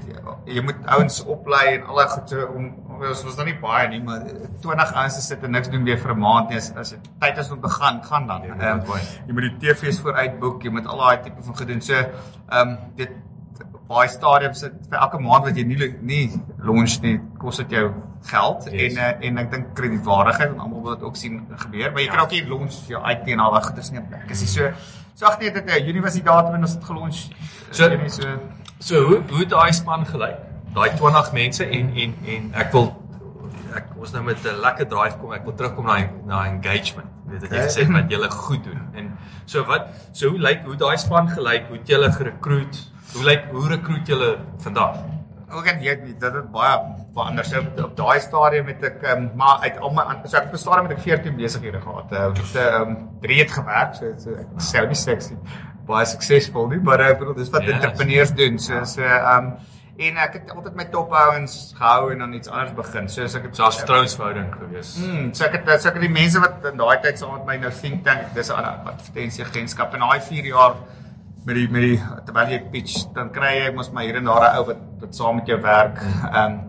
[0.45, 2.65] jy moet ouens oplei en al daai goed so om
[3.01, 4.19] ons was nog nie baie nie, maar
[4.61, 7.09] 20 ouens te sit en niks doen weer vir 'n maand nie as as dit
[7.19, 8.41] tyd is om te gaan, gaan dan.
[8.43, 9.01] Ja, Ehm, baie.
[9.27, 11.81] jy moet die TV's vooruit boek, jy moet al daai tipe van gedoen.
[11.81, 13.09] So, ehm um, dit
[13.87, 17.91] baie stadiums sit vir elke maand wat jy nie nie launch nie, kos dit jou
[18.23, 18.93] geld Yes.
[18.93, 22.05] en uh, en ek dink kredietwaardigheid en almal wil dit ook sien gebeur, maar jy
[22.07, 22.11] Ja.
[22.13, 24.29] kry ook nie launch vir jou IT en al daai goeders nie plek.
[24.29, 24.71] Is nie so
[25.15, 27.27] so ag nee dit 'n universiteit en ons het gelaunch.
[27.71, 28.39] So- Junie, so
[28.79, 30.37] So hoe hoe het daai span gelyk?
[30.73, 32.95] Daai 20 mense en en en ek wil
[33.75, 35.33] ek ons nou met 'n lekker drive kom.
[35.33, 37.07] Ek wil terugkom na na engagement.
[37.27, 37.67] Weet ek jy Okay.
[37.67, 38.81] gesê het wat julle goed doen.
[38.95, 41.67] En so wat so hoe lyk hoe daai span gelyk?
[41.67, 42.91] Hoe het julle gerekruut?
[43.13, 44.95] Hoe lyk hoe rekruut julle vandag?
[45.51, 46.75] Ook en jy dit het baie
[47.13, 47.45] verander.
[47.45, 50.57] So op, daai stadium het ek um, maar uit al my so ek op 'n
[50.57, 52.11] stadium het ek 14 besighede gehad.
[52.11, 55.35] Uh, het ehm um, drie het gewerk, so, so ek sou nie sexy
[55.89, 57.73] baie suksesvol nie, maar ek bedoel dis wat Yes.
[57.73, 58.59] entrepreneurs doen.
[58.59, 59.57] So so ehm um,
[59.99, 63.09] en ek het altyd my topouens gehou en dan iets anders begin.
[63.09, 64.95] So as ek het So 'n vertrouensverhouding gewees.
[64.97, 67.45] Mm, so ek het so ek het die mense wat in daai tyd saam met
[67.45, 70.75] my nou think tank, dis 'n advertensieagentskap en daai 4 jaar
[71.45, 74.43] met die met die terwyl jy pitch, dan kry jy mos maar hier en daar
[74.49, 76.01] 'n ou wat wat saam met jou werk.
[76.33, 76.59] Ehm um,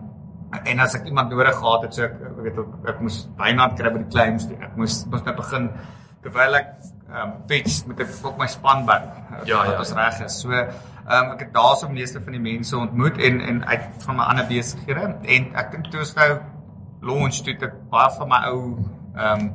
[0.65, 3.77] en as ek iemand nodig gehad het, so ek ek weet ook ek moes Wynand
[3.79, 4.57] kry by die claims, toe.
[4.61, 5.69] ek moes moes net begin
[6.23, 6.67] terwyl ek
[7.09, 9.03] ehm um, pitch met op my spanband
[9.45, 9.95] Ja, wat ja, ons ja.
[9.95, 10.39] reg is.
[10.41, 14.15] So ehm um, ek het daarso meeste van die mense ontmoet en en uit van
[14.15, 16.31] my ander besighede en ek dink toe ons nou
[17.01, 18.59] launch toe ek baie van my ou
[19.15, 19.51] ehm um,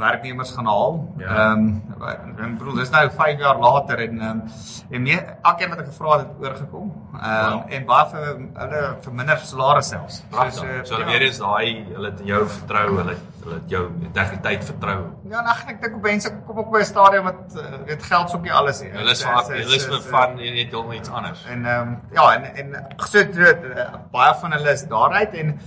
[0.00, 0.96] werknemers gaan haal.
[1.18, 1.28] Ja.
[1.36, 1.66] Ehm
[2.00, 2.06] um,
[2.40, 4.42] ek bedoel dis nou 5 jaar later en ehm um,
[4.90, 6.92] en nee, elkeen wat ek gevra het het oorgekom.
[7.14, 7.72] Ehm um, Wow.
[7.76, 8.24] en baie vir
[8.62, 10.22] hulle vir minder salaris selfs.
[10.30, 10.86] Pragtig.
[10.86, 11.10] So hulle ja.
[11.12, 14.98] weer eens daai hulle het in jou vertrou, hulle hulle het jou integriteit vertrou.
[15.30, 18.02] Ja, en ag, ek dink op mense kom ook by 'n stadium wat uh, weet
[18.02, 18.90] geld sop nie alles nie.
[18.90, 21.44] Hulle is Dit vir dit hulle is vir dit- fun en net heeltemal iets anders.
[21.48, 25.34] En ehm um, ja, en en ag, so dit uh, baie van hulle is daaruit
[25.34, 25.58] en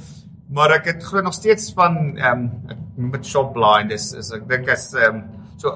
[0.53, 4.11] maar ek het glo nog steeds van ehm um, ek noem dit shop blind is,
[4.13, 5.23] is ek dink as ehm um,
[5.57, 5.71] so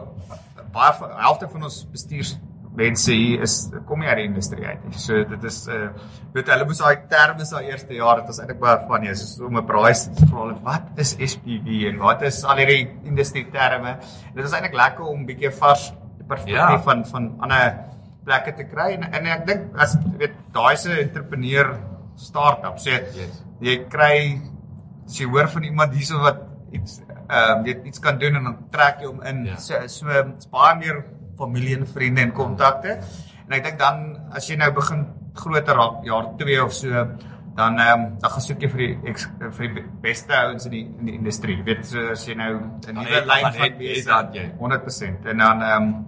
[0.73, 0.91] baie
[1.23, 2.35] helfte van ons bestuurs
[2.77, 3.53] mense hier is
[3.87, 4.97] kom nie uit die industrie uit nie.
[5.01, 5.87] So dit is uh
[6.35, 9.39] weet hulle moes daai terme sa eerste jaar dit was eintlik baie van ja, soos
[9.47, 13.45] om 'n braai te vra hulle wat is SPV en wat is al hierdie industrie
[13.51, 13.97] terme.
[14.29, 15.91] En dit is eintlik lekker om bietjie vars
[16.27, 16.77] perspektief Ja.
[16.85, 17.79] van van ander
[18.25, 21.77] plekke te kry en en ek dink as weet daai se entrepreneur
[22.15, 23.43] startup sê Yes.
[23.61, 24.41] jy kry
[25.05, 28.43] as jy hoor van iemand hierso wat iets ehm um, weet iets kan doen en
[28.43, 29.55] dan trek jy hom in Ja.
[29.57, 30.05] so so
[30.51, 31.05] baie meer
[31.37, 32.99] familie en vriende en kontakte
[33.47, 36.89] en ek dink dan as jy nou begin groter raak jaar 2 of so
[37.57, 40.71] dan ehm um, dan gaan soek jy vir die ex, vir die beste ouens in
[40.71, 44.05] die in die industrie weet so as jy nou 'n nuwe lyn van het besigheid
[44.05, 44.45] dat jy.
[44.59, 46.05] 100% en dan ehm um,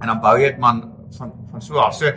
[0.00, 0.82] en dan bou jy dit man
[1.18, 1.94] van van so af.
[1.94, 2.10] So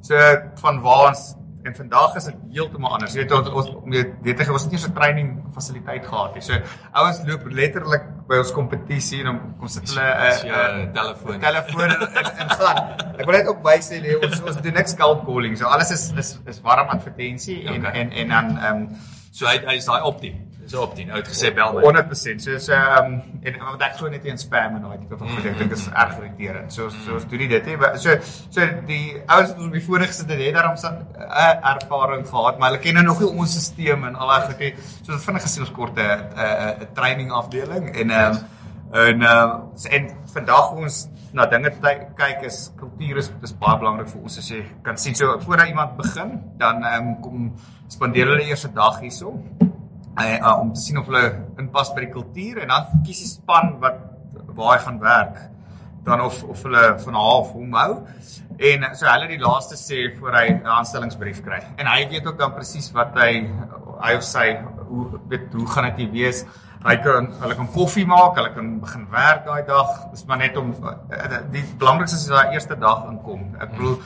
[0.00, 0.14] so
[0.62, 1.34] van waar ons
[1.66, 3.14] en vandag is dit heeltemal anders.
[3.14, 6.34] Jy weet ons ons jy weet jy ons het nie so 'n training fasiliteit gehad
[6.34, 6.42] nie.
[6.42, 6.54] So
[6.92, 11.40] ouens loop letterlik by ons kompetisie en dan kom sit hulle 'n Dis jou telefoon.
[11.40, 12.78] telefoon en gaan.
[13.18, 15.56] Ek wil net ook sê nee, ons ons doen niks cold calling.
[15.58, 18.00] So alles is is is warm advertensie en Okay.
[18.00, 18.88] en en dan ehm um,
[19.36, 20.45] So hy hy is daai optien.
[20.66, 21.10] Dis 'n optien.
[21.10, 21.82] Ou het gesê bel my.
[21.82, 22.42] 100%.
[22.42, 25.28] So so ehm um, en want ek glo net in spam en daai tipe van
[25.28, 25.44] goed.
[25.46, 26.72] Ek dink dit is erg irriterend.
[26.72, 27.70] So so ons doen nie dit.
[27.78, 28.16] Maar So
[28.50, 32.26] so die ouens wat ons op die voorig gesit het, het daarom so 'n ervaring
[32.28, 34.74] gehad, maar hulle ken nou nog nie ons stelsel en al daai goed nie.
[35.02, 36.20] So dit vinnig gesien ons kort 'n
[36.82, 38.44] 'n training afdeling en ehm um,
[38.92, 41.70] en um, en vandag ons na dinge
[42.16, 45.68] kyk is kultuur is is baie belangrik vir ons as jy kan sien so voordat
[45.68, 47.48] iemand begin dan um, kom
[47.88, 49.34] spandeer hulle eers 'n dag hierso
[50.20, 51.24] uh, uh, om te sien of hulle
[51.60, 54.00] inpas by die kultuur en dan kies die span wat
[54.56, 55.40] waar hy gaan werk.
[56.06, 57.90] Dan of of hulle van half hom hou.
[58.56, 61.60] En uh, so hulle die laaste sê voor hy 'n aanstellingsbrief kry.
[61.76, 63.48] En hy weet ook dan presies wat hy
[64.00, 64.46] hy of sy
[64.88, 66.44] hoe weet hoe gaan dit wees?
[66.86, 70.10] Hy kan hulle kan koffie maak hulle kan begin werk daai dag.
[70.12, 73.56] Dis maar net om uh, die belangrikste is daai eerste dag inkom.
[73.60, 73.98] Ek bedoel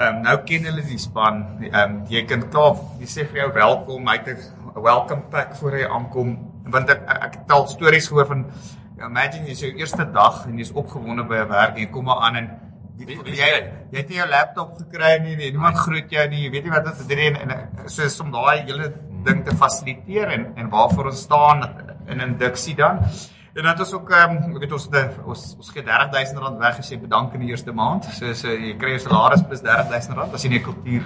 [0.00, 1.40] Ehm um, nou ken hulle die span.
[1.66, 4.38] Ehm um, jy kan klaar jy sê vir jou welkom, hy het 'n
[4.74, 6.36] welcome pack voor hy aankom.
[6.70, 8.44] Want ek ek het al stories gehoor van
[9.00, 12.04] imagine jy is jou eerste dag en jy's opgewonde by 'n werk en jy kom
[12.04, 12.50] maar aan en
[12.98, 13.48] jy is jy,
[13.90, 13.98] jy?
[13.98, 16.44] het nie jou laptop gekry nie, nie niemand groet jou nie.
[16.44, 18.92] Jy weet nie wat dit doen en, en so om daai hele
[19.24, 21.64] ding te fasiliteer en en waarvoor ons staan
[22.06, 23.00] in induksie dan.
[23.56, 26.78] En dan ons ook ehm um, weet ons de, ons ons gee R30000 rand weg
[26.78, 28.04] as jy bedank in die eerste maand.
[28.04, 31.02] So so jy kry jou salaris plus R30000 rand as jy nie 'n kultuur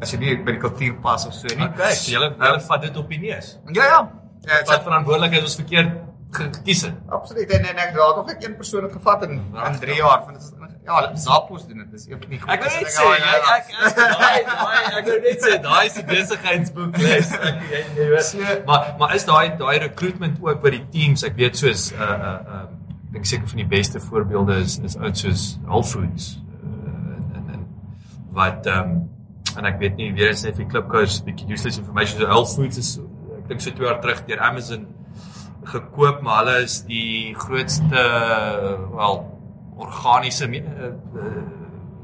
[0.00, 1.66] as jy nie by die kultuur pas of so nie.
[1.70, 3.56] Okay, so julle julle vat dit op die neus.
[3.74, 4.00] Ja ja.
[4.48, 5.96] Ja, Wat verantwoordelikheid ons verkeerd
[6.32, 6.94] gekies het.
[7.08, 7.50] absoluut.
[7.50, 10.32] En, en ek het nog ek een persoon het gevat in in 3 jaar van
[10.34, 10.52] dit is
[10.88, 11.90] ja, Zappos doen dit.
[11.90, 12.80] Dis een van die Ek wil goed.
[12.80, 16.04] net sê, ja, ja, ek ek daai daai ek wil net sê, daai is die
[16.08, 17.32] besigheidsboek les.
[17.32, 18.64] Ek jy jy weet.
[18.66, 22.32] Maar maar is daai daai recruitment ook by die teams, ek weet soos uh uh
[22.56, 22.62] uh
[23.08, 26.30] ek dink seker van die beste voorbeelde is is ouens soos Whole Foods
[26.62, 27.62] uh, en en
[28.36, 28.98] wat ehm um,
[29.56, 32.78] en ek weet nie weer eens net vir Klipkous bietjie useless information so Whole Foods
[32.78, 32.98] is
[33.38, 34.86] ek dink so 2 jaar terug deur Amazon
[35.68, 38.02] gekoop, maar hulle is die grootste
[38.94, 39.18] wel
[39.78, 41.32] organiese uh, uh,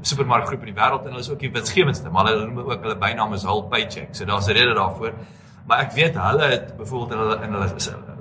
[0.05, 2.97] supermarkgroep in die wêreld en hulle is ook die winsgewendste, maar hulle noem ook hulle
[3.01, 4.13] bynaam is Hull Paycheck.
[4.15, 5.13] So daar's 'n rede daarvoor.
[5.67, 7.69] Maar ek weet hulle het byvoorbeeld in hulle in hulle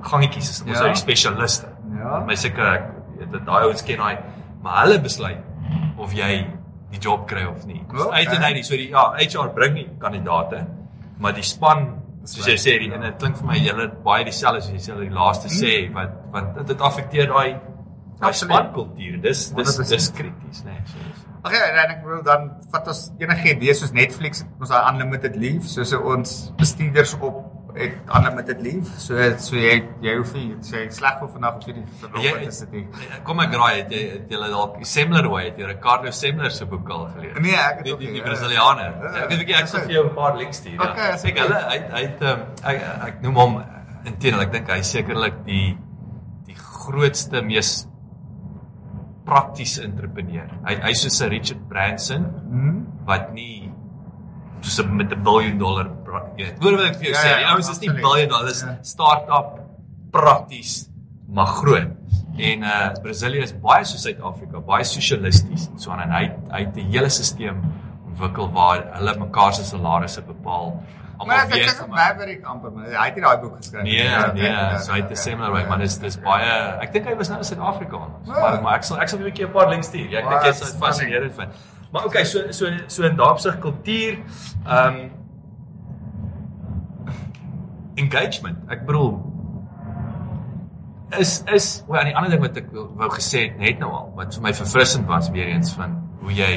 [0.03, 0.85] gangetjies is ons Ja.
[0.85, 0.93] ja.
[0.93, 1.67] die spesialiste.
[1.99, 2.21] Ja.
[2.27, 2.85] My seker ek
[3.19, 4.19] weet dat daai ouens ken daai,
[4.63, 5.39] maar hulle besluit
[5.97, 6.47] of jy
[6.95, 7.81] die job kry of nie.
[7.91, 8.25] So Okay.
[8.25, 10.65] uit en uit, so die ja, HR bring die kandidaate,
[11.19, 11.87] maar die span
[12.25, 14.99] soos jy sê, die, en dit klink vir my julle baie dieselfde soos jy sê
[15.03, 17.51] die laaste sê wat wat dit, affekteer daai
[18.21, 18.33] daai Hmm.
[18.33, 19.17] Spankultuur.
[19.21, 19.89] Dis dis 100%.
[19.91, 20.71] dis krities, né?
[20.73, 24.45] Nee, so is- Ag ja, en ek bedoel dan vat ons enige idee soos Netflix,
[24.61, 27.43] ons daai unlimited leave, soos ons bestuurders op
[27.77, 28.87] het unlimited leave.
[28.99, 32.43] So so jy jy hoef nie sê sleg vir vandag of jy die Jy- verlof
[32.49, 32.87] is dit nie.
[33.25, 36.65] Kom ek raai, het jy het julle dalk Semler hoe het jy Ricardo Semler se
[36.67, 37.39] boek al gelees?
[37.41, 38.25] Nee, ek het die die, die ja.
[38.25, 38.95] Brasilianer.
[39.03, 39.87] Ja, Ek weet ek sal okay.
[39.89, 40.81] vir jou 'n paar links stuur.
[40.81, 41.13] Okay, ja.
[41.15, 43.63] as Ek ek- hulle hy hy het ehm, ek ek noem hom
[44.05, 45.79] intendeel ek dink hy sekerlik die
[46.47, 47.87] die grootste mees
[49.27, 50.49] praktiese entrepreneur.
[50.67, 52.87] Hy hy's soos 'n Richard Branson Mhm.
[53.07, 53.71] wat nie
[54.61, 55.89] soos 'n met 'n biljoen dollar
[56.37, 56.63] jy weet.
[56.63, 58.03] Hoor wat ek vir jou Ja, sê, ja, die ouens is nie absoluut.
[58.11, 58.79] biljoen dollar, dis Ja.
[58.83, 59.61] start-up
[60.13, 60.89] prakties
[61.29, 61.89] maar groot.
[62.39, 66.65] En uh Brasilië is baie soos Suid-Afrika, baie sosialisties en so aan en hy hy
[66.65, 67.55] het 'n hele stelsel
[68.07, 70.83] ontwikkel waar hulle mekaar se salarisse bepaal.
[71.27, 74.03] Maar ek dink dit my- Maverick amper, maar hy het nie daai boek geskryf Nee,
[74.05, 76.15] Ja, nee, ja, so hy het 'n ja, seminar ja, by, maar ja, dis dis
[76.17, 76.21] ja.
[76.23, 77.97] baie ek dink hy was nou in Suid-Afrika.
[78.27, 78.33] Ja.
[78.41, 80.11] Maar maar ek sal ek sal 'n bietjie 'n paar links stuur.
[80.11, 81.49] Ja, ek dink Wat dit is fascinerend vind.
[81.93, 84.19] Maar okay, so so so in daardie kultuur,
[84.67, 85.11] ehm um,
[87.95, 88.59] engagement.
[88.71, 89.13] Ek bedoel
[91.19, 93.91] is is wel aan die ander ding wat ek wou wou gesê het net nou
[93.95, 96.53] al wat vir my verfrissend was weer eens van hoe jy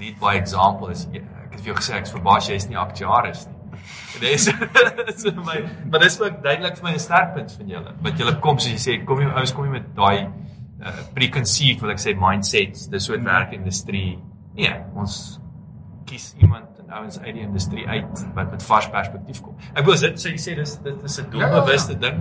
[0.00, 3.44] lead by example is ek het vir jou gesê ek's verbaas jy is nie aktuaris
[3.50, 3.58] nie.
[4.22, 4.48] Dis
[5.08, 5.58] dis vir my
[5.90, 8.72] maar dis ook duidelik vir my 'n sterk punt van julle wat julle kom soos
[8.72, 12.88] jy sê kom jy ouens kom jy met daai uh, preconceived wil ek sê mindsets
[12.88, 14.18] dis so 'n werk industrie
[14.54, 15.40] nee ons
[16.06, 20.20] kies iemand ouens uit die industrie uit wat met vars perspektief kom ek wil dit
[20.24, 22.20] sê jy sê dis dit is 'n doelbewuste ding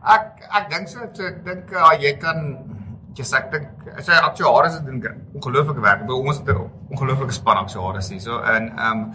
[0.00, 2.38] Ek ek dink so, ek dink uh, jy kan
[3.18, 5.02] jy sê ek dink sy aktuaris het doen
[5.36, 6.06] ongelooflike werk.
[6.06, 9.12] Bedoel ons het 'n ongelooflike span aktuaris hier so en ehm um,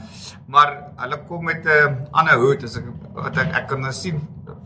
[0.48, 0.70] maar
[1.02, 4.22] hulle kom met 'n uh, ander hoed as ek wat ek ek kan nou sien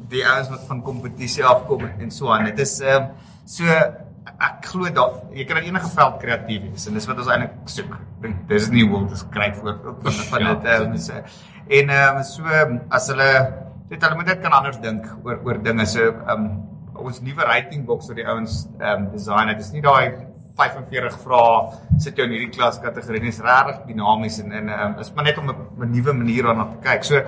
[0.09, 2.45] die ouens wat van kompetisie afkom en so aan.
[2.45, 3.09] Dit is ehm um,
[3.45, 3.63] so
[4.37, 7.73] ek glo dat jy kan in enige veld kreatief wees en dis wat ons eintlik
[7.73, 7.93] soek.
[7.95, 11.21] Ek dink dis nie hoe ons kry voorbeeld van van Ja, dit ehm so,
[11.79, 12.43] en ehm um, so
[12.99, 13.29] as hulle
[13.89, 16.49] dit hulle moet net kan anders dink oor oor dinge so ehm um,
[16.99, 20.27] ons nuwe rating box wat die ouens ehm um, design het is nie daai
[20.59, 24.85] 45 vrae sit jou in hierdie klas kategorie nie is regtig dinamies en en ehm
[24.93, 27.23] um, is maar net om 'n nuwe manier daarna te kyk so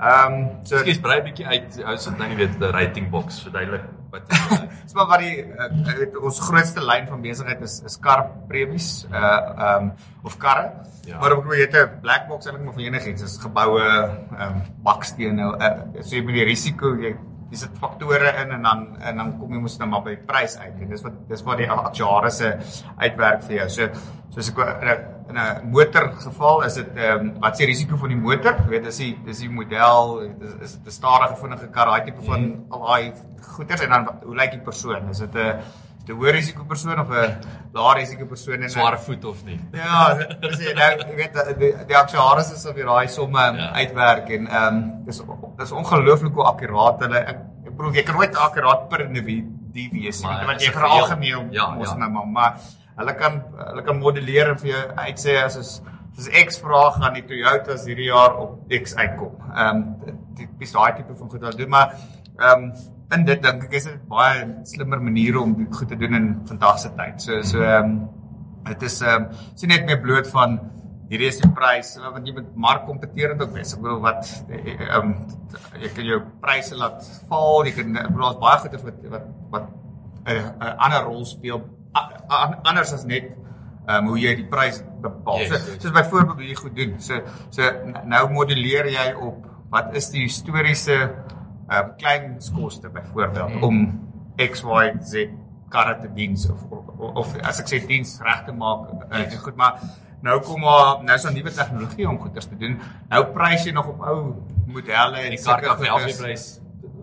[0.00, 1.78] ehm um, so Ekskuus, brei 'n bietjie uit.
[1.84, 4.28] Ou sit nou nie weet die rating box verduidelik wat
[4.86, 8.90] Dis maar wat die uh, weet, ons grootste lyn van besigheid is is kar premies
[9.10, 9.92] uh ehm um,
[10.26, 10.72] of karre.
[11.06, 11.20] Ja.
[11.20, 14.42] Maar ek bedoel jy het 'n black box eintlik maar vir enigiets, is geboue ehm
[14.46, 15.72] um, bakstene uh,
[16.02, 17.16] so jy moet die risiko jy
[17.56, 20.56] dis dit faktore in en dan en dan kom jy mos nou maar by prys
[20.60, 22.52] uit en dis wat dis wat die aktuariese
[23.00, 23.68] uitwerk vir jou.
[23.76, 23.88] So
[24.36, 28.12] soos ek in 'n motor geval is dit ehm um, wat is die risiko van
[28.14, 28.60] die motor?
[28.64, 32.04] Jy weet dis die dis die model, is, is dit 'n stadige vinnige kar, daai
[32.04, 33.12] tipe van al daai
[33.56, 35.08] goeders en dan hoe lyk die persoon?
[35.10, 37.36] Is dit 'n dit 'n hoë risiko persoon of 'n
[37.74, 39.58] lae risiko persoon en sware voet of nie?
[39.72, 43.52] Ja, dis jy nou jy weet die die, die aktuaris is op daai somme Ja.
[43.56, 43.72] ja.
[43.82, 45.22] uitwerk en ehm um, dis
[45.58, 49.52] dis ongelooflik hoe akkuraat hulle ek ek bedoel jy kan nooit akkuraat per individu
[49.92, 50.88] wees nie want jy geheel.
[51.00, 51.96] algemeen Ja, mos ja.
[51.96, 52.56] nou maar maar
[52.96, 55.82] hulle kan hulle kan modelleer en vir jou uitsê as is
[56.18, 59.34] as X vraag gaan die Toyotas hierdie jaar op X uitkom.
[59.54, 61.92] Ehm um, tipies daai tipe van goed wat doen maar
[62.38, 62.72] ehm um,
[63.14, 66.78] in dit dink ek is dit baie slimmer maniere om goed te doen in vandag
[66.78, 67.22] se tyd.
[67.22, 67.98] So so ehm um,
[68.66, 70.58] Dit is ehm um, sien net meer bloot van
[71.10, 73.74] hierdie is die prys want jy moet markkompeterend ook wees.
[73.76, 75.12] Ek bedoel wat ehm um,
[75.82, 79.68] jy kan jou pryse laat val, jy kan bedoel daar's baie goeie wat wat wat
[80.26, 81.62] 'n 'n ander rol speel
[81.94, 85.44] a, a, anders as net ehm um, hoe jy die prys bepaal.
[85.44, 85.82] Yes, so, yes.
[85.82, 86.98] soos byvoorbeeld hoe jy goed doen.
[86.98, 87.62] So so
[88.14, 90.98] nou modelleer jy op wat is die historiese
[91.68, 93.64] ehm um, kleinskoste byvoorbeeld Mhm.
[93.64, 95.28] om X Y Z
[95.68, 99.38] karre te diens of, of of as ek sê diens reg te maak uh, Yes.
[99.38, 99.80] goed maar
[100.22, 102.78] nou kom maar nou is daar nuwe tegnologie om goeders te doen
[103.08, 104.34] nou prys jy nog op ou
[104.66, 106.60] modelle en Die kar kan vir elke prys.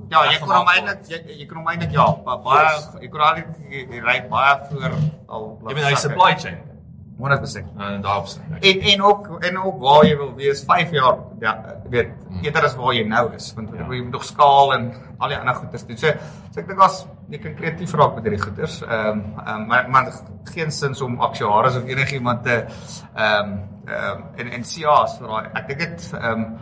[0.10, 3.22] ja jy kan hom eintlik jy, jy kan hom eintlik ja ba- baie jy kan
[3.22, 3.36] al
[3.70, 4.92] die ry baie voor
[5.28, 6.58] al Jy bedoel hy supply chain.
[7.24, 8.66] 100% En daarop sê ek.
[8.70, 11.56] En en ook en ook waar jy wil wees 5 jaar ja,
[11.90, 12.44] weet Hmm.
[12.44, 13.88] eerder as waar jy nou is want Ja.
[13.90, 15.98] jy moet nog skaal en al die ander goeders doen.
[15.98, 16.08] So
[16.52, 18.82] so ek dink as jy kan kreatief raak met hierdie goeders.
[18.82, 20.12] Ehm um, um, maar maar
[20.54, 22.66] geen sins om aktuaris of enigiemand te
[23.16, 26.58] ehm um, ehm um, en en CA's vir daai ek dink dit ehm um,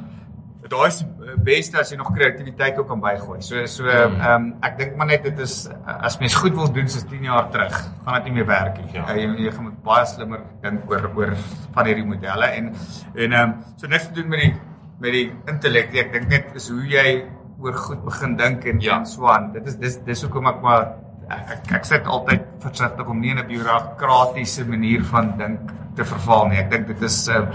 [0.71, 1.01] daai is
[1.43, 3.41] beste as jy nog kreatiwiteit ook kan bygooi.
[3.41, 4.31] So so ehm Hmm.
[4.31, 7.49] um, ek dink maar net dit is as mens goed wil doen soos 10 jaar
[7.51, 7.75] terug,
[8.05, 8.89] gaan dit nie meer werk nie.
[8.93, 9.05] Ja.
[9.09, 11.35] Uh, jy, jy gaan met baie slimmer dink oor oor
[11.75, 12.73] van hierdie modelle en
[13.15, 14.53] en ehm um, so niks te doen met die
[15.01, 15.91] met die intellek.
[15.93, 15.99] nie.
[16.01, 17.23] Ek dink net is hoe jy
[17.61, 18.97] oor goed begin dink en Ja.
[18.97, 19.51] en so aan.
[19.53, 20.93] Dit is dis dis hoekom ek maar
[21.29, 25.59] ek ek, ek sit altyd versigtig om nie in 'n bureaukratiese manier van dink
[25.95, 26.57] te verval nie.
[26.57, 27.47] Ek dink dit is ehm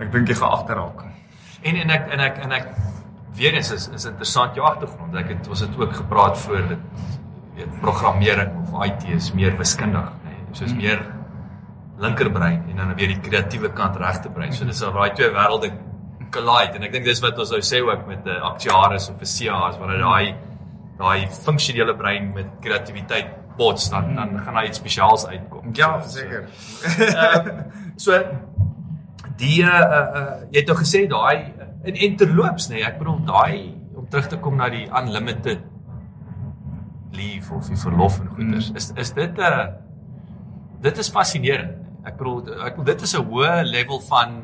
[0.00, 1.04] ek dink jy gaan agterraak.
[1.62, 2.68] En en ek en ek en ek
[3.38, 5.14] weer eens is is interessant jou agtergrond.
[5.16, 6.78] Ek het ons het ook gepraat voor dit
[7.58, 10.30] weet programmering of IT is meer wiskundig, nê.
[10.30, 10.54] Nee.
[10.54, 11.00] So is meer
[11.98, 14.52] linkerbrein en dan weer die kreatiewe kant regte brein.
[14.54, 15.72] So dis al daai twee wêrelde
[16.30, 19.24] collide en ek dink dis wat ons nou sê ook met 'n aktuaris of 'n
[19.26, 20.34] CA is wanneer daai
[20.98, 25.70] daai funksionele brein met kreatiwiteit bots dan dan gaan daar iets spesiaals uitkom.
[25.74, 26.48] Ja, So- verseker.
[26.98, 27.62] Ehm
[27.96, 28.12] so
[29.38, 31.54] die uh, uh jy het nou gesê daai
[31.84, 35.62] en en terloops nê, nee, ek bedoel daai om terug te kom na die unlimited
[37.18, 38.70] leave of die verlof en goeders.
[38.70, 38.76] Mm.
[38.76, 39.66] Is is dit 'n uh,
[40.80, 41.74] dit is fascinerend.
[42.04, 44.42] Ek bedoel ek bedoel dit is 'n hoë level van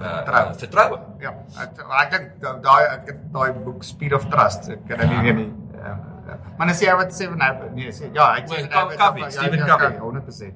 [0.00, 0.54] uh, Vertroue.
[0.54, 0.98] vertroue.
[1.20, 1.30] Ja,
[1.62, 1.70] ek
[2.02, 4.68] ek dink da- daai ek het daai boek Speed of Trust.
[4.68, 5.52] Ek kan dit nie nie.
[5.84, 6.38] ehm, ja.
[6.58, 9.98] Maar as jy wat sê van nou nee, sê ja, Well, sê Covey, Stephen Covey.
[9.98, 10.54] 100%.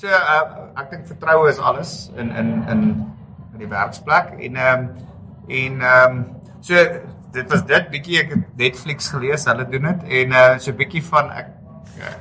[0.00, 2.84] So uh, ek dink vertroue is alles in in in
[3.52, 5.08] in die werksplek en ehm um,
[5.58, 6.22] en ehm um,
[6.64, 6.84] so
[7.34, 11.04] dit was dit bietjie ek het Netflix gelees, hulle doen dit en uh, so bietjie
[11.10, 11.52] van ek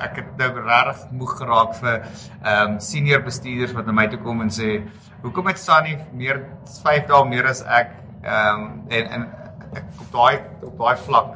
[0.09, 4.19] ek het nou regtig moeg geraak vir ehm um, senior bestuurders wat na my toe
[4.27, 4.81] kom en sê
[5.23, 6.43] hoekom het Sunny meer
[6.83, 7.95] 5 dae meer as ek?
[8.25, 9.29] Ehm um, en en
[9.71, 10.35] ek op daai
[10.67, 11.31] op daai vlak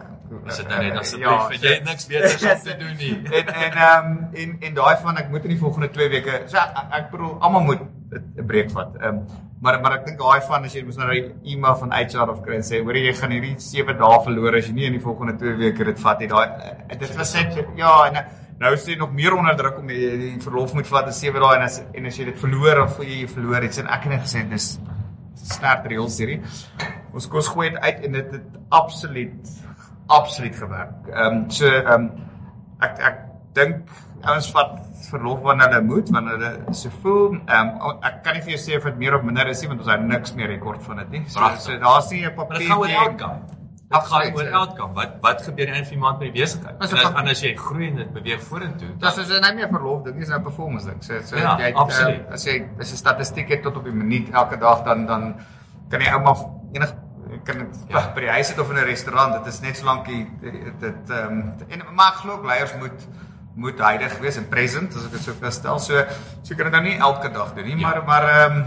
[0.48, 3.14] Is dit nou net Ja, asseblief, jy het niks beters om te doen nie.
[3.40, 6.44] en en ehm um, en en daai van ek moet in die volgende 2 weke
[6.48, 7.82] so ek, ek bedoel almal moet
[8.14, 8.96] 'n breek vat.
[9.02, 9.26] Ehm um,
[9.64, 12.42] maar maar ek dink daai van as jy mos nou 'n e-mail van HR of
[12.46, 15.04] kry en sê hoor jy gaan hierdie 7 dae verloor as jy nie in die
[15.04, 16.28] volgende 2 weke dit vat nie.
[16.28, 18.26] Daai eh, dit was net ja en eh,
[18.60, 21.42] nou is jy nog meer onder druk om jy die verlof moet vat in 7
[21.42, 23.88] dae en as en as jy dit verloor of voel jy jy verloor iets en
[23.88, 24.80] ek het net gesê dis
[25.44, 26.42] snert reels hierdie.
[27.14, 29.50] Ons kos gooi dit uit en dit het absoluut
[30.08, 31.08] absoluut gewerk.
[31.14, 32.12] Ehm um, so ehm um,
[32.82, 33.18] ek ek
[33.54, 33.90] dink
[34.24, 37.36] ouens vat verlof wanneer hulle moet, wanneer hulle so voel.
[37.48, 39.68] Ehm um, ek kan nie vir jou sê of dit meer of minder is nie
[39.70, 41.24] want ons hou niks meer rekord van dit nie.
[41.28, 43.40] So, so daar's nie 'n papier dit gaan oor outcome.
[43.94, 44.52] Dit gaan oor ja.
[44.58, 44.94] outcome.
[44.94, 46.76] Wat wat gebeur aan van die maand met die besigheid?
[46.76, 49.64] En as, pak- en as jy groei en dit beweeg vorentoe, Dis is nou nie
[49.64, 51.04] 'n verlof ding, dis 'n performance ding.
[51.04, 52.26] So so Ja, jy het, absoluut.
[52.28, 55.36] eh, as jy as jy statistiek het tot op die minuut elke dag dan dan
[55.90, 56.34] kan jy ouma
[56.74, 56.94] enig
[57.46, 58.00] kan Ja.
[58.00, 58.02] ja.
[58.16, 59.34] by die huis sit of in 'n restaurant.
[59.44, 62.74] Dit is net so lank jy dit dit ehm um, en maar ek glo leiers
[62.80, 63.08] moet
[63.56, 65.80] moet heilig wees en present as ek dit so kan stel.
[65.80, 66.04] So
[66.44, 67.88] so kan dit nou nie elke dag doen nie, Ja.
[67.90, 68.66] maar maar ehm um,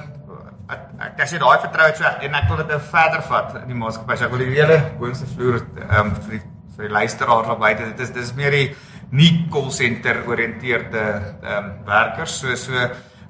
[0.68, 3.54] ek ek as jy daai vertrou het so en ek wil dit nou verder vat
[3.62, 4.16] in die maatskappy.
[4.16, 6.42] So ek wil die hele boonste vloer ehm um, vir die
[6.76, 7.84] vir die luisteraars daar buite.
[7.84, 8.76] Dit is dis meer die
[9.10, 11.04] nie call center oriënteerde
[11.42, 12.38] ehm um, werkers.
[12.40, 12.72] So so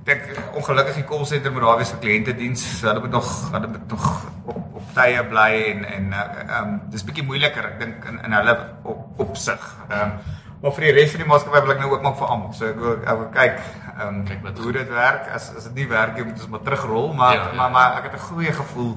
[0.06, 0.22] dink
[0.54, 2.64] ongelukkig die call center moet daar wees vir kliëntediens.
[2.86, 4.06] Hulle moet nog hulle moet nog
[4.46, 8.36] op op tye bly en en ehm um, dis bietjie moeiliker ek dink in in
[8.38, 9.66] hulle op opsig.
[9.90, 10.18] Ehm um,
[10.62, 12.52] maar vir die res van die maatskappy wil ek nou ook maak vir almal.
[12.56, 13.58] So ek wil ek wil kyk
[13.96, 15.28] ehm um, Kyk wat hoe dit werk.
[15.34, 17.52] As as dit nie werk nie, moet ons maar terugrol, maar Ja, ja.
[17.60, 18.94] maar maar ek het 'n goeie gevoel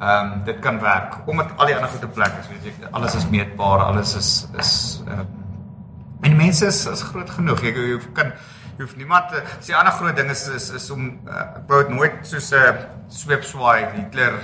[0.00, 2.72] ehm um, dit kan werk omdat al die ander goede plek is, weet jy.
[2.90, 5.26] Alles is meetbaar, alles is is ehm um,
[6.22, 7.60] en mense is is groot genoeg.
[7.62, 8.32] Jy, jy kan jy
[8.78, 12.18] hoef niemand te sê ander groot ding is is, is om ek wou dit nooit
[12.22, 12.74] soos 'n uh,
[13.08, 14.38] sweepswaai Hitler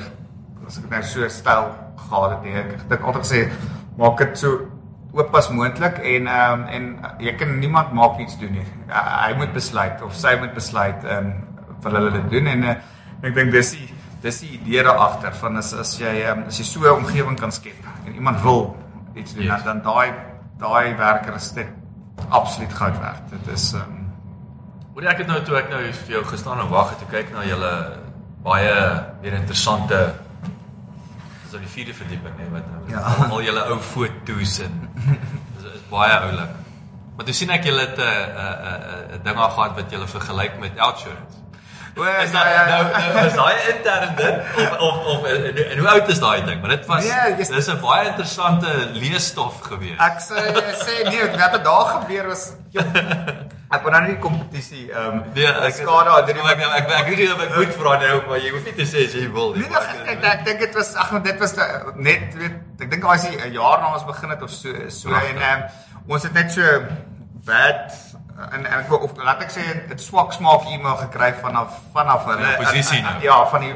[0.67, 1.67] as ek nou so styl
[2.09, 2.55] gehad het nie.
[2.57, 3.41] Ek het ek altyd gesê
[3.99, 4.71] maak dit so
[5.15, 6.85] oop as moontlik en ehm um, en
[7.23, 8.67] jy kan niemand maak iets doen nie.
[8.89, 11.35] Uh, hy moet besluit of sy moet besluit ehm um,
[11.85, 12.75] wil hulle dit doen en uh,
[13.23, 13.89] ek dink dis die
[14.25, 17.39] dis die idee daar agter van as as jy um, as jy so 'n omgewing
[17.39, 18.77] kan skep en iemand wil
[19.15, 19.65] iets doen Yes.
[19.65, 20.13] dan daai
[20.59, 21.67] daai werker is dit
[22.31, 23.23] absoluut goud werd.
[23.31, 24.04] Dit is um,
[24.95, 27.33] Hoor ek het nou toe ek nou vir jou gestaan en wag het toe kyk
[27.35, 27.71] na julle
[28.45, 28.75] baie
[29.25, 29.99] weer interessante
[31.51, 33.03] so die vierde verdieping nê wat nou Ja.
[33.31, 34.77] al julle ou foto's en
[35.59, 36.53] is, is baie oulik.
[37.17, 40.59] Maar toe sien ek julle het 'n 'n 'n ding al gehad wat julle vergelyk
[40.61, 41.39] met Outsurance.
[41.97, 42.83] o, Is dat nou,
[43.15, 46.61] nou is daai intern ding of of of en, en hoe oud is daai ding?
[46.61, 49.99] Maar dit was Nee, jy's- dis 'n baie interessante leesstof gewees.
[49.99, 50.39] Ek sê
[50.87, 52.87] sê nee, wat het daar gebeur was jop,
[53.75, 57.07] ek wou nou nie kompetisie ehm um, Nee, ek skade aan ek ek ek, ek
[57.09, 59.29] weet nie of ek moet vra nou, maar jy hoef nie te sê as jy
[59.33, 59.61] wil nie.
[59.63, 61.55] Nee, nee, ek ek, ek dink dit was ag, dit was
[61.97, 65.09] net weet ek dink daai is 'n jaar na ons begin het of so so
[65.09, 65.31] Prachtig.
[65.31, 65.63] en ehm
[66.09, 66.63] ons het net so
[67.47, 67.93] bad
[68.53, 72.25] en en ek wil- of laat ek sê dit swak smaak e-mail gekry vanaf vanaf
[72.25, 72.65] hulle en-
[72.99, 73.23] en- nou.
[73.23, 73.75] Ja, van die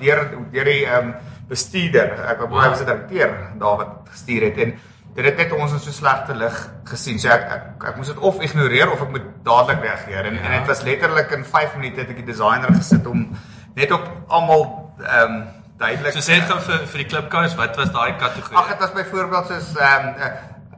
[0.00, 0.20] deur
[0.52, 1.12] deur die ehm
[1.48, 2.10] bestuurder.
[2.28, 4.78] Ek wou hy was 'n direkteur daar wat gestuur het en
[5.18, 7.18] dit het net ons in so slegte lig gesien.
[7.18, 10.26] So ek ek, ek moes dit of ignoreer of ek moet dadelik reageer.
[10.30, 10.40] En Ja.
[10.46, 13.24] en dit was letterlik in 5 minute het ek die designer gesit om
[13.74, 14.62] net op almal
[15.00, 15.40] ehm um,
[15.78, 18.58] duidelik So sê dit gou vir vir die klipkous, wat was daai kategorie?
[18.58, 20.14] Ag dit was byvoorbeeld soos ehm um,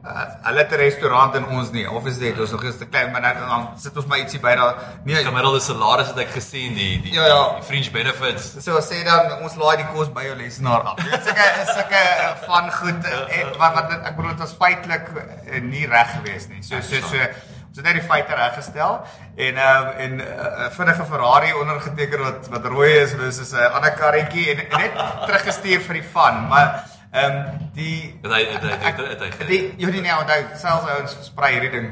[0.05, 1.89] uh, uh, hulle het 'n restaurant en ons nie.
[1.89, 4.55] Obviously het ons nog eens te klein, maar nou dan sit ons maar ietsie by
[4.55, 4.75] daar.
[5.03, 7.53] Nee, gemiddelde salaris het ek gesien, die die, Ja, ja.
[7.55, 8.55] die fringe benefits.
[8.63, 10.95] So sê dan ons laai die kos by jou lesenaar af.
[10.95, 15.07] Dit sulke sulke van goed en wat wat dit- ek bedoel dit was feitelik
[15.45, 16.61] eh, nie reg geweest nie.
[16.63, 17.17] So so so
[17.71, 19.01] ons het net die feite reggestel
[19.37, 23.71] en ehm um, en 'n uh, vinnige Ferrari ondergeteken wat wat rooi is versus 'n
[23.73, 24.91] ander karretjie en, en net
[25.25, 29.39] teruggestuur vir die van, maar ehm um, die Het hy het hy het hy, het
[29.39, 31.89] hy, die jy nie nou onthou selfs ouens versprei hierdie ding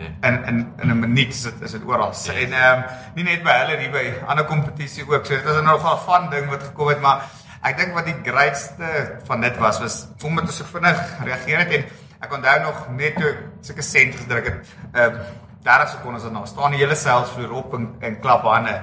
[0.00, 2.14] in in in 'n minuut is dit is dit oral.
[2.24, 2.32] Ja.
[2.32, 2.84] En ehm um,
[3.14, 5.26] nie net by hulle nie by ander kompetisie ook.
[5.26, 7.24] So dit was nogal 'n van ding wat gekom het, maar
[7.62, 11.72] ek dink wat die grootste van dit was was omdat ons so vinnig reageer het
[11.72, 11.84] en
[12.20, 15.20] ek onthou nog net toe sulke sent gedruk het, ehm uh,
[15.62, 18.80] 30 sekondes daarna staan die hele selsvloer op en en klap hande.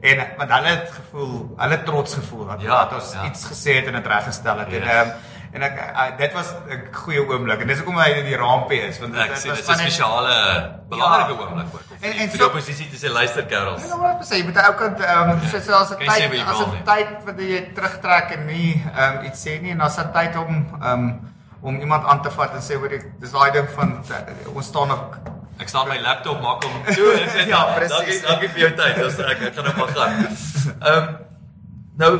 [0.00, 3.24] En want hulle het gevoel, hulle trots gevoel dat, Ja, dat ons ja.
[3.24, 4.68] iets gesê het en dit reggestel het.
[4.68, 4.88] En Yes.
[4.92, 5.08] ehm
[5.52, 8.80] en ek uh, dit was 'n goeie oomblik en dis hoekom hy in die rampie
[8.80, 11.38] is want Ek dit sê was dit van 'n spesiale belangrike Ja.
[11.46, 11.80] oomblik ook.
[11.80, 13.82] En- En en en vir so- die oppositie te sê luister Karels.
[13.88, 16.60] Ja, maar sê jy moet ook kant ehm so so as 'n sê tyd as
[16.60, 16.82] 'n nie.
[16.84, 20.66] tyd wat jy terugtrek en nie ehm iets sê nie en as 'n tyd om
[20.82, 21.10] ehm
[21.62, 24.66] om iemand aan te vat en sê hoor ek dis daai ding van uh, ons
[24.66, 25.16] staan op
[25.56, 28.72] Ek staan my laptop maak hom toe en sê Ja, ja, dankie dankie vir jou
[28.76, 28.98] tyd.
[29.00, 30.18] Dis ek ek gaan nou maar gaan.
[30.76, 31.06] Ehm
[31.96, 32.12] nou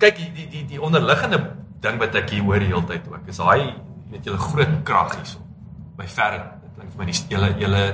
[0.00, 1.42] kyk die die die, die onderliggende
[1.84, 3.74] ding wat ek hier hoor die hele tyd ook is daai
[4.12, 5.42] weet julle groot krag hierso.
[5.98, 6.40] By verre
[6.74, 7.84] klink vir my die julle julle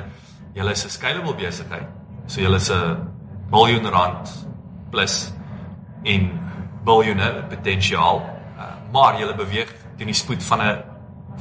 [0.55, 1.89] julle is 'n scalable besigheid.
[2.27, 3.09] So julle is 'n
[3.51, 4.31] biljoen rand
[4.91, 5.33] plus
[6.05, 6.31] en
[6.85, 8.23] biljoene potensiaal.
[8.57, 10.83] Uh, maar julle beweeg teen die spoed van 'n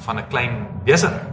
[0.05, 1.28] van 'n klein besigheid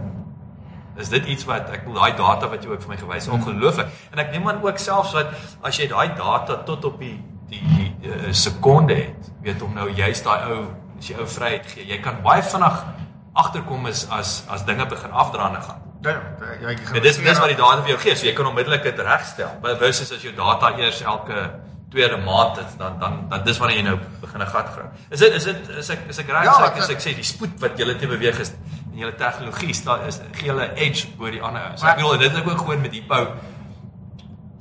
[0.99, 3.33] is dit iets wat ek wil daai data wat jy ook vir my gewys het
[3.33, 3.87] ongelooflik.
[4.11, 7.17] En ek neem aan ook selfs wat as jy daai data tot op die
[7.47, 10.61] die, die uh, sekonde het weet om nou juist daai ou
[10.97, 12.81] as jy ou vryheid gee jy kan baie vinnig
[13.37, 15.83] agterkom is as as dinge begin afdraande gaan.
[16.05, 16.17] Ja,
[16.61, 18.83] ja, jy en dis dis wat die data vir jou gee so jy kan onmiddellik
[18.83, 19.55] dit regstel.
[19.63, 21.47] But versus as jou data eers elke
[21.91, 25.19] tweede maand is dan dan dan dis wanneer jy nou begin 'n gat grawe is
[25.19, 26.43] dit is dit is ek is ek reg?
[26.43, 28.51] Ja, as ek sê die spoed wat julle te beweeg is
[28.97, 31.75] en julle tegnologie staan is gee julle edge bo die ander.
[31.77, 33.19] So ek bedoel dit het ook gehoor met Hippo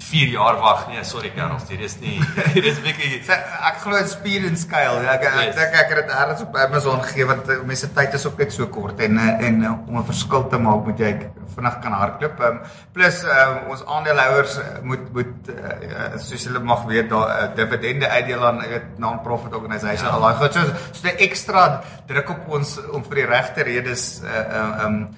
[0.06, 0.86] 4 jaar wag.
[0.88, 2.20] Nee, sorry Karels, dit is nie
[2.54, 3.36] dit is bietjie Sê,
[3.70, 5.00] ek glo in speed and scale.
[5.02, 5.56] Ek ek Yes.
[5.56, 8.52] dink ek het dit ergens op Amazon gegee want uh, mense tyd is ook net
[8.54, 11.12] so kort en uh, en uh, om 'n verskil te maak moet jy
[11.56, 12.40] vinnig kan hardloop.
[12.40, 12.60] Um,
[12.92, 18.46] plus um, ons aandeelhouers moet moet uh, soos julle mag weet daar uh, dividende uitdeel
[18.46, 20.06] aan 'n non-profit organisation.
[20.08, 20.14] Ja.
[20.14, 20.62] Al daai goed so
[20.92, 25.08] so 'n ekstra druk op ons om vir die regte redes uh, uh, um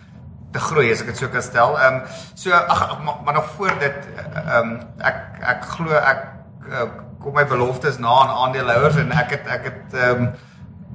[0.53, 1.77] te groei as ek dit so kan stel.
[1.79, 5.23] Ehm um, so ag maar, maar nog voor dit ehm um, ek
[5.55, 6.25] ek glo ek
[6.71, 6.89] uh,
[7.21, 10.35] kom my beloftes na aan aandeelhouers en ek het ek het ehm um,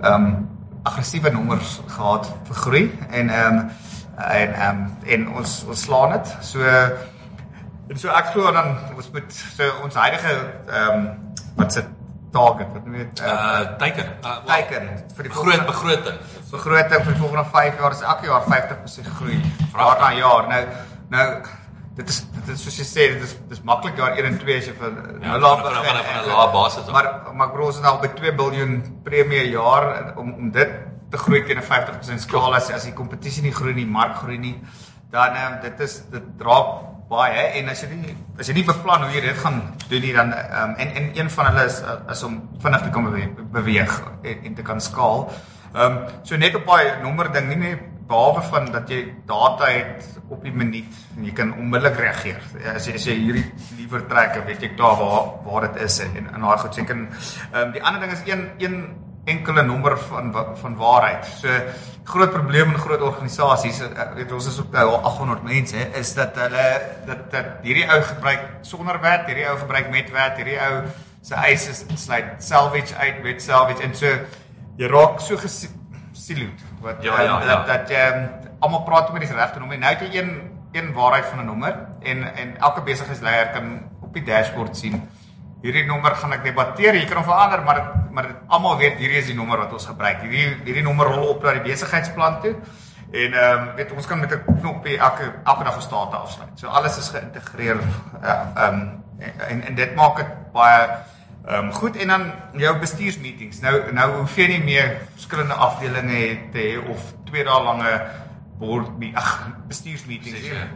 [0.01, 0.35] ehm um,
[0.83, 3.65] aggressiewe nommers gehad vir groei en ehm um,
[4.17, 6.35] en ehm um, en ons ons slaan dit.
[6.41, 6.61] So
[7.89, 10.33] en so ek glo dan ons moet so ons huidige
[10.67, 11.11] ehm um,
[11.55, 11.83] wat se
[12.33, 14.05] target wat dit uh, uh teiken.
[14.05, 16.17] Uh, wel, teiken vir die groot begroting.
[16.53, 19.39] Begroting vir die volgende 5 jaar is elke jaar 50% groei
[19.73, 20.47] jaar na jaar.
[20.53, 20.61] Nou
[21.09, 21.27] nou
[21.97, 24.57] dit is dit is soos jy sê dit is dis maklik jaar 1 en 2
[24.61, 26.91] as jy van Ja, van- van- begin van 'n lae basis af.
[26.91, 30.69] Maar maar bro ons is nou by 2 miljard premie 'n jaar om om dit
[31.11, 34.37] te groei teen 'n 50% skaal as as die kompetisie nie groei nie, mark groei
[34.37, 34.55] nie,
[35.11, 36.57] dan um, dit is dit dra
[37.09, 40.13] baie en as jy nie as jy nie beplan hoe jy dit gaan doen nie
[40.13, 44.01] dan um, en en een van hulle is is om vinnig te kan beweeg, beweeg
[44.23, 45.29] en, en te kan skaal.
[45.73, 49.69] Ehm um, so net op daai nommer ding nie net behalwe van dat jy data
[49.71, 52.43] het op die minuut en jy kan onmiddellik reageer.
[52.75, 53.45] As jy as jy hierdie
[53.79, 56.99] liewer trek, weet jy klaar waar waar dit is en en daai goed seker.
[56.99, 58.77] Ehm um, die ander ding is een een
[59.25, 60.29] enkele nommer van
[60.61, 61.25] van waarheid.
[61.39, 61.47] So
[62.03, 66.13] groot probleem in groot organisasies, eh, weet ons is op nou al 800 mense, is
[66.13, 66.67] dat hulle
[67.07, 70.83] dat dat hierdie ou gebruik sonder wet, hierdie ou gebruik met wet, hierdie ou
[71.23, 74.11] se eise is sluit salvage uit met salvage en so
[74.77, 77.45] jy raak so gesiloed wat Ja, ehm, ja, ja.
[77.55, 78.29] dat dat jy um,
[78.59, 79.77] almal praat met die regte nommer.
[79.77, 84.13] Nou het jy een een waarheid van 'n nommer en en elke besigheidsleier kan op
[84.13, 85.09] die dashboard sien
[85.61, 88.97] hierdie nommer gaan ek debatteer, jy kan hom verander, maar dit- maar dit- almal weet
[88.97, 90.21] hierdie is die nommer wat ons gebruik.
[90.21, 92.55] Hierdie hierdie nommer rol op na die besigheidsplan toe.
[93.13, 96.49] En ehm um, weet ons kan met 'n knoppie elke elke dag 'n state afsluit.
[96.55, 97.77] So alles is geïntegreer
[98.21, 99.03] ja, ehm um,
[99.49, 100.89] en en dit maak dit baie
[101.47, 103.59] ehm um, goed en dan jou bestuursmeetings.
[103.59, 107.91] Nou nou hoef jy nie meer verskillende afdelings het te hê of twee dae lange
[108.59, 110.47] board me- ag bestuursmeetings.
[110.47, 110.67] Ja.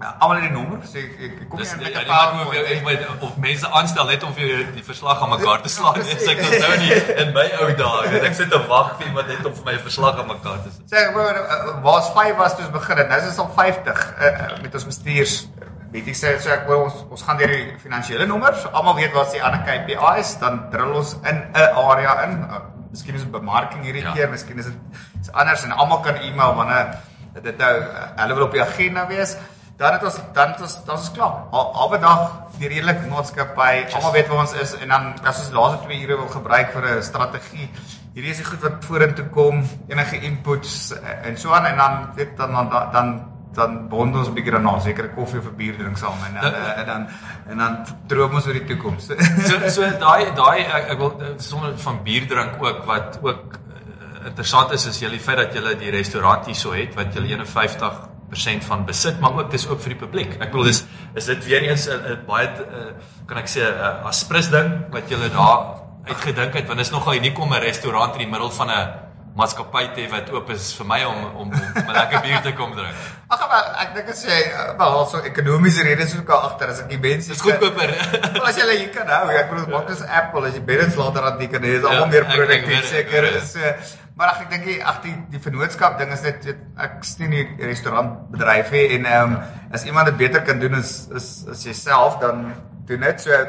[0.00, 0.80] Ja, almal het die nommer.
[0.84, 2.82] So ek, kom nie ja, met die 'n hoef PowerPoint jou nie.
[2.84, 5.94] met of mense aanstel net om vir jou die verslag aan mekaar te slaan.
[5.94, 9.28] Dis ek onthou nie in my ou dae, weet ek sit te wag vir iemand
[9.28, 10.82] net om vir my 'n verslag aan mekaar te sit.
[10.92, 13.08] Sê bro, uh, waar's 5 was toe ons begin het.
[13.08, 15.48] Nou is dit al 50 uh, uh, met ons bestuurs.
[15.94, 18.64] Weet jy sê so ek wil ons ons gaan deur die finansiële nommers.
[18.72, 22.32] Almal weet wat se ander KPI's, dan drill ons in 'n area in.
[22.42, 22.58] Uh,
[22.90, 24.12] miskien is dit bemarking hierdie Ja.
[24.12, 24.78] keer, miskien is dit
[25.18, 26.98] iets anders en almal kan e-mail wanneer
[27.42, 29.36] dit nou uh, hulle wil op die agenda wees.
[29.76, 31.46] Dan het ons dan het ons dan is klaar.
[31.50, 35.50] Al albe dag die redelike maatskappy, almal weet waar ons is en dan as ons
[35.50, 37.70] laaste 2 ure wil gebruik vir 'n strategie.
[38.14, 42.10] Hierdie is die goed wat vorentoe kom, enige inputs eh, en so aan en dan
[42.14, 45.76] weet dan dan dan, dan bond ons 'n bietjie daarna seker koffie of 'n bier
[45.76, 47.06] drink saam en dan uh, en dan
[47.48, 47.76] en dan
[48.06, 49.10] droom ons oor die toekoms.
[49.48, 54.26] so so daai daai ek, ek wil sommer van bier drink ook wat ook uh,
[54.26, 58.84] interessant is is julle feit dat julle die restaurant hierso het wat julle 51% van
[58.84, 60.34] besit maar ook dis ook vir die publiek.
[60.40, 62.92] Ek bedoel dis is dit weer eens 'n baie uh,
[63.26, 67.14] kan ek sê 'n aspres ding wat julle daar uitgedink het want dit is nogal
[67.14, 69.03] uniek om 'n restaurant in die middel van 'n
[69.34, 72.52] maatskappy te hê wat oop is vir my om om, om 'n lekker bier te
[72.54, 72.94] kom drink.
[73.34, 74.38] Ag maar ek dink as jy
[74.78, 77.90] wel so ekonomiese redes ook al agter as ek die mense is goedkoper.
[78.48, 81.38] as jy hier kan hou, ek bedoel maak dis Apple as jy beddens later aan
[81.38, 83.74] die kan hê is almal ja, meer produktief seker is so
[84.14, 86.44] maar ag ek dink ag die die vennootskap ding is net
[86.78, 89.38] ek steun die restaurantbedryf hè en ehm um,
[89.74, 92.52] as iemand dit beter kan doen is is as jouself dan
[92.86, 93.40] doen dit so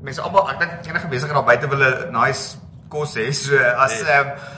[0.00, 2.56] mense almal ek dink enige besigheid daar buite wil 'n nice
[2.88, 4.56] kos hê so as ehm um,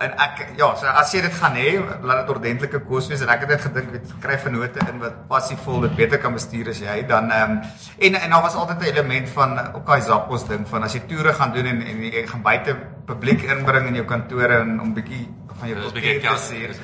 [0.00, 3.20] En ek ja, so as jy dit gaan hê, laat dit ordentlike kos wees.
[3.20, 6.70] En ek het net gedink weet kry vennote in wat passievol dit beter kan bestuur
[6.72, 7.60] as jy dan ehm um,
[8.08, 11.02] en en daar was altyd 'n element van op daai Zappos ding van as jy
[11.10, 14.94] toere gaan doen en en jy gaan buite publiek inbring in jou kantore en om
[14.94, 15.28] bietjie
[15.60, 16.74] van jou bietjie te sien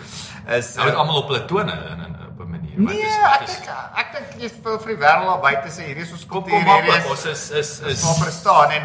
[0.59, 3.47] is nou uh, almal op hulle tone in in op 'n manier nee, is, ek
[3.47, 3.69] dink
[4.03, 6.97] ek dink jy vir vir die wêreld daar buite sê hierdie is ons kultuur hierdie
[6.99, 8.71] is ons is is is vir staan.
[8.71, 8.83] En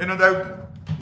[0.00, 0.34] en onthou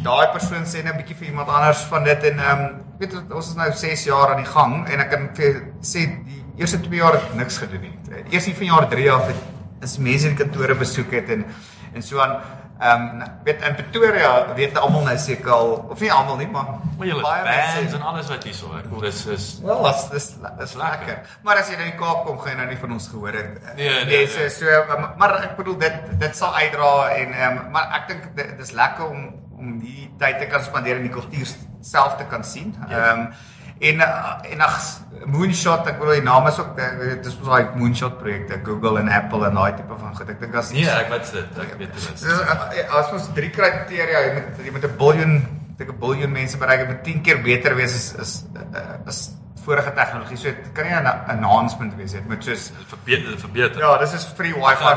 [0.02, 3.14] daai persoon sê net 'n bietjie vir iemand anders van dit en ehm um, weet
[3.30, 6.80] ons is nou 6 jaar aan die gang en ek kan vir sê die eerste
[6.80, 7.94] 2 jaar het niks gedoen nie.
[8.08, 9.42] Die eerste van jaar 3 af het
[9.82, 11.44] is mense in kantore besoek het en
[11.94, 12.40] en so aan
[12.78, 16.68] ehm um, weet in Pretoria weet almal nou seker al of nie almal nie maar
[16.98, 20.28] baie bands en alles wat hier so ek voel dis is wel as dis
[20.62, 21.18] is lekker.
[21.42, 23.34] Maar as jy nou in die Kaap kom gaan jy nou nie van ons gehoor
[23.34, 23.58] het.
[23.74, 27.70] Nee, nee, nee, so, so maar ek bedoel dit dit sal uitdra en ehm um,
[27.74, 29.26] maar ek dink dit is lekker om
[29.58, 31.54] om die tyd te kan spandeer en die kultuur
[31.84, 32.74] self te kan sien.
[32.88, 33.30] Ehm um,
[33.78, 34.78] en en ag
[35.30, 38.98] Moonshot, ek bedoel die naam is ook eh, dit is mos daai Moonshot projekte, Google
[39.02, 40.30] en Apple en daai tipe van goed.
[40.34, 41.60] Ek dink as Nee, ek weet dit.
[41.62, 42.08] Ek weet dit.
[42.22, 45.34] Dis as ons drie kriteria, jy moet jy moet 'n biljoen,
[45.78, 48.32] ek 'n biljoen mense bereik, moet 10 keer beter wees is is
[49.06, 49.20] is
[49.68, 50.36] vorige tegnologie.
[50.36, 53.80] So dit kan nie 'n announcement wees dit moet soos verbeter verbeter.
[53.80, 54.92] Ja, dis is free wifi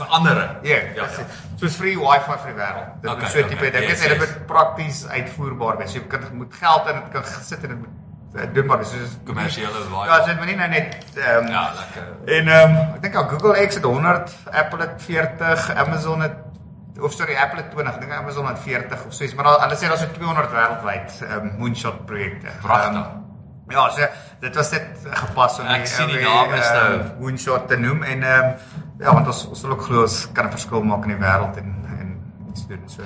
[0.00, 0.50] verandering.
[0.62, 1.08] Ja, ja.
[1.56, 2.88] Soos free wifi vir die wêreld.
[3.02, 4.00] Dit okay, moet so tipe ding wees.
[4.00, 5.92] Dit moet prakties uitvoerbaar wees.
[5.94, 8.92] Jy kan moet geld in dit kan sit en dit moet eh, doen maar dis
[8.92, 10.06] is kommersiële wifi.
[10.08, 12.08] Ja, dit moet nie nou net ehm um, Ja, lekker.
[12.38, 16.40] En ehm um, ek dink al Google X het 100, Apple het 40, Amazon het
[17.00, 19.76] of sorry Apple het 20, ek dink Amazon het 40 of so iets, maar hulle
[19.76, 22.56] sê daar's so 200 wêreldwyd ehm um, moonshot projekte.
[22.62, 23.04] Pragtig.
[23.04, 23.23] Um,
[23.72, 24.06] Ja, so
[24.40, 28.02] dit was net gepas om ek sien die naam is nou uh, Moonshot te noem
[28.02, 31.08] en ehm um, ja, want ons ons wil ook glo ons kan 'n verskil maak
[31.08, 32.10] in die wêreld en en
[32.50, 32.82] iets doen.
[32.86, 33.02] So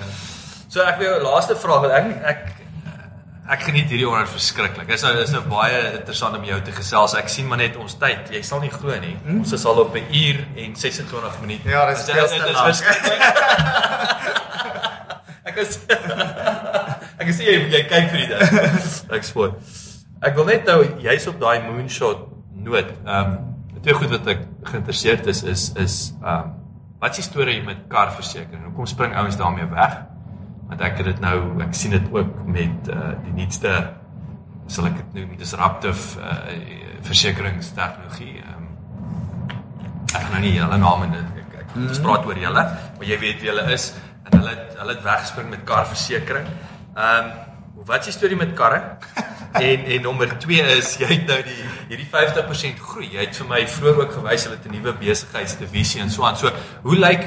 [0.68, 2.42] So ek wil laaste vraag wat ek ek
[3.48, 4.86] ek geniet hierdie onderhoud verskriklik.
[4.86, 7.14] Dit is nou is nou baie interessant om jou te gesels.
[7.16, 8.28] Ek sien maar net ons tyd.
[8.34, 9.16] Jy sal nie glo nie.
[9.24, 9.38] Hmm?
[9.38, 11.68] Ons is al op 'n uur en 26 minute.
[11.68, 13.20] Ja, dis dit is verskriklik.
[15.48, 15.78] ek is
[17.18, 19.12] Ek sien jy jy kyk vir die ding.
[19.16, 19.54] Ek spoor.
[20.18, 22.26] Ek wil net nou jy's op daai moonshot
[22.64, 22.90] noot.
[23.04, 23.44] Ehm um,
[23.78, 26.56] twee goed wat ek geïnteresseerd is is is ehm um,
[26.98, 28.64] wat is die storie met karversekering?
[28.66, 29.94] Hoekom spring ouens daarmee weg?
[30.68, 33.76] Want ek het dit nou ek sien dit ook met uh, die nuutste
[34.66, 36.58] sal ek dit noem disruptive uh,
[37.06, 38.34] versekeringstegnologie.
[38.42, 38.66] Ehm um,
[40.08, 42.02] ek gaan nou nie hulle name net ek ek mm -hmm.
[42.02, 43.92] praat oor julle, maar jy weet wie hulle is
[44.24, 46.46] en hulle hulle het weggespring met karversekering.
[46.96, 47.34] Ehm um,
[47.86, 48.82] wat is die storie met karre?
[49.60, 51.58] en en nommer 2 is jy het nou die
[51.88, 53.10] hierdie 50% groei.
[53.12, 56.36] Jy het vir my vroeër ook gewys hulle het 'n nuwe besigheidsdivisie en so aan.
[56.36, 56.50] So,
[56.82, 57.24] hoe lyk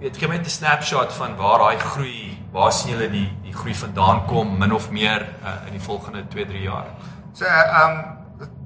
[0.00, 3.52] weet gee my net 'n snapshot van waar daai groei, waar sien julle die die
[3.52, 6.86] groei vandaan kom min of meer uh, in die volgende 2-3 jaar?
[7.32, 8.18] So, ehm um,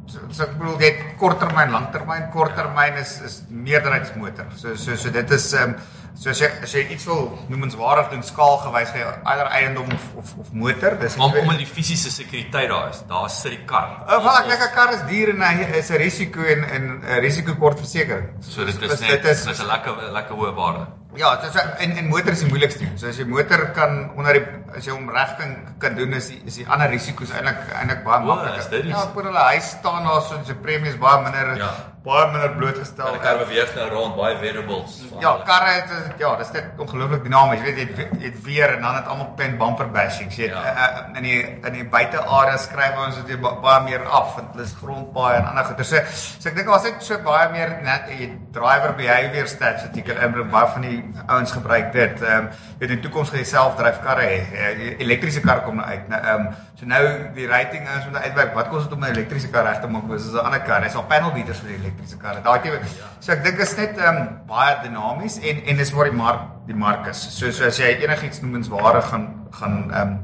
[0.06, 4.46] so ek bedoel jy korttermyn, langtermyn, korttermyn is is meerderheidsmotor.
[4.56, 5.76] So so so dit is ehm um,
[6.14, 10.32] So as jy as jy iets wil noemenswaardig doen skaalgewys gee eier eiendom of of
[10.42, 13.00] of motor, dis om om die fisiese sekuriteit daar is.
[13.08, 14.02] Daar sit die kar.
[14.06, 17.20] Of oh, ek dink 'n kar is duur en hy is 'n risiko en 'n
[17.24, 18.28] risikokortversekering.
[18.40, 20.86] So dit is net dit is 'n lekker lekker hoë waarde.
[21.14, 22.86] Ja, dit is en en motor is die moeilikste.
[22.96, 26.28] So as jy motor kan onder die as jy hom reg kan kan doen is
[26.28, 28.86] die, is die ander risiko's eintlik eintlik baie makliker.
[28.88, 31.56] Ja, vir hulle huis staan daar so 'n premie is baie minder.
[31.56, 33.12] Ja baie minder blootgestel.
[33.14, 34.96] Die kar beweeg nou rond baie variables.
[35.22, 37.62] Ja, karre het ja, dis net ongelooflik dinamies.
[37.62, 40.32] Jy weet jy het weer en dan het almal pen bumper bashing.
[40.34, 40.86] Jy weet ja.
[40.86, 44.74] uh, in die in die buitearea skryf ons dit baie meer af want hulle is
[44.80, 45.86] grondpaaie en ander goeie.
[45.86, 46.02] So,
[46.42, 48.10] so ek dink as ek so baie meer net
[48.52, 50.98] driver behavior stats wat jy kan inbring baie van die
[51.28, 52.26] ouens gebruik dit.
[52.26, 54.74] Ehm um, jy weet in toekoms gaan jy selfdryf karre hê.
[55.06, 56.10] Elektriese kar kom nou uit.
[56.10, 57.04] Nou ehm um, so nou
[57.38, 58.56] die rating is om uitwerk.
[58.58, 60.82] Wat kos dit om 'n elektriese kar reg te maak versus 'n ander kar?
[60.82, 62.42] Hy's al panel beaters vir die elektriese karre.
[62.42, 62.80] Daai tipe.
[63.20, 66.40] So ek dink is net ehm um, baie dinamies en en dis waar die mark
[66.66, 67.22] die mark is.
[67.38, 69.26] So so as jy enigiets noemenswaardig gaan
[69.60, 70.18] gaan ehm um,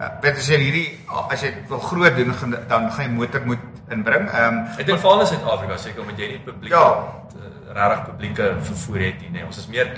[0.00, 0.88] uh, weet as jy hierdie
[1.30, 3.58] as jy wil groot doen gaan, dan gaan jy motor moet
[3.90, 4.28] inbring.
[4.30, 6.84] Ehm um, Ek dink veral in Suid-Afrika seker omdat jy nie publiek Ja.
[6.88, 7.52] ja.
[7.74, 9.44] regtig publieke vervoer het nie, nee.
[9.46, 9.88] Ons is meer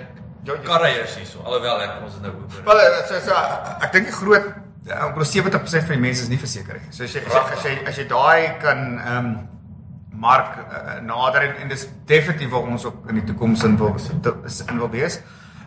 [0.47, 1.43] Ja, jy- karreiers hierso.
[1.45, 2.63] Alhoewel ek ons is nou oor.
[2.65, 3.35] Wel eh, so so
[3.83, 4.47] ek dink die groot
[4.87, 6.93] ja, oor 70% van die mense is nie verseker nie.
[6.95, 9.49] So as jy as jy as jy, as jy daai kan ehm um,
[10.17, 13.95] mark uh, nader en, en dis definitief waar ons ook in die toekoms in wil
[13.97, 15.21] is in wil wees.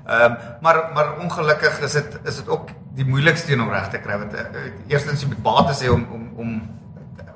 [0.10, 4.00] Ehm um, maar maar ongelukkig is dit is dit ook die moeilikste om reg te
[4.02, 6.56] kry want uh, eerstens jy moet bates hê om om om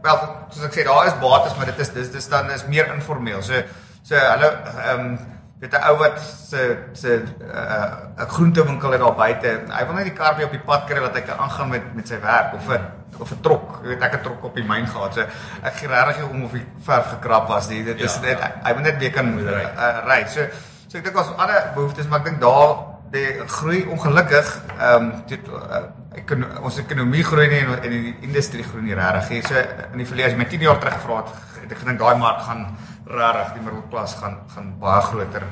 [0.02, 0.18] wel
[0.50, 3.42] soos ek sê daar is bates maar dit is dis dis dan is meer informeel.
[3.42, 3.62] So
[4.02, 5.20] so hulle ehm um,
[5.62, 6.62] weet 'n ou wat se
[6.94, 9.50] se 'n uh, groentewinkel het daar buite.
[9.70, 11.94] Hy wil net die kar weer op die pad kry dat hy kan aangaan met
[11.96, 13.80] met sy werk of 'n of 'n trok.
[13.84, 15.14] Jy weet ek het trok op die myn gehad.
[15.14, 15.22] So
[15.64, 17.84] ek gee regtig om of die verf gekrap was nie.
[17.84, 18.52] Dit is Ja, net ja.
[18.64, 20.24] hy moet net weer kan uh, ry.
[20.28, 20.42] So
[20.88, 24.48] so ek dink ons ander behoeftes maar ek dink daar die groei ongelukkig
[24.80, 25.84] ehm um, dit uh,
[26.18, 29.42] ekon ons ekonomie groei nie en, en die industrie groei nie regtig nie.
[29.42, 29.56] So
[29.92, 31.30] in die verlede as jy my 10 jaar terug gevra het,
[31.62, 32.66] het ek gedink daai mark gaan
[33.06, 35.46] regtig die middelklas gaan gaan baie groter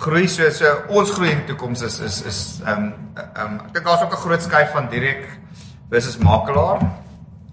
[0.00, 0.26] groei.
[0.28, 3.72] So so ons groei in die toekoms is is is ehm um, ehm um, ek
[3.74, 5.28] dink daar's ook 'n groot skuif van direk
[5.90, 6.82] versus makelaar.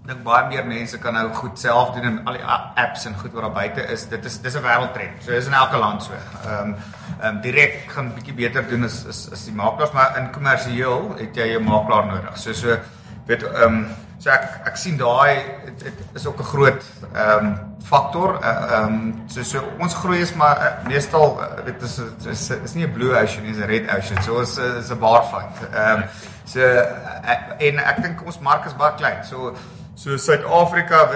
[0.02, 2.46] Ek dink baie meer mense kan nou goed self doen en al die
[2.82, 4.08] apps en goed wat daar buite is.
[4.10, 5.22] Dit is dis 'n wêreldtrend.
[5.22, 6.12] So is in elke land so.
[6.12, 6.74] Ehm um,
[7.20, 11.14] ehm um, direk gaan bietjie beter doen as is is die makelaars, maar in kommersieel
[11.18, 12.38] het jy 'n makelaar nodig.
[12.38, 12.78] So so
[13.26, 13.86] weet ehm um,
[14.18, 15.42] so ek ek sien daai
[15.78, 16.82] dit is ook 'n groot
[17.14, 18.38] ehm um, faktor.
[18.42, 22.26] Uh, Ehm um, so so ons groei is maar uh, meestal uh, dit is is,
[22.26, 24.22] is is nie 'n blue ocean nie, dis 'n red ocean.
[24.22, 25.68] So ons is 'n bar fight.
[25.72, 26.04] Ehm um,
[26.44, 29.22] so uh, en ek dink ons mark is baie klein.
[29.24, 29.54] So
[29.94, 31.06] so Suid-Afrika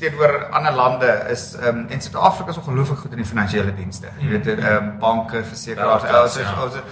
[0.00, 4.10] teenoor ander lande is ehm um, en Suid-Afrika is ongelooflik goed in die finansiële dienste.
[4.20, 6.62] Jy weet ehm um, banke, versekerings, Ja, ons is ja.
[6.64, 6.82] ons is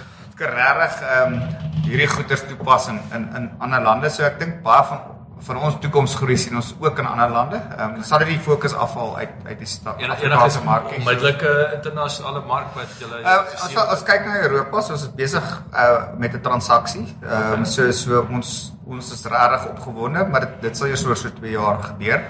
[0.43, 1.41] regtig ehm um,
[1.83, 4.09] hierdie goeders toepas in in in ander lande.
[4.09, 5.03] So ek dink baie van
[5.43, 7.59] van ons toekomsgroei sien ons ook in ander lande.
[7.77, 10.91] Ehm um, sal dit die fokus afval uit uit die stad Afrikaanse enige mark.
[10.97, 15.49] onmiddellike internasionale mark wat jy Uh, as as kyk na Europa, so ons is besig
[15.73, 17.05] uh, met 'n transaksie.
[17.21, 21.17] Ehm um, so so ons ons is regtig opgewonde, maar dit dit sal eers oor
[21.17, 22.23] so 2 jaar gebeur.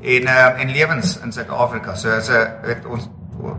[0.00, 1.94] En ehm um, en lewens in Suid-Afrika.
[1.94, 3.08] So as 'n weet ons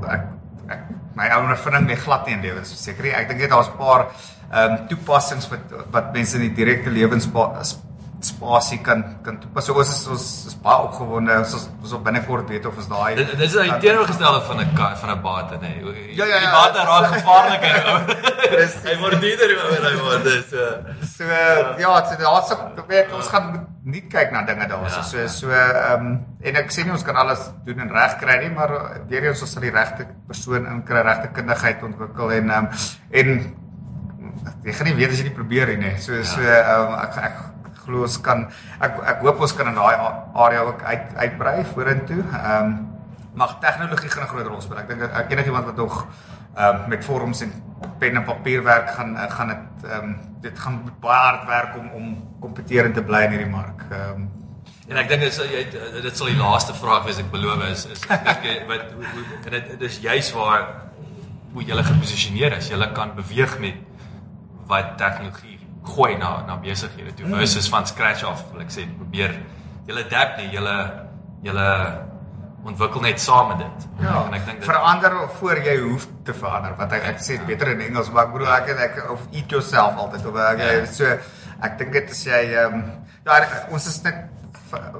[0.10, 0.22] ek,
[0.68, 0.80] ek
[1.16, 3.14] my ondervinding lê glad nie in lewens seker nie.
[3.14, 4.08] Ek dink net daar's 'n paar
[4.52, 7.28] ehm um, toepassings wat wat mense in die direkte lewens
[8.28, 9.66] spasie kan kan toepas.
[9.66, 11.38] So ons is ons is baie opgewonde.
[11.44, 14.62] Ons is, ons wil binnekort weet of ons daai Dit dit is 'n teenoorgestelde van
[14.62, 15.74] 'n van 'n bate nê.
[15.82, 16.16] Nee.
[16.16, 16.40] Ja, ja, ja.
[16.40, 17.76] Die bate raak gevaarliker.
[18.56, 18.84] Presies.
[18.84, 20.24] hy word duurder hoe hy word.
[20.24, 20.66] Dis so.
[21.16, 25.02] So uh, ja, so daar's ook weet ons gaan nie kyk na dinge daarso.
[25.02, 25.28] Ja, so ja.
[25.28, 26.14] so ehm um,
[26.46, 28.72] en ek sê nie ons kan alles doen en reg kry nie, maar
[29.10, 32.88] weer eens ons sal die regte persoon inkry, regte kundigheid ontwikkel en ehm um,
[33.22, 33.36] en
[34.66, 35.94] jy gaan nie weet as jy nie probeer nie, nê.
[36.02, 37.44] So so ehm um, ek ek
[37.86, 38.46] glo ons kan
[38.80, 39.96] ek ek hoop ons kan in daai
[40.46, 42.22] area ook uit uitbrei vorentoe.
[42.24, 42.76] Ehm um,
[43.36, 44.78] maar tegnologie gaan 'n groot rol speel.
[44.80, 46.08] Ek dink enigiemand wat nog
[46.56, 47.52] ehm um, met vorms en
[48.00, 51.90] pen en papier werk gaan gaan dit ehm um, dit gaan baie hard werk om
[51.92, 52.06] om
[52.40, 53.86] kompeterend te bly in hierdie mark.
[53.92, 54.32] Ehm um,
[54.86, 55.64] En ek dink sal jy
[56.04, 58.92] dit sal die laaste vraag wees ek beloof is is ek wat
[59.46, 60.68] en dit dis juis waar
[61.56, 62.70] hoe jy geposisioneer is.
[62.70, 63.76] Jy kan beweeg met
[64.70, 65.55] wat tegnologie
[65.86, 69.36] gooi na na besighede toe versus van scratch af, wil ek sê probeer
[69.88, 70.62] jy adapt nie, jy
[71.46, 71.54] jy
[72.66, 73.84] ontwikkel net saam met dit.
[74.02, 76.74] Ja, en ek dink dit verander voor jy hoef te verander.
[76.80, 79.52] Wat ek ek sê dit beter in Engels, maar ek bedoel ek ek of eat
[79.54, 80.86] yourself altyd of ek Ja.
[80.90, 81.06] so
[81.62, 82.84] ek dink dit as jy ehm um,
[83.26, 84.24] ja ek- ons is net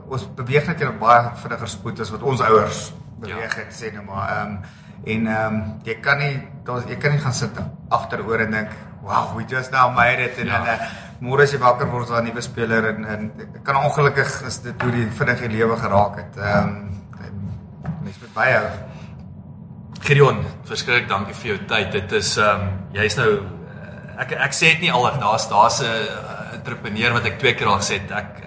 [0.08, 3.64] ons beweeg net in baie vinniger spoed as wat ons ouers beweeg Ja.
[3.64, 4.60] het sê nou maar ehm um,
[5.06, 7.58] en ehm um, jy kan nie daar jy kan nie gaan sit
[7.90, 8.70] agteroor en dink
[9.06, 10.58] wow we just now made it en Ja.
[10.58, 10.88] dan uh,
[11.22, 13.22] môre as jy wakker word daar 'n nuwe speler en en
[13.64, 16.38] kan ongelukkig is dit hoe die vinnig die lewe geraak het.
[16.38, 16.92] Ehm um,
[18.04, 18.66] mens moet byhou.
[20.06, 21.92] Gideon, verskriklik dankie vir jou tyd.
[21.92, 25.82] Dit is ehm um, jy's nou eh, ek ek sê dit nie al daar's daar's
[25.82, 28.44] 'n uh, entrepreneur wat ek twee keer al gesê het ek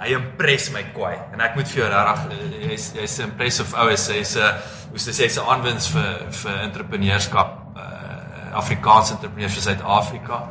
[0.00, 3.76] hy impress my kwai en ek moet vir jou regtig eh, jy's jy's 'n impressive
[3.76, 4.54] ou is hy's 'n
[4.90, 7.69] hoe se sê hy's 'n aanwins vir vir entrepreneurskap
[8.52, 10.48] Afrikaanse entrepreneurs vir Suid-Afrika.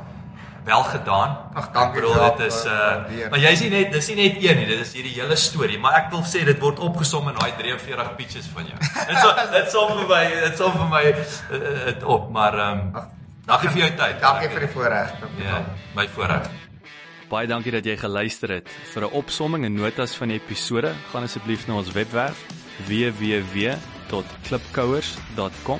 [0.66, 1.38] Wel gedaan.
[1.56, 3.30] Ag, dankie bedoel dit is uh waardeer.
[3.30, 5.94] maar jy's nie net dis nie net een nie, dit is hierdie hele storie, maar
[5.94, 8.78] ek wil sê dit word opgesom in daai 43 pitches van jou.
[8.78, 11.16] Dit so- dit som vir my, dit som vir my eh,
[11.86, 12.94] dit op, maar ehm um,
[13.46, 14.22] dankie vir jou tyd.
[14.22, 15.12] Dankie vir die voorreg.
[15.42, 15.64] Ja,
[15.96, 16.50] my voorreg.
[17.30, 18.68] Baie dankie dat jy geluister het.
[18.94, 22.38] Vir 'n opsomming en notas van die episode, gaan asseblief na ons webwerf
[22.88, 25.80] www.klipkouers.com